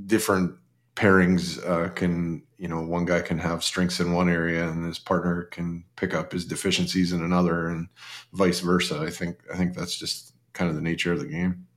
different 0.06 0.56
pairings 0.98 1.64
uh, 1.70 1.90
can 1.90 2.42
you 2.58 2.68
know 2.68 2.82
one 2.82 3.06
guy 3.06 3.22
can 3.22 3.38
have 3.38 3.64
strengths 3.64 4.00
in 4.00 4.14
one 4.14 4.28
area 4.28 4.68
and 4.68 4.84
his 4.84 4.98
partner 4.98 5.44
can 5.44 5.84
pick 5.96 6.16
up 6.16 6.32
his 6.32 6.44
deficiencies 6.44 7.14
in 7.14 7.22
another 7.22 7.68
and 7.68 7.88
vice 8.34 8.62
versa 8.62 9.00
i 9.00 9.10
think 9.10 9.38
i 9.54 9.56
think 9.56 9.76
that's 9.76 9.96
just 9.96 10.34
kind 10.54 10.70
of 10.70 10.76
the 10.76 10.82
nature 10.82 11.14
of 11.14 11.20
the 11.20 11.28
game 11.28 11.68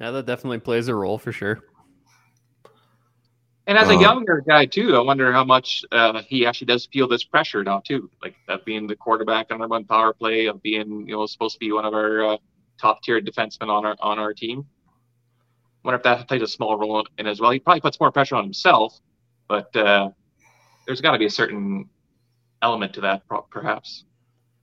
yeah 0.00 0.10
that 0.10 0.26
definitely 0.26 0.58
plays 0.58 0.88
a 0.88 0.94
role 0.94 1.16
for 1.16 1.30
sure 1.30 1.60
and 3.66 3.76
as 3.76 3.88
a 3.88 3.94
uh, 3.94 4.00
younger 4.00 4.42
guy 4.46 4.64
too 4.64 4.96
i 4.96 5.00
wonder 5.00 5.32
how 5.32 5.44
much 5.44 5.84
uh, 5.92 6.22
he 6.22 6.46
actually 6.46 6.66
does 6.66 6.86
feel 6.92 7.08
this 7.08 7.24
pressure 7.24 7.64
now 7.64 7.80
too 7.80 8.10
like 8.22 8.34
that 8.48 8.64
being 8.64 8.86
the 8.86 8.96
quarterback 8.96 9.50
on 9.50 9.60
our 9.60 9.68
one 9.68 9.84
power 9.84 10.12
play 10.12 10.46
of 10.46 10.62
being 10.62 11.06
you 11.06 11.14
know 11.14 11.26
supposed 11.26 11.54
to 11.54 11.60
be 11.60 11.72
one 11.72 11.84
of 11.84 11.94
our 11.94 12.34
uh, 12.34 12.36
top 12.80 13.02
tier 13.02 13.20
defensemen 13.20 13.68
on 13.68 13.84
our 13.84 13.96
on 14.00 14.18
our 14.18 14.32
team 14.32 14.66
wonder 15.86 15.96
if 15.96 16.02
that 16.02 16.28
plays 16.28 16.42
a 16.42 16.46
small 16.46 16.76
role 16.76 17.06
in 17.16 17.26
as 17.26 17.40
well. 17.40 17.52
He 17.52 17.60
probably 17.60 17.80
puts 17.80 17.98
more 17.98 18.10
pressure 18.10 18.34
on 18.34 18.44
himself, 18.44 19.00
but 19.48 19.74
uh, 19.76 20.10
there's 20.84 21.00
got 21.00 21.12
to 21.12 21.18
be 21.18 21.26
a 21.26 21.30
certain 21.30 21.88
element 22.60 22.92
to 22.94 23.00
that, 23.02 23.22
perhaps. 23.50 24.04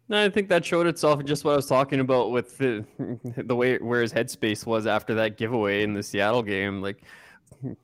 No, 0.10 0.24
I 0.24 0.30
think 0.30 0.50
that 0.50 0.66
showed 0.66 0.86
itself 0.86 1.22
in 1.22 1.26
just 1.26 1.46
what 1.46 1.54
I 1.54 1.56
was 1.56 1.66
talking 1.66 2.02
about 2.02 2.32
with 2.32 2.58
the, 2.58 2.86
the 3.38 3.56
way 3.56 3.78
where 3.78 4.02
his 4.02 4.12
headspace 4.12 4.66
was 4.66 4.86
after 4.86 5.16
that 5.16 5.38
giveaway 5.38 5.84
in 5.84 5.94
the 5.94 6.04
Seattle 6.04 6.44
game. 6.44 6.82
Like 6.82 7.02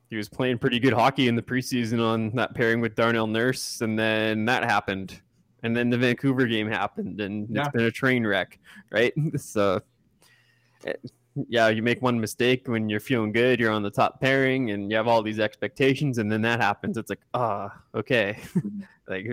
he 0.08 0.16
was 0.16 0.28
playing 0.28 0.58
pretty 0.58 0.78
good 0.78 0.92
hockey 0.92 1.28
in 1.28 1.36
the 1.36 1.42
preseason 1.42 2.00
on 2.00 2.30
that 2.36 2.54
pairing 2.54 2.80
with 2.80 2.94
Darnell 2.94 3.26
Nurse, 3.26 3.80
and 3.80 3.98
then 3.98 4.44
that 4.46 4.64
happened, 4.64 5.20
and 5.62 5.76
then 5.76 5.90
the 5.90 5.98
Vancouver 5.98 6.46
game 6.46 6.68
happened, 6.68 7.20
and 7.20 7.48
yeah. 7.50 7.62
it's 7.62 7.70
been 7.70 7.84
a 7.84 7.90
train 7.90 8.26
wreck, 8.26 8.58
right? 8.90 9.12
So 9.38 9.80
yeah, 11.48 11.68
you 11.68 11.82
make 11.82 12.02
one 12.02 12.20
mistake 12.20 12.66
when 12.66 12.88
you're 12.88 13.00
feeling 13.00 13.32
good, 13.32 13.60
you're 13.60 13.70
on 13.70 13.82
the 13.82 13.90
top 13.90 14.20
pairing, 14.20 14.70
and 14.70 14.90
you 14.90 14.96
have 14.96 15.06
all 15.06 15.22
these 15.22 15.40
expectations, 15.40 16.18
and 16.18 16.30
then 16.30 16.42
that 16.42 16.60
happens. 16.60 16.96
It's 16.96 17.10
like, 17.10 17.20
ah, 17.34 17.72
oh, 17.94 17.98
okay. 18.00 18.38
like, 19.08 19.26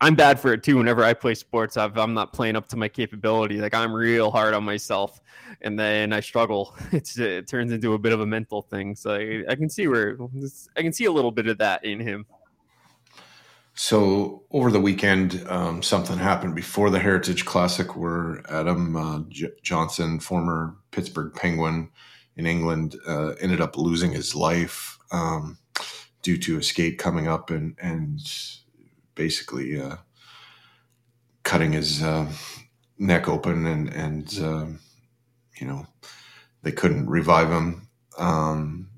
I'm 0.00 0.14
bad 0.14 0.38
for 0.38 0.52
it 0.52 0.62
too. 0.62 0.76
Whenever 0.76 1.02
I 1.02 1.14
play 1.14 1.34
sports, 1.34 1.76
i 1.76 1.90
am 1.96 2.12
not 2.12 2.32
playing 2.32 2.54
up 2.54 2.68
to 2.68 2.76
my 2.76 2.88
capability. 2.88 3.60
Like, 3.60 3.74
I'm 3.74 3.92
real 3.92 4.30
hard 4.30 4.52
on 4.52 4.62
myself, 4.62 5.20
and 5.62 5.78
then 5.78 6.12
I 6.12 6.20
struggle. 6.20 6.74
It's, 6.92 7.18
it 7.18 7.46
turns 7.46 7.72
into 7.72 7.94
a 7.94 7.98
bit 7.98 8.12
of 8.12 8.20
a 8.20 8.26
mental 8.26 8.62
thing. 8.62 8.94
So 8.94 9.14
I, 9.14 9.44
I 9.48 9.54
can 9.54 9.68
see 9.68 9.88
where 9.88 10.18
I 10.76 10.82
can 10.82 10.92
see 10.92 11.06
a 11.06 11.12
little 11.12 11.30
bit 11.30 11.46
of 11.46 11.58
that 11.58 11.84
in 11.84 12.00
him. 12.00 12.26
So 13.74 14.44
over 14.50 14.70
the 14.70 14.80
weekend, 14.80 15.44
um, 15.48 15.82
something 15.82 16.16
happened 16.16 16.54
before 16.54 16.88
the 16.88 16.98
Heritage 16.98 17.44
Classic 17.44 17.94
where 17.94 18.42
Adam 18.50 18.96
uh, 18.96 19.20
J- 19.28 19.52
Johnson, 19.62 20.18
former 20.18 20.76
Pittsburgh 20.92 21.34
Penguin 21.34 21.90
in 22.36 22.46
England, 22.46 22.96
uh, 23.06 23.32
ended 23.40 23.60
up 23.60 23.76
losing 23.76 24.12
his 24.12 24.34
life 24.34 24.98
um, 25.12 25.58
due 26.22 26.38
to 26.38 26.58
a 26.58 26.62
skate 26.62 26.98
coming 26.98 27.28
up 27.28 27.50
and 27.50 27.76
and 27.80 28.20
basically 29.16 29.80
uh, 29.80 29.96
cutting 31.42 31.72
his 31.72 32.02
uh, 32.02 32.30
neck 32.98 33.28
open 33.28 33.66
and 33.66 33.88
and 33.88 34.38
um, 34.40 34.78
you 35.60 35.66
know 35.66 35.86
they 36.62 36.72
couldn't 36.72 37.10
revive 37.10 37.50
him. 37.50 37.88
Um, 38.18 38.90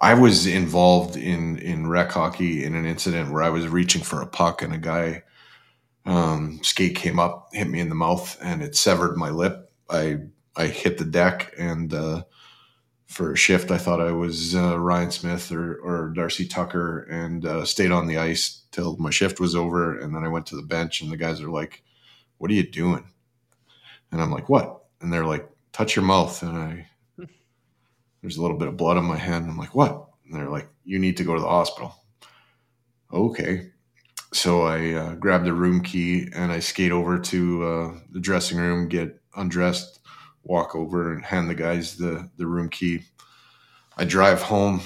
I 0.00 0.14
was 0.14 0.46
involved 0.46 1.16
in 1.16 1.58
in 1.58 1.86
rec 1.86 2.10
hockey 2.10 2.64
in 2.64 2.74
an 2.74 2.86
incident 2.86 3.30
where 3.30 3.44
I 3.44 3.50
was 3.50 3.68
reaching 3.68 4.02
for 4.02 4.20
a 4.20 4.26
puck 4.26 4.62
and 4.62 4.74
a 4.74 4.78
guy 4.78 5.22
um, 6.06 6.60
skate 6.62 6.96
came 6.96 7.18
up, 7.18 7.50
hit 7.52 7.68
me 7.68 7.80
in 7.80 7.88
the 7.88 7.94
mouth, 7.94 8.36
and 8.42 8.62
it 8.62 8.74
severed 8.74 9.16
my 9.16 9.30
lip. 9.30 9.70
I 9.88 10.18
I 10.56 10.66
hit 10.66 10.98
the 10.98 11.04
deck, 11.04 11.52
and 11.58 11.92
uh, 11.92 12.24
for 13.10 13.32
a 13.32 13.36
shift, 13.36 13.70
I 13.70 13.78
thought 13.78 14.00
I 14.00 14.12
was 14.12 14.54
uh, 14.54 14.78
Ryan 14.78 15.10
Smyth 15.10 15.52
or 15.52 15.76
or 15.76 16.12
Darcy 16.14 16.46
Tucker, 16.46 17.00
and 17.10 17.44
uh, 17.44 17.64
stayed 17.64 17.90
on 17.90 18.06
the 18.06 18.18
ice 18.18 18.62
till 18.70 18.96
my 18.96 19.10
shift 19.10 19.40
was 19.40 19.54
over, 19.54 19.98
and 19.98 20.14
then 20.14 20.24
I 20.24 20.28
went 20.28 20.46
to 20.46 20.56
the 20.56 20.62
bench, 20.62 21.00
and 21.00 21.10
the 21.10 21.16
guys 21.16 21.40
are 21.40 21.50
like, 21.50 21.82
"What 22.38 22.50
are 22.50 22.54
you 22.54 22.68
doing?" 22.68 23.04
And 24.12 24.22
I'm 24.22 24.30
like, 24.30 24.48
"What?" 24.48 24.84
And 25.00 25.12
they're 25.12 25.26
like, 25.26 25.48
"Touch 25.72 25.96
your 25.96 26.04
mouth," 26.04 26.42
and 26.42 26.56
I 26.56 26.86
there's 28.22 28.36
a 28.36 28.42
little 28.42 28.56
bit 28.56 28.68
of 28.68 28.76
blood 28.76 28.96
on 28.96 29.04
my 29.04 29.16
hand. 29.16 29.48
I'm 29.48 29.58
like, 29.58 29.74
what? 29.74 30.06
And 30.24 30.34
they're 30.34 30.50
like, 30.50 30.68
you 30.84 30.98
need 30.98 31.16
to 31.18 31.24
go 31.24 31.34
to 31.34 31.40
the 31.40 31.48
hospital. 31.48 31.94
Okay. 33.12 33.70
So 34.32 34.62
I 34.62 34.92
uh, 34.92 35.14
the 35.14 35.52
room 35.52 35.82
key 35.82 36.28
and 36.34 36.52
I 36.52 36.60
skate 36.60 36.92
over 36.92 37.18
to 37.18 37.64
uh, 37.64 37.94
the 38.10 38.20
dressing 38.20 38.58
room, 38.58 38.88
get 38.88 39.20
undressed, 39.34 40.00
walk 40.42 40.74
over 40.74 41.12
and 41.12 41.24
hand 41.24 41.50
the 41.50 41.54
guys 41.54 41.96
the, 41.96 42.28
the 42.36 42.46
room 42.46 42.68
key. 42.68 43.02
I 43.96 44.04
drive 44.04 44.42
home. 44.42 44.80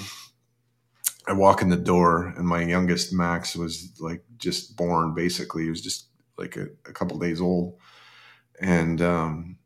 I 1.27 1.33
walk 1.33 1.61
in 1.61 1.69
the 1.69 1.75
door 1.75 2.33
and 2.37 2.47
my 2.47 2.61
youngest 2.61 3.13
Max 3.13 3.55
was 3.55 3.91
like 3.99 4.23
just 4.37 4.75
born 4.75 5.13
basically. 5.13 5.63
He 5.63 5.69
was 5.69 5.81
just 5.81 6.07
like 6.37 6.55
a, 6.55 6.67
a 6.87 6.93
couple 6.93 7.17
days 7.17 7.41
old. 7.41 7.79
And 8.61 9.01
um, 9.01 9.57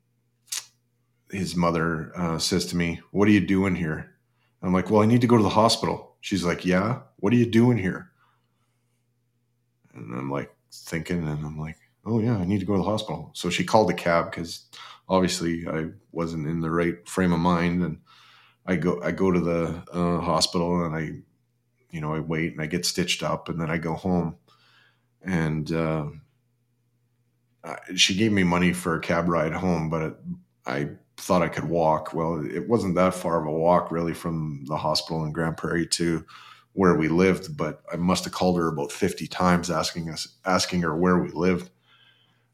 his 1.32 1.56
mother 1.56 2.12
uh, 2.16 2.40
says 2.40 2.66
to 2.68 2.78
me, 2.78 3.02
What 3.12 3.28
are 3.28 3.32
you 3.32 3.46
doing 3.46 3.76
here? 3.76 4.16
I'm 4.62 4.74
like, 4.74 4.90
Well, 4.90 5.02
I 5.02 5.06
need 5.06 5.22
to 5.22 5.28
go 5.28 5.38
to 5.38 5.44
the 5.44 5.50
hospital. 5.50 6.16
She's 6.22 6.44
like, 6.44 6.66
Yeah, 6.66 7.02
what 7.18 7.34
are 7.34 7.38
you 7.38 7.46
doing 7.46 7.78
here? 7.78 8.12
And 9.94 10.18
I'm 10.18 10.32
like 10.32 10.56
thinking, 10.72 11.28
and 11.28 11.46
I'm 11.46 11.58
like, 11.60 11.78
Oh, 12.10 12.20
yeah, 12.20 12.38
I 12.38 12.45
need 12.45 12.60
to 12.60 12.66
go 12.66 12.74
to 12.74 12.80
the 12.80 12.89
hospital. 12.89 13.32
So 13.34 13.49
she 13.49 13.64
called 13.64 13.91
a 13.91 13.93
cab 13.93 14.32
because 14.32 14.66
obviously 15.07 15.68
I 15.68 15.89
wasn't 16.12 16.47
in 16.47 16.60
the 16.60 16.72
right 16.72 17.07
frame 17.07 17.32
of 17.32 17.39
mind. 17.39 17.84
And 17.84 17.99
I 18.66 18.78
go, 18.78 18.99
I 19.03 19.12
go 19.12 19.32
to 19.32 19.39
the 19.39 19.84
uh, 19.93 20.20
hospital 20.22 20.84
and 20.86 20.95
I, 20.95 21.22
you 21.91 22.01
know, 22.01 22.14
I 22.16 22.20
wait 22.20 22.53
and 22.53 22.62
I 22.62 22.66
get 22.66 22.86
stitched 22.86 23.22
up 23.22 23.47
and 23.47 23.62
then 23.62 23.70
I 23.70 23.78
go 23.78 23.93
home. 23.93 24.38
And 25.22 25.72
uh, 25.72 26.07
she 27.95 28.16
gave 28.16 28.32
me 28.32 28.43
money 28.43 28.74
for 28.74 28.95
a 28.95 29.01
cab 29.01 29.30
ride 29.30 29.53
home, 29.53 29.89
but 29.89 30.01
it, 30.01 30.16
I 30.66 30.89
thought 31.18 31.41
I 31.41 31.49
could 31.49 31.66
walk. 31.66 32.14
Well, 32.14 32.43
it 32.43 32.68
wasn't 32.68 32.95
that 32.95 33.14
far 33.14 33.39
of 33.39 33.47
a 33.47 33.51
walk 33.51 33.91
really 33.91 34.14
from 34.14 34.64
the 34.66 34.78
hospital 34.78 35.26
in 35.26 35.32
Grande 35.32 35.57
Prairie 35.57 35.88
to 35.88 36.26
where 36.74 36.95
we 36.95 37.07
lived, 37.07 37.57
but 37.57 37.84
I 37.91 37.97
must 37.97 38.24
have 38.24 38.34
called 38.34 38.57
her 38.57 38.68
about 38.68 38.91
50 38.91 39.28
times 39.28 39.70
asking 39.70 40.10
us 40.10 40.28
asking 40.45 40.82
her 40.82 40.95
where 40.95 41.20
we 41.20 41.30
lived. 41.30 41.70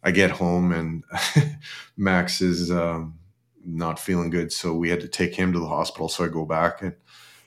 I 0.06 0.12
get 0.12 0.30
home 0.30 0.72
and 0.72 1.04
Max 1.98 2.40
is 2.40 2.72
um, 2.72 3.18
not 3.66 4.00
feeling 4.00 4.30
good, 4.30 4.54
so 4.54 4.74
we 4.74 4.90
had 4.90 5.02
to 5.02 5.08
take 5.08 5.34
him 5.34 5.52
to 5.52 5.60
the 5.60 5.68
hospital. 5.68 6.08
So 6.08 6.24
I 6.24 6.28
go 6.28 6.46
back 6.46 6.84
and 6.84 6.94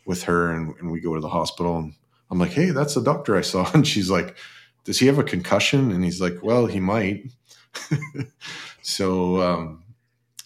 with 0.04 0.24
her 0.24 0.50
and, 0.50 0.74
and 0.80 0.90
we 0.90 1.00
go 1.00 1.14
to 1.14 1.20
the 1.20 1.28
hospital 1.28 1.78
and 1.78 1.94
I'm 2.30 2.38
like, 2.40 2.50
"Hey, 2.50 2.70
that's 2.70 2.94
the 2.94 3.02
doctor 3.02 3.36
I 3.36 3.42
saw." 3.42 3.70
And 3.74 3.86
she's 3.86 4.10
like, 4.10 4.36
"Does 4.84 4.98
he 4.98 5.06
have 5.06 5.18
a 5.18 5.24
concussion?" 5.24 5.92
And 5.92 6.04
he's 6.04 6.20
like, 6.20 6.42
"Well, 6.42 6.66
he 6.66 6.80
might." 6.80 7.30
so 8.82 9.40
um, 9.40 9.84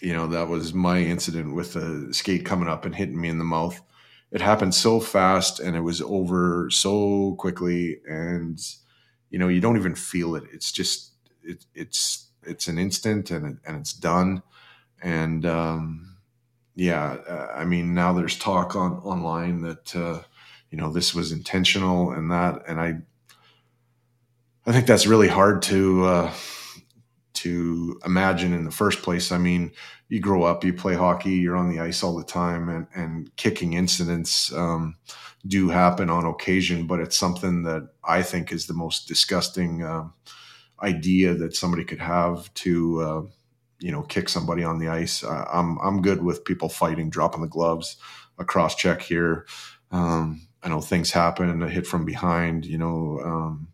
you 0.02 0.12
know, 0.12 0.26
that 0.26 0.48
was 0.48 0.74
my 0.74 0.98
incident 0.98 1.54
with 1.54 1.76
a 1.76 2.12
skate 2.12 2.44
coming 2.44 2.68
up 2.68 2.84
and 2.84 2.94
hitting 2.94 3.20
me 3.20 3.30
in 3.30 3.38
the 3.38 3.44
mouth. 3.44 3.80
It 4.32 4.40
happened 4.40 4.74
so 4.74 4.98
fast 5.00 5.60
and 5.60 5.76
it 5.76 5.80
was 5.80 6.02
over 6.02 6.68
so 6.70 7.36
quickly, 7.38 8.00
and 8.06 8.60
you 9.30 9.38
know, 9.38 9.48
you 9.48 9.62
don't 9.62 9.78
even 9.78 9.94
feel 9.94 10.34
it. 10.34 10.44
It's 10.52 10.72
just 10.72 11.11
it, 11.44 11.64
it's 11.74 12.28
it's 12.42 12.68
an 12.68 12.78
instant 12.78 13.30
and 13.30 13.58
and 13.66 13.76
it's 13.76 13.92
done. 13.92 14.42
And 15.02 15.44
um, 15.46 16.16
yeah, 16.74 17.16
uh, 17.28 17.52
I 17.54 17.64
mean, 17.64 17.94
now 17.94 18.12
there's 18.12 18.38
talk 18.38 18.76
on 18.76 18.92
online 18.98 19.62
that 19.62 19.94
uh, 19.96 20.22
you 20.70 20.78
know 20.78 20.92
this 20.92 21.14
was 21.14 21.32
intentional 21.32 22.12
and 22.12 22.30
that, 22.30 22.62
and 22.66 22.80
I 22.80 22.98
I 24.66 24.72
think 24.72 24.86
that's 24.86 25.06
really 25.06 25.28
hard 25.28 25.62
to. 25.62 26.04
Uh, 26.04 26.32
to 27.34 27.98
imagine 28.04 28.52
in 28.52 28.64
the 28.64 28.70
first 28.70 29.02
place. 29.02 29.32
I 29.32 29.38
mean, 29.38 29.72
you 30.08 30.20
grow 30.20 30.44
up, 30.44 30.62
you 30.62 30.72
play 30.72 30.94
hockey, 30.94 31.32
you're 31.32 31.56
on 31.56 31.70
the 31.70 31.80
ice 31.80 32.04
all 32.04 32.16
the 32.16 32.22
time, 32.22 32.68
and, 32.68 32.86
and 32.94 33.34
kicking 33.36 33.72
incidents 33.72 34.52
um, 34.52 34.96
do 35.46 35.68
happen 35.68 36.08
on 36.08 36.24
occasion, 36.24 36.86
but 36.86 37.00
it's 37.00 37.16
something 37.16 37.64
that 37.64 37.88
I 38.04 38.22
think 38.22 38.52
is 38.52 38.66
the 38.66 38.74
most 38.74 39.08
disgusting 39.08 39.82
uh, 39.82 40.04
idea 40.82 41.34
that 41.34 41.54
somebody 41.56 41.84
could 41.84 42.00
have 42.00 42.52
to, 42.54 43.00
uh, 43.00 43.22
you 43.82 43.90
know 43.90 44.02
kick 44.02 44.28
somebody 44.28 44.62
on 44.64 44.78
the 44.78 44.88
ice. 44.88 45.24
Uh, 45.24 45.44
I'm 45.52 45.78
I'm 45.78 46.02
good 46.02 46.22
with 46.22 46.44
people 46.44 46.68
fighting, 46.68 47.10
dropping 47.10 47.42
the 47.42 47.48
gloves, 47.48 47.96
a 48.38 48.44
cross 48.44 48.74
check 48.76 49.02
here. 49.02 49.46
Um, 49.90 50.46
I 50.62 50.68
know 50.68 50.80
things 50.80 51.10
happen, 51.10 51.62
a 51.62 51.68
hit 51.68 51.86
from 51.86 52.04
behind, 52.04 52.64
you 52.64 52.78
know, 52.78 53.20
um, 53.24 53.68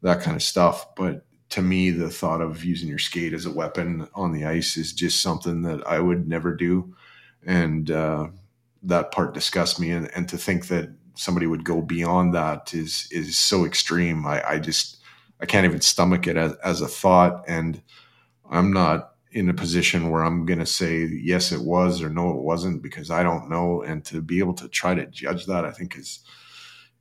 that 0.00 0.22
kind 0.22 0.34
of 0.34 0.42
stuff. 0.42 0.94
But 0.96 1.26
to 1.50 1.60
me, 1.60 1.90
the 1.90 2.08
thought 2.08 2.40
of 2.40 2.64
using 2.64 2.88
your 2.88 2.98
skate 2.98 3.34
as 3.34 3.44
a 3.44 3.52
weapon 3.52 4.08
on 4.14 4.32
the 4.32 4.46
ice 4.46 4.76
is 4.78 4.92
just 4.94 5.22
something 5.22 5.62
that 5.62 5.86
I 5.86 6.00
would 6.00 6.26
never 6.26 6.54
do, 6.56 6.96
and 7.44 7.90
uh, 7.90 8.28
that 8.82 9.12
part 9.12 9.34
disgusts 9.34 9.78
me. 9.78 9.90
And, 9.90 10.10
and 10.16 10.28
to 10.30 10.38
think 10.38 10.68
that 10.68 10.90
somebody 11.14 11.46
would 11.46 11.64
go 11.64 11.82
beyond 11.82 12.34
that 12.34 12.72
is 12.72 13.06
is 13.10 13.36
so 13.36 13.66
extreme. 13.66 14.26
I, 14.26 14.42
I 14.52 14.58
just 14.58 15.01
I 15.42 15.46
can't 15.46 15.66
even 15.66 15.80
stomach 15.80 16.28
it 16.28 16.36
as, 16.36 16.54
as 16.64 16.80
a 16.80 16.88
thought, 16.88 17.44
and 17.48 17.82
I'm 18.48 18.72
not 18.72 19.14
in 19.32 19.48
a 19.48 19.54
position 19.54 20.10
where 20.10 20.22
I'm 20.22 20.46
going 20.46 20.60
to 20.60 20.66
say 20.66 21.04
yes, 21.04 21.52
it 21.52 21.62
was 21.62 22.00
or 22.00 22.08
no, 22.08 22.30
it 22.30 22.42
wasn't 22.42 22.82
because 22.82 23.10
I 23.10 23.22
don't 23.22 23.50
know. 23.50 23.82
And 23.82 24.04
to 24.06 24.22
be 24.22 24.38
able 24.38 24.54
to 24.54 24.68
try 24.68 24.94
to 24.94 25.06
judge 25.06 25.46
that, 25.46 25.64
I 25.64 25.72
think 25.72 25.96
is 25.96 26.20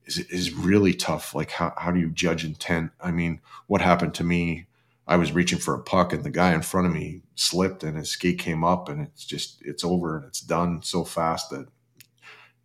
is 0.06 0.20
is 0.20 0.54
really 0.54 0.94
tough. 0.94 1.36
Like 1.36 1.52
how 1.52 1.74
how 1.78 1.92
do 1.92 2.00
you 2.00 2.10
judge 2.10 2.44
intent? 2.44 2.92
I 3.00 3.12
mean, 3.12 3.42
what 3.68 3.82
happened 3.82 4.16
to 4.16 4.24
me? 4.24 4.66
I 5.08 5.18
was 5.18 5.34
reaching 5.34 5.60
for 5.60 5.74
a 5.76 5.84
puck 5.84 6.14
and 6.14 6.24
the 6.24 6.30
guy 6.30 6.54
in 6.54 6.62
front 6.62 6.88
of 6.88 6.94
me 6.94 7.22
slipped 7.36 7.84
and 7.84 7.98
his 7.98 8.12
skate 8.12 8.40
came 8.40 8.64
up 8.64 8.88
and 8.88 9.02
it's 9.02 9.26
just 9.26 9.62
it's 9.62 9.84
over 9.84 10.18
and 10.18 10.26
it's 10.26 10.42
done 10.42 10.82
so 10.84 11.04
fast 11.04 11.50
that 11.50 11.68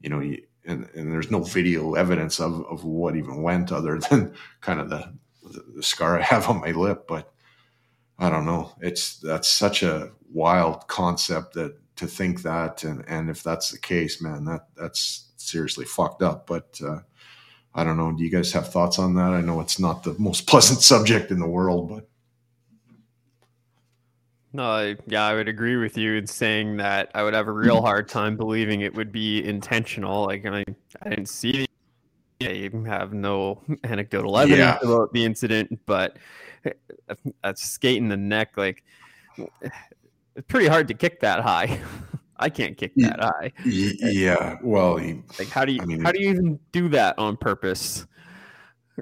you 0.00 0.08
know 0.08 0.20
you, 0.20 0.42
and, 0.64 0.88
and 0.94 1.12
there's 1.12 1.30
no 1.30 1.40
video 1.40 1.94
evidence 1.94 2.40
of, 2.40 2.64
of 2.66 2.84
what 2.84 3.16
even 3.16 3.42
went 3.42 3.72
other 3.72 3.98
than 4.10 4.34
kind 4.60 4.80
of 4.80 4.90
the, 4.90 5.12
the, 5.52 5.64
the 5.76 5.82
scar 5.82 6.18
I 6.18 6.22
have 6.22 6.48
on 6.48 6.60
my 6.60 6.72
lip. 6.72 7.06
But 7.08 7.32
I 8.18 8.30
don't 8.30 8.46
know. 8.46 8.72
It's 8.80 9.18
that's 9.18 9.48
such 9.48 9.82
a 9.82 10.10
wild 10.32 10.86
concept 10.88 11.54
that 11.54 11.76
to 11.96 12.06
think 12.06 12.42
that, 12.42 12.84
and 12.84 13.04
and 13.08 13.30
if 13.30 13.42
that's 13.42 13.70
the 13.70 13.78
case, 13.78 14.20
man, 14.20 14.44
that 14.44 14.66
that's 14.76 15.30
seriously 15.36 15.84
fucked 15.84 16.22
up. 16.22 16.46
But 16.46 16.80
uh, 16.84 17.00
I 17.74 17.84
don't 17.84 17.96
know. 17.96 18.12
Do 18.12 18.22
you 18.24 18.30
guys 18.30 18.52
have 18.52 18.72
thoughts 18.72 18.98
on 18.98 19.14
that? 19.14 19.32
I 19.32 19.40
know 19.40 19.60
it's 19.60 19.78
not 19.78 20.02
the 20.02 20.14
most 20.18 20.46
pleasant 20.48 20.80
subject 20.82 21.30
in 21.30 21.38
the 21.38 21.48
world, 21.48 21.88
but 21.88 22.08
no, 24.56 24.62
I, 24.62 24.96
yeah, 25.06 25.26
I 25.26 25.34
would 25.34 25.48
agree 25.48 25.76
with 25.76 25.98
you 25.98 26.14
in 26.14 26.26
saying 26.26 26.78
that 26.78 27.10
I 27.14 27.22
would 27.22 27.34
have 27.34 27.46
a 27.46 27.52
real 27.52 27.82
hard 27.82 28.08
time 28.08 28.38
believing 28.38 28.80
it 28.80 28.94
would 28.94 29.12
be 29.12 29.44
intentional. 29.44 30.24
Like 30.24 30.46
I, 30.46 30.64
I 31.02 31.10
didn't 31.10 31.28
see, 31.28 31.65
I 32.40 32.70
have 32.86 33.12
no 33.12 33.62
anecdotal 33.84 34.36
evidence 34.38 34.78
yeah. 34.82 34.88
about 34.88 35.12
the 35.12 35.24
incident, 35.24 35.80
but 35.86 36.16
eh, 36.64 36.72
a 37.42 37.56
skate 37.56 37.98
in 37.98 38.08
the 38.08 38.16
neck, 38.16 38.56
like 38.56 38.84
it's 39.38 40.46
pretty 40.48 40.66
hard 40.66 40.88
to 40.88 40.94
kick 40.94 41.20
that 41.20 41.40
high. 41.40 41.80
I 42.38 42.50
can't 42.50 42.76
kick 42.76 42.92
that 42.96 43.18
high. 43.18 43.52
Eh, 43.64 43.92
yeah. 44.10 44.58
Well, 44.62 44.98
he, 44.98 45.22
like 45.38 45.48
how 45.48 45.64
do 45.64 45.72
you 45.72 45.80
I 45.80 45.86
mean, 45.86 46.04
how 46.04 46.12
do 46.12 46.20
you 46.20 46.28
even 46.30 46.60
do 46.72 46.88
that 46.90 47.18
on 47.18 47.36
purpose? 47.38 48.06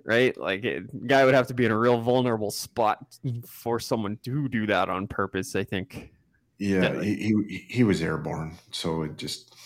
Right? 0.05 0.37
Like 0.37 0.65
it, 0.65 1.07
guy 1.09 1.25
would 1.25 1.35
have 1.35 1.49
to 1.49 1.55
be 1.55 1.65
in 1.65 1.73
a 1.73 1.79
real 1.79 2.01
vulnerable 2.01 2.53
spot 2.53 3.19
for 3.47 3.81
someone 3.81 4.19
to 4.25 4.49
do 4.49 4.67
that 4.67 4.89
on 4.89 5.09
purpose, 5.09 5.57
I 5.57 5.65
think. 5.65 6.13
Yeah, 6.59 7.03
he, 7.03 7.17
he, 7.17 7.67
he 7.69 7.85
was 7.85 8.01
airborne, 8.01 8.57
so 8.71 9.03
it 9.03 9.17
just 9.17 9.57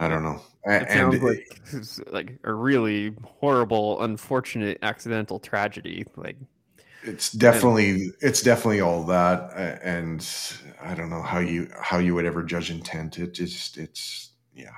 I 0.00 0.08
don't 0.08 0.22
know. 0.22 0.40
It 0.64 0.90
sounds 0.90 1.14
and 1.16 1.24
like 1.24 2.12
like 2.12 2.38
a 2.44 2.52
really 2.52 3.14
horrible, 3.24 4.02
unfortunate, 4.02 4.78
accidental 4.82 5.38
tragedy. 5.38 6.04
Like 6.16 6.36
it's 7.02 7.32
definitely 7.32 7.90
and, 7.90 8.12
it's 8.20 8.42
definitely 8.42 8.80
all 8.80 9.04
that, 9.04 9.52
and 9.82 10.26
I 10.80 10.94
don't 10.94 11.10
know 11.10 11.22
how 11.22 11.38
you 11.38 11.68
how 11.80 11.98
you 11.98 12.14
would 12.14 12.26
ever 12.26 12.42
judge 12.42 12.70
intent. 12.70 13.18
It 13.18 13.34
just 13.34 13.78
it's 13.78 14.30
yeah. 14.54 14.70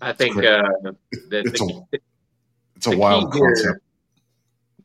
I 0.00 0.12
think 0.12 0.36
uh, 0.36 0.62
the, 0.82 0.96
it's 1.30 1.60
the, 1.60 1.82
a 1.92 1.98
it's 2.76 2.86
a 2.86 2.96
wild 2.96 3.32
concept. 3.32 3.62
Here, 3.62 3.80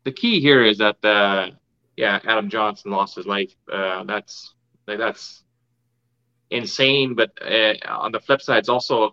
the 0.05 0.11
key 0.11 0.39
here 0.39 0.63
is 0.63 0.77
that 0.79 1.03
uh, 1.03 1.51
yeah, 1.97 2.19
Adam 2.25 2.49
Johnson 2.49 2.91
lost 2.91 3.15
his 3.15 3.25
life. 3.25 3.53
Uh, 3.71 4.03
that's 4.05 4.53
like, 4.87 4.97
that's 4.97 5.43
insane. 6.51 7.15
But 7.15 7.31
uh, 7.41 7.73
on 7.87 8.11
the 8.11 8.19
flip 8.19 8.41
side, 8.41 8.59
it's 8.59 8.69
also 8.69 9.03
a 9.03 9.11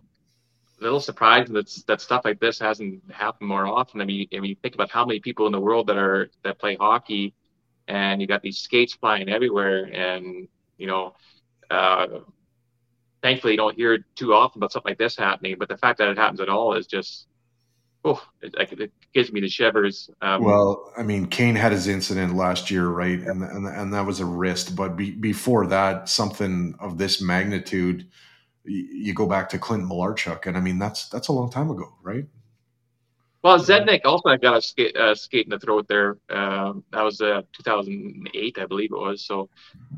little 0.81 1.01
surprising 1.01 1.55
that 1.55 1.71
that 1.87 2.01
stuff 2.01 2.23
like 2.25 2.41
this 2.41 2.59
hasn't 2.59 3.03
happened 3.11 3.49
more 3.49 3.67
often. 3.67 4.01
I 4.01 4.05
mean, 4.05 4.29
I 4.35 4.41
mean, 4.41 4.57
think 4.63 4.75
about 4.75 4.91
how 4.91 5.05
many 5.05 5.21
people 5.21 5.47
in 5.47 5.53
the 5.53 5.61
world 5.61 5.87
that 5.89 5.97
are 5.97 6.31
that 6.45 6.59
play 6.59 6.77
hockey, 6.77 7.35
and 7.89 8.21
you 8.21 8.27
got 8.27 8.43
these 8.43 8.59
skates 8.59 8.95
flying 8.95 9.29
everywhere, 9.29 9.85
and 9.93 10.49
you 10.79 10.87
know, 10.87 11.15
uh, 11.71 12.07
thankfully 13.23 13.55
you 13.55 13.59
don't 13.59 13.77
hear 13.77 13.99
too 14.15 14.35
often 14.35 14.59
about 14.59 14.73
something 14.73 14.91
like 14.91 14.99
this 14.99 15.17
happening. 15.17 15.57
But 15.59 15.69
the 15.69 15.79
fact 15.79 15.99
that 15.99 16.09
it 16.09 16.19
happens 16.19 16.41
at 16.41 16.49
all 16.49 16.75
is 16.75 16.87
just 16.87 17.27
oh, 18.07 18.23
it, 18.41 18.55
it, 18.59 18.93
gives 19.13 19.33
me 19.33 19.41
the 19.41 19.49
shivers. 19.49 20.09
Um, 20.23 20.45
well, 20.45 20.93
I 20.97 21.03
mean, 21.03 21.27
Kane 21.27 21.57
had 21.57 21.73
his 21.73 21.89
incident 21.89 22.37
last 22.37 22.71
year, 22.71 22.89
right? 22.89 23.19
And 23.19 23.43
and, 23.43 23.67
and 23.67 23.93
that 23.93 24.07
was 24.07 24.21
a 24.21 24.25
wrist. 24.25 24.77
But 24.77 24.97
be, 24.97 25.11
before 25.11 25.67
that, 25.67 26.09
something 26.09 26.75
of 26.79 26.99
this 26.99 27.21
magnitude, 27.21 28.07
you 28.65 29.13
go 29.13 29.27
back 29.27 29.49
to 29.51 29.59
Clint 29.59 29.85
Malarchuk, 29.85 30.47
and 30.47 30.57
I 30.57 30.61
mean, 30.61 30.79
that's 30.79 31.09
that's 31.09 31.29
a 31.29 31.33
long 31.33 31.51
time 31.51 31.71
ago, 31.71 31.93
right? 32.03 32.27
Well, 33.43 33.61
Zednik 33.61 34.01
also 34.05 34.37
got 34.39 34.57
a 34.57 34.63
skate, 34.63 34.97
uh, 34.97 35.15
skate 35.15 35.47
in 35.47 35.51
the 35.51 35.59
throat 35.61 35.87
there. 35.87 36.17
Um, 36.31 36.83
that 36.93 37.03
was 37.03 37.21
uh, 37.21 37.43
2008, 37.53 38.59
I 38.59 38.67
believe 38.67 38.91
it 38.91 38.99
was. 38.99 39.23
So, 39.23 39.49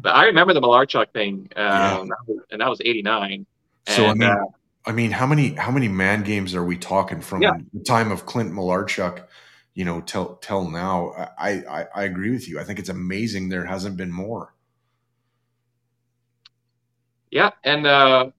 but 0.03 0.15
I 0.15 0.27
remember 0.27 0.53
the 0.53 0.61
Malarchuk 0.61 1.13
thing, 1.15 1.49
um, 1.57 2.11
yeah. 2.29 2.35
and 2.51 2.61
that 2.61 2.69
was 2.69 2.83
89. 2.83 3.47
So 3.87 4.05
and, 4.05 4.23
I 4.23 4.27
mean, 4.27 4.39
uh, 4.39 4.45
I 4.89 4.93
mean, 4.93 5.11
how 5.11 5.27
many 5.27 5.51
how 5.51 5.71
many 5.71 5.87
man 5.87 6.23
games 6.23 6.55
are 6.55 6.65
we 6.65 6.79
talking 6.79 7.21
from 7.21 7.43
yeah. 7.43 7.59
the 7.75 7.85
time 7.85 8.11
of 8.11 8.25
Clint 8.25 8.51
Malarchuk, 8.51 9.23
you 9.75 9.85
know, 9.85 10.01
till 10.01 10.37
till 10.37 10.71
now? 10.71 11.11
I, 11.39 11.63
I 11.69 11.87
I 11.95 12.03
agree 12.05 12.31
with 12.31 12.49
you. 12.49 12.59
I 12.59 12.65
think 12.65 12.79
it's 12.79 12.89
amazing 12.89 13.51
there 13.51 13.67
hasn't 13.67 13.99
been 13.99 14.11
more. 14.11 14.55
Yeah, 17.31 17.51
and 17.65 17.87
uh, 17.87 18.31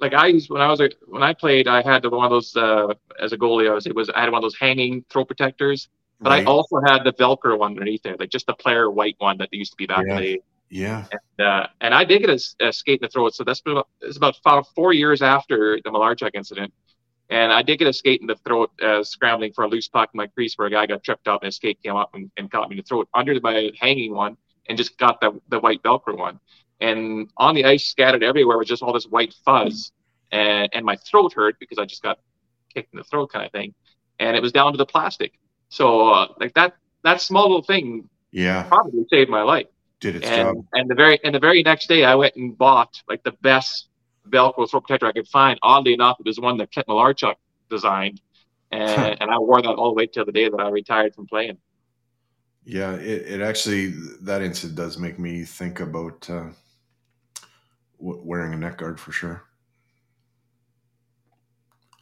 like 0.00 0.12
I 0.12 0.26
used 0.26 0.50
when 0.50 0.60
I 0.60 0.66
was 0.66 0.80
a, 0.80 0.90
when 1.06 1.22
I 1.22 1.32
played, 1.32 1.68
I 1.68 1.82
had 1.82 2.04
one 2.04 2.24
of 2.24 2.32
those 2.32 2.56
uh, 2.56 2.92
as 3.22 3.32
a 3.32 3.38
goalie. 3.38 3.70
I 3.70 3.74
was 3.74 3.86
it 3.86 3.94
was 3.94 4.10
I 4.10 4.22
had 4.22 4.32
one 4.32 4.40
of 4.40 4.42
those 4.42 4.58
hanging 4.58 5.04
throw 5.08 5.24
protectors, 5.24 5.88
but 6.20 6.30
right. 6.30 6.42
I 6.42 6.50
also 6.50 6.80
had 6.84 7.04
the 7.04 7.12
Velcro 7.12 7.56
one 7.56 7.70
underneath 7.70 8.02
there, 8.02 8.16
like 8.18 8.30
just 8.30 8.48
the 8.48 8.54
player 8.54 8.90
white 8.90 9.14
one 9.18 9.38
that 9.38 9.50
used 9.52 9.70
to 9.70 9.76
be 9.76 9.86
back 9.86 10.04
yeah. 10.04 10.16
in 10.16 10.20
the 10.20 10.42
yeah. 10.74 11.04
And, 11.12 11.46
uh, 11.46 11.66
and 11.80 11.94
I 11.94 12.02
did 12.02 12.20
get 12.20 12.30
a, 12.30 12.66
a 12.66 12.72
skate 12.72 13.00
in 13.00 13.06
the 13.06 13.08
throat. 13.08 13.32
So 13.32 13.44
that's 13.44 13.60
been 13.60 13.74
about, 13.74 13.88
it's 14.00 14.16
about 14.16 14.66
four 14.74 14.92
years 14.92 15.22
after 15.22 15.78
the 15.84 15.90
Malarchuk 15.90 16.32
incident. 16.34 16.74
And 17.30 17.52
I 17.52 17.62
did 17.62 17.78
get 17.78 17.86
a 17.86 17.92
skate 17.92 18.20
in 18.20 18.26
the 18.26 18.34
throat, 18.34 18.72
uh, 18.82 19.04
scrambling 19.04 19.52
for 19.52 19.64
a 19.64 19.68
loose 19.68 19.86
puck 19.86 20.10
in 20.12 20.18
my 20.18 20.26
crease 20.26 20.54
where 20.56 20.66
a 20.66 20.70
guy 20.70 20.86
got 20.86 21.04
tripped 21.04 21.28
up 21.28 21.42
and 21.42 21.46
his 21.46 21.56
skate 21.56 21.78
came 21.80 21.94
up 21.94 22.10
and, 22.14 22.28
and 22.36 22.50
caught 22.50 22.68
me 22.68 22.74
in 22.74 22.78
the 22.78 22.82
throat 22.82 23.08
under 23.14 23.38
my 23.40 23.70
hanging 23.80 24.12
one 24.12 24.36
and 24.68 24.76
just 24.76 24.98
got 24.98 25.20
the, 25.20 25.40
the 25.48 25.60
white 25.60 25.80
Velcro 25.84 26.18
one. 26.18 26.40
And 26.80 27.30
on 27.36 27.54
the 27.54 27.64
ice, 27.64 27.86
scattered 27.86 28.24
everywhere 28.24 28.58
was 28.58 28.66
just 28.66 28.82
all 28.82 28.92
this 28.92 29.06
white 29.06 29.32
fuzz. 29.44 29.92
And, 30.32 30.68
and 30.72 30.84
my 30.84 30.96
throat 30.96 31.34
hurt 31.34 31.56
because 31.60 31.78
I 31.78 31.84
just 31.84 32.02
got 32.02 32.18
kicked 32.74 32.92
in 32.92 32.98
the 32.98 33.04
throat 33.04 33.32
kind 33.32 33.46
of 33.46 33.52
thing. 33.52 33.74
And 34.18 34.36
it 34.36 34.42
was 34.42 34.50
down 34.50 34.72
to 34.72 34.76
the 34.76 34.86
plastic. 34.86 35.34
So, 35.68 36.10
uh, 36.10 36.28
like 36.40 36.54
that, 36.54 36.74
that 37.04 37.20
small 37.20 37.44
little 37.44 37.62
thing 37.62 38.08
yeah 38.32 38.64
probably 38.64 39.06
saved 39.08 39.30
my 39.30 39.42
life 39.42 39.68
did 40.04 40.16
its 40.16 40.26
and, 40.26 40.56
job. 40.56 40.66
And 40.74 40.90
the 40.90 40.94
very 40.94 41.18
and 41.24 41.34
the 41.34 41.40
very 41.40 41.62
next 41.62 41.88
day, 41.88 42.04
I 42.04 42.14
went 42.14 42.36
and 42.36 42.56
bought 42.56 43.02
like 43.08 43.22
the 43.24 43.32
best 43.42 43.88
Velcro 44.28 44.68
throat 44.68 44.84
protector 44.84 45.06
I 45.06 45.12
could 45.12 45.28
find. 45.28 45.58
Oddly 45.62 45.94
enough, 45.94 46.18
it 46.20 46.26
was 46.26 46.38
one 46.38 46.58
that 46.58 46.70
Kent 46.70 46.86
Malarchuk 46.86 47.34
designed, 47.70 48.20
and, 48.70 49.16
and 49.20 49.30
I 49.30 49.38
wore 49.38 49.62
that 49.62 49.74
all 49.74 49.88
the 49.88 49.94
way 49.94 50.06
till 50.06 50.24
the 50.24 50.32
day 50.32 50.48
that 50.48 50.60
I 50.60 50.68
retired 50.68 51.14
from 51.14 51.26
playing. 51.26 51.58
Yeah, 52.64 52.94
it, 52.94 53.22
it 53.26 53.40
actually 53.40 53.94
that 54.22 54.42
incident 54.42 54.76
does 54.76 54.98
make 54.98 55.18
me 55.18 55.44
think 55.44 55.80
about 55.80 56.28
uh, 56.30 56.48
wearing 57.98 58.54
a 58.54 58.56
neck 58.56 58.78
guard 58.78 59.00
for 59.00 59.12
sure. 59.12 59.44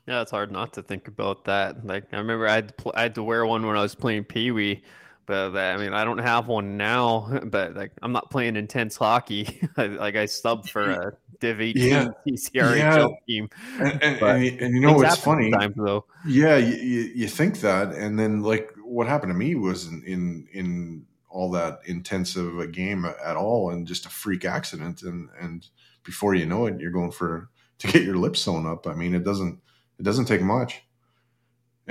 Yeah, 0.09 0.23
it's 0.23 0.33
hard 0.33 0.51
not 0.51 0.73
to 0.73 0.83
think 0.83 1.07
about 1.07 1.45
that. 1.45 1.87
Like 1.87 2.13
I 2.13 2.17
remember 2.17 2.49
I 2.49 2.55
had 2.55 2.69
to, 2.69 2.75
pl- 2.75 2.95
I 2.97 3.03
had 3.03 3.15
to 3.15 3.23
wear 3.23 3.47
one 3.47 3.65
when 3.65 3.77
I 3.77 3.83
was 3.83 3.95
playing 3.95 4.25
Pee 4.25 4.51
Wee 4.51 4.83
but 5.27 5.57
I 5.57 5.77
mean, 5.77 5.93
I 5.93 6.05
don't 6.05 6.19
have 6.19 6.49
one 6.49 6.77
now. 6.77 7.41
But 7.53 7.75
like, 7.75 7.93
I'm 8.03 8.13
not 8.13 8.31
playing 8.31 8.57
intense 8.57 8.97
hockey. 8.97 9.61
like, 9.77 10.17
I 10.17 10.27
sub 10.27 10.69
for 10.69 10.91
a 10.91 11.13
Div 11.41 11.61
18 11.61 11.89
yeah. 11.89 12.09
Yeah. 12.55 13.09
team. 13.27 13.49
And, 13.79 14.03
and, 14.03 14.23
and, 14.23 14.61
and, 14.61 14.75
you 14.75 14.81
know 14.81 14.95
what's 14.95 15.17
funny? 15.17 15.51
Time, 15.51 15.75
though. 15.77 16.07
Yeah, 16.27 16.57
you, 16.57 17.11
you 17.15 17.29
think 17.29 17.61
that, 17.61 17.95
and 17.95 18.19
then 18.19 18.43
like 18.43 18.71
what 18.85 19.07
happened 19.07 19.31
to 19.31 19.39
me 19.39 19.55
was 19.55 19.87
in 19.87 20.03
in, 20.05 20.49
in 20.53 21.07
all 21.29 21.51
that 21.51 21.81
intensive 21.87 22.59
a 22.59 22.67
game 22.67 23.05
at 23.05 23.37
all, 23.37 23.71
and 23.71 23.87
just 23.87 24.07
a 24.07 24.11
freak 24.11 24.45
accident, 24.45 25.03
and 25.03 25.29
and 25.41 25.67
before 26.05 26.35
you 26.35 26.47
know 26.47 26.67
it, 26.67 26.81
you're 26.81 26.91
going 26.91 27.11
for 27.11 27.51
to 27.79 27.87
get 27.89 28.03
your 28.03 28.17
lips 28.17 28.41
sewn 28.41 28.67
up. 28.67 28.87
I 28.87 28.95
mean, 28.95 29.15
it 29.15 29.25
doesn't 29.25 29.61
it 29.99 30.03
doesn't 30.03 30.27
take 30.27 30.43
much. 30.43 30.83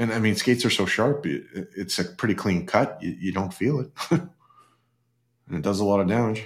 And 0.02 0.12
I 0.12 0.18
mean, 0.18 0.34
skates 0.36 0.66
are 0.66 0.72
so 0.72 0.88
sharp; 0.88 1.28
it, 1.28 1.44
it's 1.78 2.00
a 2.00 2.06
pretty 2.06 2.34
clean 2.34 2.66
cut. 2.66 2.98
You, 3.04 3.12
you 3.20 3.32
don't 3.32 3.54
feel 3.54 3.82
it. 3.82 3.92
and 4.12 4.30
it 5.52 5.62
does 5.62 5.80
a 5.80 5.86
lot 5.86 6.00
of 6.00 6.08
damage. 6.08 6.44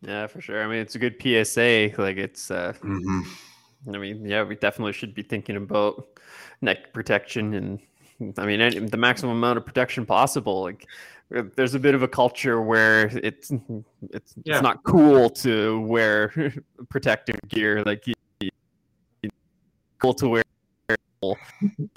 Yeah, 0.00 0.26
for 0.26 0.40
sure. 0.40 0.60
I 0.60 0.66
mean, 0.66 0.78
it's 0.80 0.96
a 0.96 0.98
good 0.98 1.14
PSA. 1.22 1.92
Like 2.02 2.16
it's. 2.16 2.50
Uh, 2.50 2.72
hmm 2.82 3.20
I 3.94 3.98
mean, 3.98 4.24
yeah, 4.26 4.42
we 4.42 4.56
definitely 4.56 4.92
should 4.92 5.14
be 5.14 5.22
thinking 5.22 5.54
about 5.56 6.18
neck 6.62 6.92
protection 6.92 7.54
and. 7.54 7.78
I 8.38 8.44
mean, 8.44 8.60
any- 8.60 8.80
the 8.80 8.96
maximum 8.96 9.36
amount 9.36 9.58
of 9.58 9.64
protection 9.64 10.04
possible. 10.04 10.62
Like, 10.62 10.86
there's 11.30 11.74
a 11.74 11.78
bit 11.78 11.94
of 11.94 12.02
a 12.02 12.08
culture 12.08 12.60
where 12.60 13.06
it's 13.22 13.52
it's, 13.52 14.32
Yeah. 14.44 14.54
it's 14.56 14.62
not 14.62 14.82
cool 14.82 15.30
to 15.30 15.80
wear 15.82 16.32
protective 16.88 17.36
gear. 17.46 17.84
Like, 17.84 18.04
you, 18.08 18.14
you- 18.40 19.30
cool 20.00 20.14
to 20.14 20.28
wear. 20.28 20.42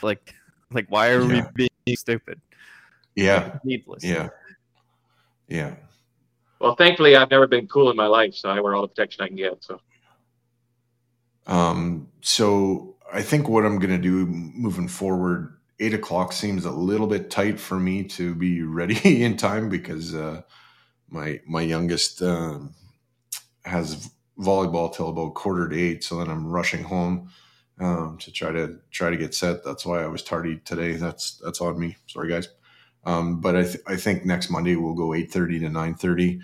Like, 0.02 0.34
like 0.72 0.86
why 0.90 1.12
are 1.12 1.26
Yeah. 1.28 1.48
we 1.56 1.68
being 1.86 1.98
stupid? 1.98 2.42
Yeah, 3.16 3.60
Needless. 3.64 4.04
yeah, 4.04 4.30
yeah. 5.48 5.76
Well, 6.60 6.76
thankfully, 6.76 7.16
I've 7.16 7.30
never 7.32 7.48
been 7.48 7.68
cool 7.68 7.90
in 7.92 7.98
my 7.98 8.08
life, 8.08 8.34
so 8.34 8.50
I 8.50 8.60
wear 8.60 8.76
all 8.76 8.82
the 8.82 8.88
protection 8.88 9.24
I 9.24 9.28
can 9.28 9.38
get. 9.38 9.64
So 9.64 9.80
Um, 11.48 12.10
so 12.22 12.96
I 13.14 13.22
think 13.22 13.48
what 13.48 13.66
I'm 13.66 13.80
going 13.80 13.92
to 13.92 13.98
do 14.02 14.26
moving 14.26 14.88
forward, 14.88 15.58
eight 15.80 15.94
o'clock 15.94 16.34
seems 16.34 16.66
a 16.66 16.72
little 16.72 17.08
bit 17.08 17.30
tight 17.30 17.60
for 17.60 17.80
me 17.80 18.04
to 18.04 18.34
be 18.36 18.64
ready 18.64 19.24
in 19.24 19.38
time 19.38 19.70
because 19.70 20.16
uh, 20.16 20.42
my 21.10 21.40
my 21.48 21.62
youngest 21.62 22.22
um 22.22 22.74
has 23.64 24.10
volleyball 24.40 24.94
till 24.94 25.10
about 25.10 25.36
quarter 25.36 25.70
to 25.70 25.80
eight. 25.80 26.04
So 26.04 26.18
then 26.18 26.30
I'm 26.30 26.48
rushing 26.48 26.84
home 26.84 27.30
um, 27.80 28.18
to 28.20 28.32
try 28.32 28.52
to 28.52 28.80
try 28.92 29.10
to 29.10 29.18
get 29.18 29.34
set. 29.34 29.64
That's 29.64 29.86
why 29.86 30.04
I 30.04 30.08
was 30.08 30.24
tardy 30.24 30.62
today. 30.66 30.94
That's 30.94 31.38
that's 31.44 31.62
on 31.62 31.80
me. 31.80 31.98
Sorry, 32.08 32.30
guys. 32.30 32.50
Um, 33.06 33.40
but 33.40 33.56
I, 33.56 33.64
th- 33.64 33.84
I 33.88 33.96
think 33.98 34.26
next 34.26 34.50
Monday 34.50 34.76
we'll 34.76 34.96
go 34.96 35.14
eight 35.14 35.32
thirty 35.32 35.60
to 35.60 35.70
nine 35.70 35.96
thirty. 35.96 36.42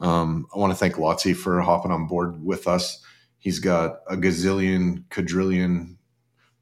Um, 0.00 0.46
I 0.54 0.58
want 0.58 0.72
to 0.72 0.76
thank 0.76 0.94
Lotzi 0.96 1.34
for 1.36 1.60
hopping 1.60 1.92
on 1.92 2.06
board 2.06 2.44
with 2.44 2.66
us. 2.66 3.02
He's 3.38 3.58
got 3.58 3.98
a 4.08 4.16
gazillion, 4.16 5.04
quadrillion, 5.10 5.98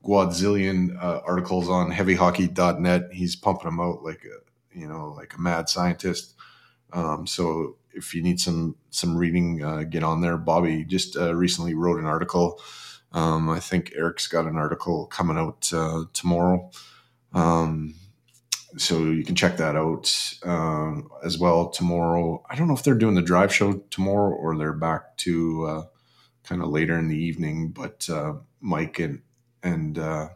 quadzillion 0.04 0.96
uh, 1.02 1.20
articles 1.24 1.68
on 1.68 1.90
heavyhockey.net. 1.90 3.08
He's 3.12 3.36
pumping 3.36 3.66
them 3.66 3.80
out 3.80 4.02
like 4.02 4.24
a, 4.24 4.78
you 4.78 4.86
know, 4.88 5.14
like 5.16 5.34
a 5.34 5.40
mad 5.40 5.68
scientist. 5.68 6.34
Um, 6.92 7.26
so 7.26 7.76
if 7.92 8.14
you 8.14 8.22
need 8.22 8.40
some 8.40 8.76
some 8.90 9.16
reading, 9.16 9.62
uh, 9.62 9.84
get 9.84 10.02
on 10.02 10.20
there. 10.20 10.36
Bobby 10.36 10.84
just 10.84 11.16
uh, 11.16 11.34
recently 11.34 11.74
wrote 11.74 11.98
an 11.98 12.06
article. 12.06 12.60
Um, 13.12 13.48
I 13.48 13.61
think 13.61 13.92
Eric's 13.96 14.26
got 14.26 14.46
an 14.46 14.56
article 14.56 15.06
coming 15.06 15.36
out 15.36 15.70
uh, 15.72 16.04
tomorrow. 16.12 16.70
Um, 17.32 17.94
so 18.76 18.98
you 19.04 19.24
can 19.24 19.34
check 19.34 19.56
that 19.56 19.76
out 19.76 20.34
um, 20.44 21.11
as 21.24 21.38
well 21.38 21.70
tomorrow. 21.70 22.44
I 22.48 22.54
don't 22.54 22.68
know 22.68 22.74
if 22.74 22.84
they're 22.84 22.94
doing 22.94 23.14
the 23.16 23.22
drive 23.22 23.52
show 23.52 23.74
tomorrow 23.90 24.32
or 24.32 24.56
they're 24.56 24.72
back 24.72 25.16
to 25.18 25.64
uh, 25.64 25.82
kind 26.44 26.62
of 26.62 26.68
later 26.68 26.98
in 26.98 27.08
the 27.08 27.18
evening. 27.18 27.70
But 27.70 28.08
uh, 28.08 28.34
Mike 28.61 28.98
and 28.98 29.22
and 29.62 29.98
uh, 29.98 30.28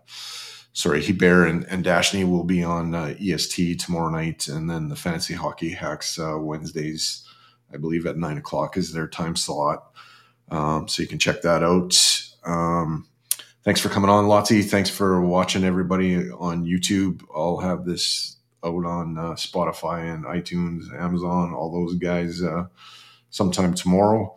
sorry, 0.73 1.01
he 1.03 1.13
Bear 1.25 1.45
and, 1.45 1.65
and 1.65 1.85
Dashney 1.85 2.29
will 2.29 2.45
be 2.45 2.65
on 2.65 2.95
uh, 2.95 3.15
EST 3.21 3.79
tomorrow 3.79 4.11
night, 4.11 4.49
and 4.49 4.69
then 4.69 4.89
the 4.89 4.97
Fantasy 4.97 5.35
Hockey 5.35 5.71
Hacks 5.71 6.19
Wednesdays, 6.19 7.25
I 7.73 7.77
believe 7.77 8.07
at 8.07 8.19
nine 8.19 8.39
o'clock 8.39 8.77
is 8.77 8.93
their 8.93 9.07
time 9.07 9.37
slot. 9.37 9.93
Um, 10.51 10.89
so 10.89 11.03
you 11.03 11.09
can 11.09 11.19
check 11.19 11.43
that 11.43 11.63
out. 11.63 12.24
Um, 12.45 13.07
thanks 13.63 13.81
for 13.81 13.89
coming 13.89 14.11
on, 14.11 14.27
Lottie. 14.29 14.63
Thanks 14.63 14.91
for 14.91 15.21
watching 15.21 15.65
everybody 15.65 16.31
on 16.31 16.65
YouTube. 16.65 17.23
I'll 17.35 17.59
have 17.59 17.85
this 17.85 18.37
out 18.65 18.85
on 18.85 19.19
uh, 19.19 19.33
Spotify 19.35 20.15
and 20.15 20.25
iTunes, 20.25 20.85
Amazon, 20.99 21.53
all 21.53 21.71
those 21.71 21.97
guys 21.97 22.43
uh, 22.43 22.65
sometime 23.31 23.75
tomorrow. 23.75 24.37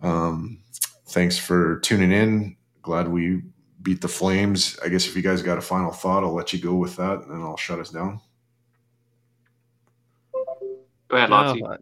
Um, 0.00 0.60
thanks 1.08 1.38
for 1.38 1.78
tuning 1.80 2.12
in. 2.12 2.56
Glad 2.82 3.08
we 3.08 3.42
beat 3.82 4.00
the 4.00 4.08
Flames. 4.08 4.78
I 4.84 4.88
guess 4.88 5.06
if 5.06 5.14
you 5.14 5.22
guys 5.22 5.42
got 5.42 5.58
a 5.58 5.62
final 5.62 5.90
thought, 5.92 6.24
I'll 6.24 6.32
let 6.34 6.52
you 6.52 6.58
go 6.58 6.74
with 6.74 6.96
that 6.96 7.20
and 7.22 7.30
then 7.30 7.40
I'll 7.42 7.56
shut 7.56 7.78
us 7.78 7.90
down. 7.90 8.20
go 11.08 11.16
ahead, 11.16 11.30
No, 11.30 11.36
Lotzi. 11.36 11.60
but- 11.60 11.80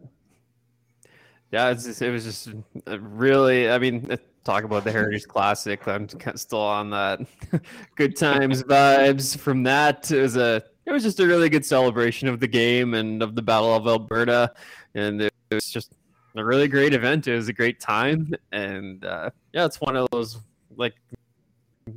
yeah, 1.51 1.73
just, 1.73 2.01
it 2.01 2.11
was 2.11 2.25
just 2.25 2.49
uh, 2.87 2.99
really. 2.99 3.69
I 3.69 3.77
mean, 3.77 4.11
uh, 4.11 4.17
talk 4.45 4.63
about 4.63 4.83
the 4.83 4.91
Heritage 4.91 5.27
Classic. 5.27 5.85
I'm 5.87 6.07
still 6.35 6.61
on 6.61 6.91
that 6.91 7.19
good 7.95 8.15
times 8.15 8.63
vibes 8.63 9.37
from 9.37 9.63
that. 9.63 10.09
It 10.11 10.21
was 10.21 10.37
a. 10.37 10.63
It 10.85 10.91
was 10.91 11.01
just 11.01 11.19
a 11.19 11.25
really 11.25 11.49
good 11.49 11.65
celebration 11.65 12.27
of 12.27 12.39
the 12.39 12.47
game 12.47 12.93
and 12.93 13.23
of 13.23 13.33
the 13.33 13.41
Battle 13.41 13.73
of 13.73 13.87
Alberta, 13.87 14.53
and 14.93 15.19
it 15.19 15.33
was 15.51 15.67
just 15.67 15.93
a 16.35 16.45
really 16.45 16.67
great 16.67 16.93
event. 16.93 17.27
It 17.27 17.35
was 17.35 17.47
a 17.47 17.53
great 17.53 17.79
time, 17.79 18.31
and 18.51 19.03
uh, 19.03 19.31
yeah, 19.51 19.65
it's 19.65 19.81
one 19.81 19.95
of 19.95 20.07
those 20.11 20.37
like 20.77 20.93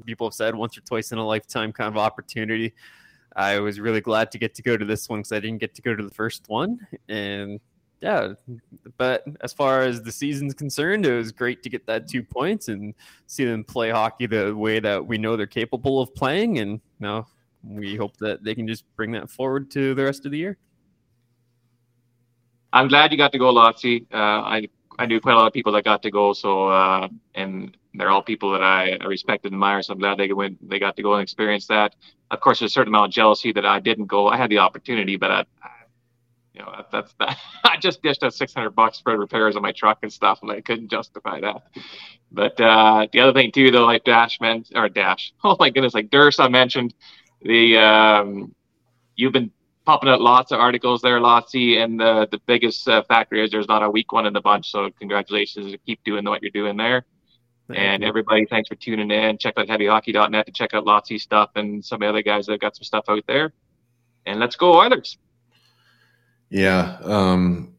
people 0.06 0.26
have 0.26 0.34
said 0.34 0.54
once 0.54 0.76
or 0.78 0.80
twice 0.80 1.12
in 1.12 1.18
a 1.18 1.26
lifetime 1.26 1.70
kind 1.70 1.88
of 1.88 1.98
opportunity. 1.98 2.72
I 3.36 3.58
was 3.58 3.78
really 3.78 4.00
glad 4.00 4.30
to 4.32 4.38
get 4.38 4.54
to 4.54 4.62
go 4.62 4.78
to 4.78 4.86
this 4.86 5.06
one 5.06 5.20
because 5.20 5.32
I 5.32 5.40
didn't 5.40 5.58
get 5.58 5.74
to 5.74 5.82
go 5.82 5.94
to 5.94 6.02
the 6.02 6.14
first 6.14 6.48
one, 6.48 6.86
and 7.10 7.60
yeah, 8.00 8.34
but 8.96 9.24
as 9.40 9.52
far 9.52 9.82
as 9.82 10.02
the 10.02 10.12
season's 10.12 10.54
concerned, 10.54 11.04
it 11.04 11.16
was 11.16 11.32
great 11.32 11.62
to 11.64 11.68
get 11.68 11.86
that 11.86 12.08
two 12.08 12.22
points 12.22 12.68
and 12.68 12.94
see 13.26 13.44
them 13.44 13.64
play 13.64 13.90
hockey 13.90 14.26
the 14.26 14.54
way 14.54 14.78
that 14.78 15.04
we 15.04 15.18
know 15.18 15.36
they're 15.36 15.46
capable 15.46 16.00
of 16.00 16.14
playing. 16.14 16.58
And 16.58 16.80
now 17.00 17.26
we 17.64 17.96
hope 17.96 18.16
that 18.18 18.44
they 18.44 18.54
can 18.54 18.68
just 18.68 18.84
bring 18.94 19.10
that 19.12 19.28
forward 19.28 19.70
to 19.72 19.94
the 19.94 20.04
rest 20.04 20.26
of 20.26 20.32
the 20.32 20.38
year. 20.38 20.56
I'm 22.72 22.86
glad 22.86 23.10
you 23.10 23.18
got 23.18 23.32
to 23.32 23.38
go, 23.38 23.52
Lotzi. 23.52 24.06
Uh, 24.12 24.16
I 24.16 24.68
I 24.98 25.06
knew 25.06 25.20
quite 25.20 25.34
a 25.34 25.36
lot 25.36 25.46
of 25.46 25.52
people 25.52 25.72
that 25.72 25.84
got 25.84 26.02
to 26.02 26.10
go, 26.10 26.32
so 26.32 26.68
uh, 26.68 27.08
and 27.34 27.76
they're 27.94 28.10
all 28.10 28.22
people 28.22 28.52
that 28.52 28.62
I, 28.62 28.96
I 29.00 29.04
respect 29.06 29.44
and 29.44 29.54
admire. 29.54 29.82
So 29.82 29.92
I'm 29.92 29.98
glad 29.98 30.18
they 30.18 30.32
went, 30.32 30.68
they 30.68 30.78
got 30.78 30.96
to 30.96 31.02
go 31.02 31.14
and 31.14 31.22
experience 31.22 31.66
that. 31.66 31.96
Of 32.30 32.40
course, 32.40 32.60
there's 32.60 32.70
a 32.70 32.74
certain 32.74 32.94
amount 32.94 33.08
of 33.08 33.12
jealousy 33.12 33.52
that 33.52 33.66
I 33.66 33.80
didn't 33.80 34.06
go. 34.06 34.28
I 34.28 34.36
had 34.36 34.50
the 34.50 34.58
opportunity, 34.58 35.16
but 35.16 35.30
I, 35.30 35.44
I 35.57 35.57
you 36.58 36.64
know, 36.64 36.72
that, 36.76 36.90
that's 36.90 37.14
that. 37.20 37.38
I 37.64 37.76
just 37.76 38.02
dished 38.02 38.22
out 38.22 38.34
600 38.34 38.70
bucks 38.70 39.00
for 39.00 39.16
repairs 39.16 39.56
on 39.56 39.62
my 39.62 39.72
truck 39.72 39.98
and 40.02 40.12
stuff, 40.12 40.40
and 40.42 40.50
I 40.50 40.60
couldn't 40.60 40.90
justify 40.90 41.40
that. 41.40 41.62
But 42.32 42.60
uh, 42.60 43.06
the 43.12 43.20
other 43.20 43.32
thing 43.32 43.52
too, 43.52 43.70
though, 43.70 43.86
like 43.86 44.04
Dash 44.04 44.40
meant 44.40 44.70
or 44.74 44.88
Dash, 44.88 45.32
oh 45.44 45.56
my 45.58 45.70
goodness, 45.70 45.94
like 45.94 46.10
Durst, 46.10 46.40
I 46.40 46.48
mentioned 46.48 46.94
the 47.42 47.78
um, 47.78 48.54
you've 49.16 49.32
been 49.32 49.50
popping 49.86 50.08
out 50.08 50.20
lots 50.20 50.52
of 50.52 50.58
articles 50.58 51.00
there, 51.00 51.20
Lotsy, 51.20 51.82
and 51.82 51.98
the 51.98 52.28
the 52.30 52.40
biggest 52.46 52.88
uh, 52.88 53.02
factor 53.04 53.36
is 53.36 53.50
there's 53.50 53.68
not 53.68 53.82
a 53.82 53.90
weak 53.90 54.12
one 54.12 54.26
in 54.26 54.32
the 54.32 54.40
bunch. 54.40 54.70
So 54.70 54.90
congratulations, 54.98 55.74
keep 55.86 56.02
doing 56.04 56.24
what 56.24 56.42
you're 56.42 56.50
doing 56.50 56.76
there. 56.76 57.04
Thank 57.68 57.80
and 57.80 58.02
you. 58.02 58.08
everybody, 58.08 58.46
thanks 58.46 58.68
for 58.68 58.76
tuning 58.76 59.10
in. 59.10 59.36
Check 59.36 59.54
out 59.58 59.68
heavyhockey.net 59.68 60.46
to 60.46 60.52
check 60.52 60.72
out 60.72 60.86
Lotsy 60.86 61.20
stuff 61.20 61.50
and 61.54 61.84
some 61.84 61.96
of 61.96 62.06
the 62.06 62.08
other 62.08 62.22
guys 62.22 62.46
that 62.46 62.52
have 62.52 62.60
got 62.60 62.74
some 62.74 62.84
stuff 62.84 63.04
out 63.08 63.24
there. 63.26 63.52
And 64.24 64.40
let's 64.40 64.56
go 64.56 64.74
Oilers. 64.74 65.18
Yeah. 66.50 66.98
Um, 67.02 67.74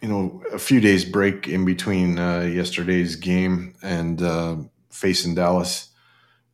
you 0.00 0.08
know, 0.08 0.42
a 0.52 0.58
few 0.58 0.80
days 0.80 1.04
break 1.04 1.48
in 1.48 1.64
between 1.64 2.18
uh, 2.18 2.40
yesterday's 2.40 3.16
game 3.16 3.74
and 3.82 4.22
uh, 4.22 4.56
facing 4.90 5.34
Dallas. 5.34 5.88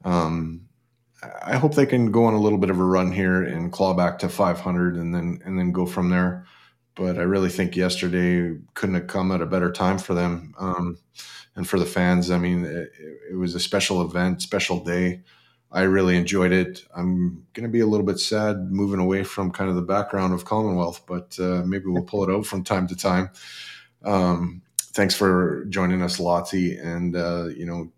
Um, 0.05 0.69
I 1.45 1.57
hope 1.57 1.75
they 1.75 1.87
can 1.87 2.11
go 2.11 2.25
on 2.25 2.35
a 2.35 2.41
little 2.41 2.59
bit 2.59 2.71
of 2.71 2.79
a 2.79 2.85
run 2.85 3.13
here 3.13 3.43
and 3.43 3.73
claw 3.73 3.95
back 3.95 4.19
to 4.21 4.29
500 4.29 4.97
and 4.97 5.15
then 5.15 5.41
and 5.45 5.59
then 5.59 5.73
go 5.73 5.87
from 5.87 6.11
there. 6.11 6.47
But 6.95 7.19
I 7.19 7.23
really 7.23 7.49
think 7.49 7.77
yesterday 7.77 8.57
couldn't 8.75 8.95
have 8.95 9.07
come 9.09 9.33
at 9.33 9.43
a 9.43 9.47
better 9.47 9.73
time 9.73 9.99
for 9.99 10.15
them 10.15 10.55
um, 10.59 10.99
and 11.57 11.69
for 11.69 11.79
the 11.79 11.87
fans. 11.87 12.31
I 12.31 12.39
mean, 12.39 12.65
it, 12.65 12.93
it 13.33 13.37
was 13.37 13.55
a 13.55 13.61
special 13.61 14.03
event, 14.03 14.43
special 14.43 14.85
day. 14.85 15.23
I 15.75 15.83
really 15.83 16.17
enjoyed 16.17 16.53
it. 16.53 16.85
I'm 16.97 17.45
going 17.53 17.65
to 17.65 17.73
be 17.73 17.81
a 17.81 17.87
little 17.87 18.07
bit 18.07 18.21
sad 18.21 18.71
moving 18.71 19.01
away 19.01 19.25
from 19.25 19.51
kind 19.51 19.69
of 19.69 19.75
the 19.75 19.83
background 19.83 20.33
of 20.33 20.45
Commonwealth, 20.45 21.03
but 21.05 21.37
uh, 21.41 21.65
maybe 21.67 21.87
we'll 21.87 22.05
pull 22.05 22.23
it 22.23 22.33
out 22.33 22.47
from 22.47 22.63
time 22.63 22.87
to 22.87 22.95
time. 22.97 23.31
Um, 24.05 24.63
thanks 24.79 25.17
for 25.17 25.65
joining 25.69 26.01
us, 26.01 26.21
Lottie. 26.21 26.77
And, 26.79 27.17
uh, 27.17 27.47
you 27.47 27.67
know, 27.67 27.93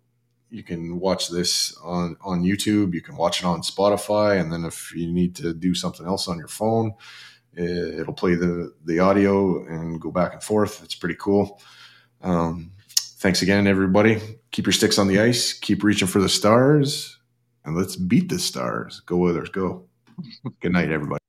you 0.49 0.63
can 0.63 0.99
watch 0.99 1.29
this 1.29 1.77
on, 1.83 2.17
on 2.21 2.41
YouTube. 2.41 2.95
You 2.95 3.01
can 3.01 3.15
watch 3.15 3.41
it 3.41 3.45
on 3.45 3.61
Spotify. 3.61 4.41
And 4.41 4.51
then 4.51 4.65
if 4.65 4.95
you 4.95 5.13
need 5.13 5.35
to 5.35 5.53
do 5.53 5.75
something 5.75 6.07
else 6.07 6.27
on 6.27 6.39
your 6.39 6.47
phone, 6.47 6.95
it- 7.53 7.99
it'll 7.99 8.13
play 8.13 8.33
the, 8.33 8.73
the 8.85 8.97
audio 8.99 9.63
and 9.67 10.01
go 10.01 10.09
back 10.09 10.33
and 10.33 10.41
forth. 10.41 10.83
It's 10.83 10.95
pretty 10.95 11.15
cool. 11.19 11.61
Um, 12.23 12.71
thanks 13.19 13.43
again, 13.43 13.67
everybody. 13.67 14.19
Keep 14.51 14.65
your 14.65 14.73
sticks 14.73 14.97
on 14.97 15.07
the 15.07 15.19
ice. 15.19 15.53
Keep 15.53 15.83
reaching 15.83 16.07
for 16.07 16.21
the 16.21 16.29
stars 16.29 17.16
and 17.67 17.75
let's 17.75 17.97
beat 17.97 18.29
the 18.29 18.39
stars. 18.39 19.01
Go 19.01 19.21
Oilers, 19.21 19.49
go. 19.49 19.83
Good 20.61 20.71
night, 20.71 20.89
everybody. 20.89 21.26